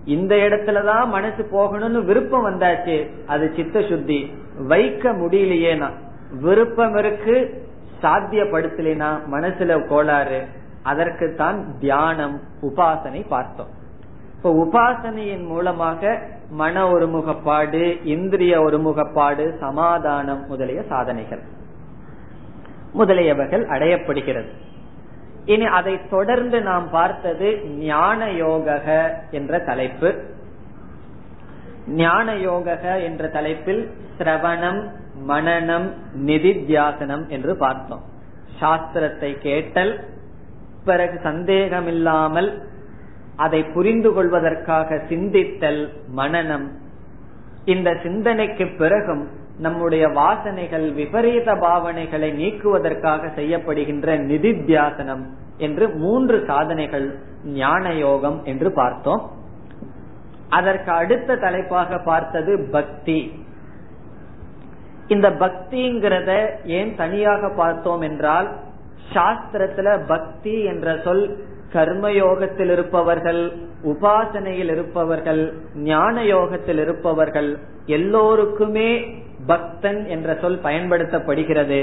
இந்த 0.07 0.35
இடத்துலதான் 0.35 1.07
மனசு 1.07 1.49
போகணும்னு 1.53 2.05
விருப்பம் 2.05 2.47
வந்தாச்சு. 2.47 3.11
அது 3.27 3.53
சித்த 3.57 3.83
சுத்தி 3.89 4.33
வைக்க 4.67 5.13
முடியலையேனா? 5.13 5.91
விருப்பம் 6.41 6.97
இருக்கு 6.97 7.67
சாத்தியப்படுத்தலைனா 8.03 9.19
மனசுல 9.33 9.87
கோளாறு. 9.87 10.47
அதற்கு 10.83 11.35
தான் 11.35 11.79
தியானம் 11.81 12.41
உபாசனை 12.63 13.27
பார்த்தோம். 13.29 13.69
இப்ப 14.37 14.53
உபாசனையின் 14.65 15.47
மூலமாக 15.47 16.23
மன 16.51 16.91
ஒருமுகப்பாடு 16.91 18.07
இந்திரிய 18.07 18.61
ஒருமுகப்பாடு 18.61 19.59
சமாதானம் 19.59 20.47
முதலிய 20.47 20.83
சாதனைகள். 20.83 21.43
முதலியவர்கள் 22.99 23.67
அடையப்படுகிறது. 23.67 24.49
இனி 25.47 25.65
அதை 25.65 25.95
தொடர்ந்து 26.11 26.63
நாம் 26.63 26.91
பார்த்தது 26.91 27.49
ஞான 27.79 28.31
யோக 28.31 28.67
என்ற 29.31 29.59
தலைப்பு. 29.59 30.11
ஞான 31.87 32.35
யோக 32.37 32.77
என்ற 33.01 33.29
தலைப்பில் 33.29 33.83
சிரவணம் 34.19 34.81
மனநம் 35.29 35.89
நிதித்தியாசனம் 36.27 37.25
என்று 37.29 37.57
பார்த்தோம். 37.57 38.05
சாஸ்திரத்தை 38.61 39.31
கேட்டல் 39.39 39.93
பிறகு 40.85 41.21
சந்தேகமில்லாமல் 41.23 42.51
அதை 43.37 43.65
புரிந்து 43.65 44.13
கொள்வதற்காக 44.13 44.99
சிந்தித்தல் 45.09 45.83
மனநம் 46.17 46.67
இந்த 47.65 47.91
சிந்தனைக்கு 48.03 48.67
பிறகும் 48.79 49.25
நம்முடைய 49.59 50.09
வாசனைகள் 50.09 50.93
விபரீத 50.93 51.55
பாவனைகளை 51.55 52.31
நீக்குவதற்காக 52.33 53.27
செய்யப்படுகின்ற 53.27 54.09
நிதித்தியாசனம் 54.23 55.23
என்று 55.59 55.89
மூன்று 55.89 56.45
சாதனைகள் 56.47 57.19
ஞான 57.45 57.95
யோகம் 57.95 58.45
என்று 58.45 58.73
பார்த்தோம். 58.73 59.31
அதற்கு 60.49 60.91
அடுத்த 60.91 61.37
தலைப்பாக 61.37 61.99
பார்த்தது 61.99 62.69
பக்தி. 62.71 63.45
இந்த 65.09 65.31
பக்திங்கிறத 65.31 66.47
ஏன் 66.65 66.97
தனியாக 66.97 67.53
பார்த்தோம் 67.57 68.01
என்றால் 68.01 68.49
சாஸ்திரத்துல 69.13 70.07
பக்தி 70.07 70.63
என்ற 70.63 71.01
சொல் 71.05 71.37
கர்மயோகத்தில் 71.73 72.73
இருப்பவர்கள் 72.73 73.53
உபாசனையில் 73.85 74.71
இருப்பவர்கள் 74.71 75.55
ஞான 75.75 76.25
யோகத்தில் 76.25 76.79
இருப்பவர்கள் 76.79 77.59
எல்லோருக்குமே 77.87 78.91
பக்தன் 79.47 80.05
என்ற 80.05 80.39
சொல் 80.41 80.61
பயன்படுத்தப்படுகிறது. 80.63 81.81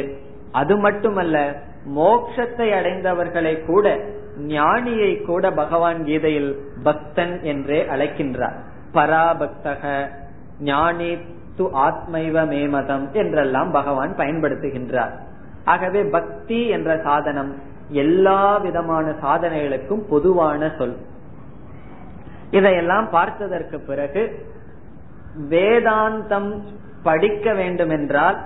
அது 0.51 0.77
மட்டுமல்ல 0.77 1.37
மோக்ஷத்தை 1.95 2.67
அடைந்தவர்களை 2.79 3.65
கூட 3.65 3.99
ஞானியை 4.47 5.25
கூட 5.25 5.51
பகவான் 5.51 6.03
கீதையில் 6.03 6.51
பக்தன் 6.83 7.41
என்றே 7.41 7.79
அழைக்கின்றார். 7.83 8.57
பராபக்தக 8.93 10.09
ஞானி 10.59 11.11
து 11.57 11.65
ஆத்மைவ 11.73 12.45
மேமதம் 12.53 13.11
என்றெல்லாம் 13.11 13.71
பகவான் 13.71 14.15
பயன்படுத்துகின்றார். 14.17 15.13
ஆகவே 15.65 16.03
பக்தி 16.03 16.67
என்ற 16.67 16.99
சாதனம் 17.03 17.51
எல்லா 17.89 18.57
விதமான 18.57 19.15
சாதனைகளுக்கும் 19.21 20.03
பொதுவான 20.09 20.71
சொல். 20.77 20.95
இதையெல்லாம் 22.51 23.09
பார்த்ததற்கு 23.09 23.79
பிறகு 23.79 24.23
வேதாந்தம் 25.49 26.49
படிக்க 27.03 27.53
வேண்டும் 27.53 27.89
என்றால் 27.89 28.37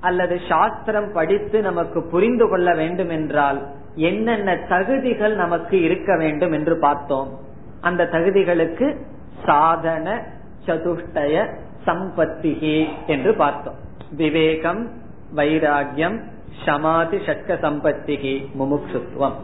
அல்லது 0.00 0.40
சாஸ்திரம் 0.48 1.12
படித்து 1.12 1.62
நமக்கு 1.62 2.02
புரிந்து 2.02 2.48
கொள்ள 2.48 2.74
வேண்டும் 2.74 3.08
என்றால் 3.08 3.66
என்னென்ன 3.94 4.56
தகுதிகள் 4.56 5.34
நமக்கு 5.34 5.82
இருக்க 5.82 6.16
வேண்டும் 6.16 6.52
என்று 6.52 6.78
பார்த்தோம். 6.78 7.38
அந்த 7.80 8.08
தகுதிகளுக்கு 8.12 8.96
சாதன 9.44 10.22
சதுஷ்டய 10.66 11.54
சம்பத்திகி 11.86 12.88
என்று 13.06 13.34
பார்த்தோம். 13.34 13.74
விவேகம் 14.10 14.90
வைராகியம் 15.36 16.22
சமாதி 16.64 17.18
சட்க 17.26 17.54
சம்பத்திகி 17.54 18.34
முமுட்சுத்துவம். 18.58 19.38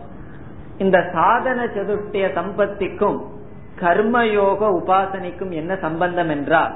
இந்த 0.79 1.11
சாதன 1.13 1.65
சதுஷ்டய 1.65 2.27
சம்பத்திக்கும் 2.35 3.19
கர்மயோக 3.81 4.61
உபாசனைக்கும் 4.81 5.51
என்ன 5.51 5.77
சம்பந்தம் 5.77 6.29
என்றால் 6.29 6.75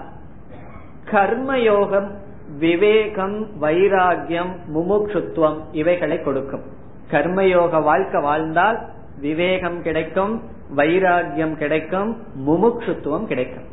கர்மயோகம் 1.13 2.11
விவேகம் 2.59 3.47
வைராகியம் 3.61 4.53
முமுட்சுத்துவம் 4.75 5.59
இவைகளை 5.73 6.23
கொடுக்கும். 6.23 6.63
கர்மயோக 7.11 7.83
வாழ்க்கை 7.83 8.21
வாழ்ந்தால் 8.21 8.79
விவேகம் 9.21 9.83
கிடைக்கும் 9.83 10.43
வைராகியம் 10.77 11.55
கிடைக்கும் 11.55 12.17
முமுட்சுத்துவம் 12.49 13.25
கிடைக்கும். 13.25 13.65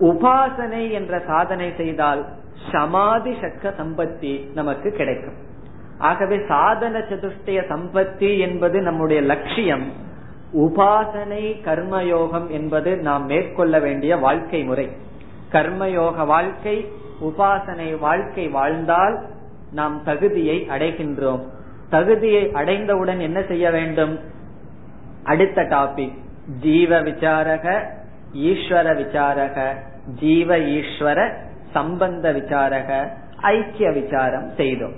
உபாசனை 0.00 0.90
என்ற 0.90 1.22
சாதனை 1.26 1.72
செய்தால் 1.76 2.24
சமாதி 2.72 3.30
சக்க 3.30 3.72
சம்பத்தி 3.80 4.52
நமக்கு 4.52 4.90
கிடைக்கும். 4.90 5.34
ஆகவே 5.98 6.40
சாதன 6.48 6.98
சதுஷ்டய 6.98 7.64
சம்பத்தி 7.68 8.38
என்பது 8.38 8.80
நம்முடைய 8.80 9.22
லட்சியம். 9.22 9.92
உபாசனை 10.52 11.44
கர்மயோகம் 11.64 12.48
என்பது 12.48 12.96
நாம் 12.96 13.26
மேற்கொள்ள 13.26 13.78
வேண்டிய 13.78 14.16
வாழ்க்கை 14.16 14.64
முறை. 14.64 14.90
கர்மயோக 15.54 16.26
வாழ்க்கை 16.26 16.76
உபாசனை 17.20 17.98
வாழ்க்கை 17.98 18.48
வாழ்ந்தால் 18.48 19.16
நாம் 19.72 19.96
தகுதியை 20.04 20.56
அடைகின்றோம். 20.70 21.42
தகுதியை 21.90 22.52
அடைந்தவுடன் 22.52 23.20
என்ன 23.20 23.42
செய்ய 23.42 23.70
வேண்டும்? 23.70 24.14
அடுத்த 25.24 25.62
டாபிக் 25.62 26.16
ஜீவ 26.60 27.00
விசாரக 27.02 27.66
ஈஸ்வர 28.48 28.86
விசாரக 29.02 29.58
ஜீவ 30.20 30.56
ஈஸ்வர 30.58 31.18
சம்பந்த 31.72 32.32
விசாரக 32.32 32.90
ஐக்கிய 33.36 33.90
விசாரம் 33.90 34.48
செய்தோம். 34.56 34.96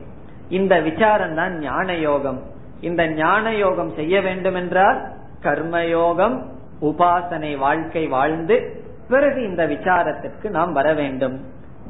இந்த 0.48 0.74
விசாரம் 0.80 1.34
தான் 1.34 1.54
ஞான 1.58 1.94
யோகம் 1.94 2.40
இந்த 2.80 3.02
ஞான 3.08 3.52
யோகம் 3.54 3.92
செய்ய 3.94 4.20
வேண்டும் 4.20 4.54
என்றால் 4.54 4.98
கர்மயோகம் 5.42 6.36
உபாசனை 6.80 7.52
வாழ்க்கை 7.58 8.06
வாழ்ந்து 8.06 8.84
பிறகு 9.08 9.42
இந்த 9.48 9.66
விசாரத்திற்கு 9.66 10.50
நாம் 10.50 10.72
வர 10.72 10.94
வேண்டும். 10.94 11.36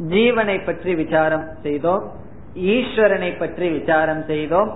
ஜீவனை 0.09 0.65
பற்றி 0.65 0.95
விசாரம் 0.95 1.47
செய்தோம். 1.63 2.05
ஈஸ்வரனை 2.55 3.39
பற்றி 3.39 3.69
விசாரம் 3.69 4.25
செய்தோம். 4.25 4.71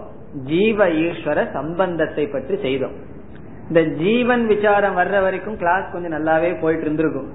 ஜீவ 0.45 0.87
ஈஸ்வர 0.89 1.53
சம்பந்தத்தை 1.53 2.27
பற்றி 2.27 2.57
செய்தோம். 2.57 2.97
இந்த 3.69 3.83
ஜீவன் 3.83 4.47
விசாரம் 4.47 4.97
வர்ற 4.97 5.17
வரைக்கும் 5.23 5.57
கிளாஸ் 5.57 5.93
கொஞ்சம் 5.93 6.17
நல்லாவே 6.17 6.61
போயிட்டு 6.61 6.85
இருந்திருக்கும். 6.85 7.31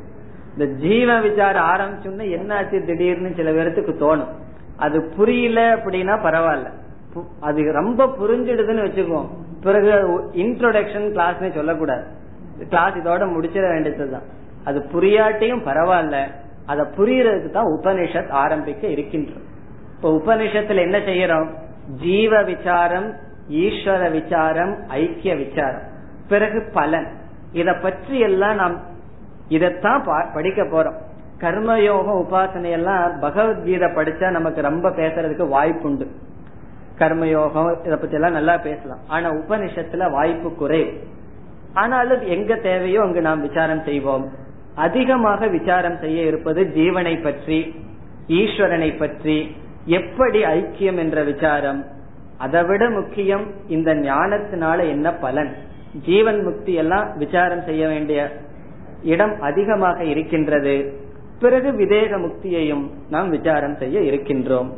இந்த 0.53 0.65
ஜீவ 0.65 1.19
விசாரம் 1.19 1.69
ஆரம்பிச்சோம்னா 1.73 2.25
என்னாச்சு 2.37 2.77
திடீர்னு 2.85 3.31
சில 3.35 3.51
பேர்த்துக்கு 3.51 3.93
தோணும். 4.03 4.33
அது 4.77 4.97
புரியல 5.17 5.59
அப்படின்னா 5.75 6.15
பரவாயில்ல. 6.27 6.69
அது 7.39 7.71
ரொம்ப 7.71 8.07
புரிஞ்சிடுதுன்னு 8.19 8.85
வச்சுக்கோம் 8.87 9.27
பிறகு 9.61 9.91
இன்ட்ரோடக்ஷன் 10.33 11.07
கிளாஸ்னே 11.17 11.49
சொல்லக்கூடாது. 11.53 12.05
கிளாஸ் 12.69 12.93
இதோட 12.93 13.23
முடிச்சிட 13.35 13.65
வேண்டியதுதான். 13.73 14.27
அது 14.65 14.85
புரியாட்டியும் 14.93 15.65
பரவாயில்ல. 15.65 16.25
அதை 16.65 16.85
புரியறதுக்கு 16.97 17.49
தான் 17.49 17.65
உபனிஷத் 17.65 18.29
ஆரம்பிக்க 18.29 18.87
இருக்கின்றோம் 18.87 19.43
இப்ப 19.95 20.09
உபனிஷத்துல 20.11 20.75
என்ன 20.75 20.97
செய்யறோம்? 20.97 21.49
ஜீவ 22.01 22.43
விசாரம் 22.43 23.13
ஈஸ்வர 23.49 24.11
விசாரம் 24.11 24.75
ஐக்கிய 24.87 25.35
விசாரம். 25.35 25.81
பிறகு 26.27 26.69
பலன். 26.73 27.07
இத 27.51 27.73
பற்றி 27.73 28.19
எல்லாம் 28.19 28.55
நாம் 28.55 28.79
இதத்தான் 29.49 30.33
படிக்க 30.33 30.63
போறோம். 30.63 30.95
கர்மயோகம் 31.39 32.23
உபாசனை 32.23 32.71
எல்லாம் 32.71 33.19
பகவத்கீதை 33.19 33.89
படிச்சா 33.89 34.29
நமக்கு 34.29 34.61
ரொம்ப 34.61 34.89
பேசுறதுக்கு 34.89 35.47
வாய்ப்புண்டு. 35.47 36.07
கர்மயோகம் 36.99 37.85
இத 37.85 37.97
பத்தி 37.97 38.15
எல்லாம் 38.15 38.31
நல்லா 38.31 38.57
பேசலாம். 38.57 38.99
ஆனா 39.07 39.29
உபனிஷத்துல 39.29 40.11
வாய்ப்பு 40.11 40.55
குறைவு. 40.55 40.99
ஆனாலும் 41.73 42.21
எங்க 42.21 42.55
தேவையோ 42.55 43.01
அங்கு 43.01 43.21
நாம் 43.21 43.41
விசாரம் 43.41 43.83
செய்வோம். 43.83 44.43
அதிகமாக 44.75 45.47
விசாரம் 45.47 45.97
செய்ய 45.99 46.21
இருப்பது 46.21 46.63
ஜீவனை 46.63 47.23
பற்றி 47.23 47.75
ஈஸ்வரனை 48.27 48.97
பற்றி 48.97 49.55
எப்படி 49.85 50.43
ஐக்கியம் 50.43 50.97
என்ற 50.97 51.23
விசாரம். 51.23 51.85
அதைவிட 52.37 52.89
முக்கியம் 52.89 53.45
இந்த 53.67 53.93
ஞானத்தினால 53.93 54.77
என்ன 54.89 55.13
பலன். 55.13 55.51
ஜீவன் 56.05 56.43
முக்தி 56.43 56.73
எல்லாம் 56.73 57.17
விசாரம் 57.17 57.63
செய்ய 57.63 57.87
வேண்டிய 57.87 58.31
இடம் 59.03 59.41
அதிகமாக 59.41 60.03
இருக்கின்றது. 60.03 60.75
பிறகு 61.39 61.71
விதேக 61.71 62.17
முக்தியையும் 62.17 62.89
நாம் 63.09 63.29
விசாரம் 63.29 63.77
செய்ய 63.77 63.99
இருக்கின்றோம். 63.99 64.69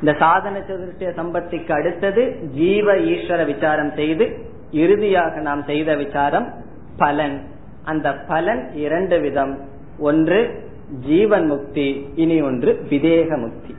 இந்த 0.00 0.12
சாதன 0.12 0.58
சதுர்த்திய 0.58 1.10
சம்பத்திக்கு 1.16 1.72
அடுத்தது 1.72 2.22
ஜீவ 2.54 2.94
ஈஸ்வர 2.94 3.46
விசாரம் 3.46 3.92
செய்து 3.94 4.26
இறுதியாக 4.70 5.40
நாம் 5.40 5.62
செய்த 5.62 5.96
விசாரம் 5.96 6.48
பலன். 6.96 7.38
அந்த 7.84 8.14
பலன் 8.28 8.72
இரண்டு 8.74 9.20
விதம். 9.20 9.58
ஒன்று 9.98 10.68
ஜீவன் 11.06 11.46
முக்தி 11.46 12.06
இனி 12.14 12.40
ஒன்று 12.42 12.72
விதேக 12.90 13.38
முக்தி. 13.38 13.74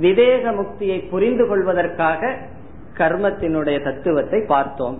விதேக 0.00 0.52
முக்தியை 0.58 1.10
புரிந்து 1.10 1.48
கொள்வதற்காக 1.48 2.36
கர்மத்தினுடைய 2.96 3.84
தத்துவத்தை 3.84 4.44
பார்த்தோம். 4.46 4.98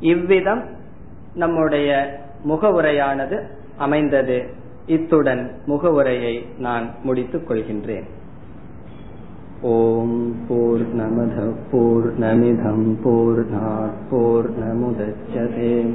இவ்விதம் 0.00 0.64
நம்முடைய 1.34 2.18
முகவுரையானது 2.48 3.42
அமைந்தது. 3.76 4.44
இத்துடன் 4.86 5.50
முகவுரையை 5.66 6.46
நான் 6.58 6.90
முடித்துக் 7.02 7.50
கொள்கின்றேன். 7.50 8.06
ஓம் 9.62 10.36
போர் 10.48 10.96
நமத 10.96 11.52
போர் 11.70 12.18
நமிதம் 12.18 12.94
போர் 13.02 13.44
போர் 14.10 14.48
நமுதச்சதே 14.58 15.94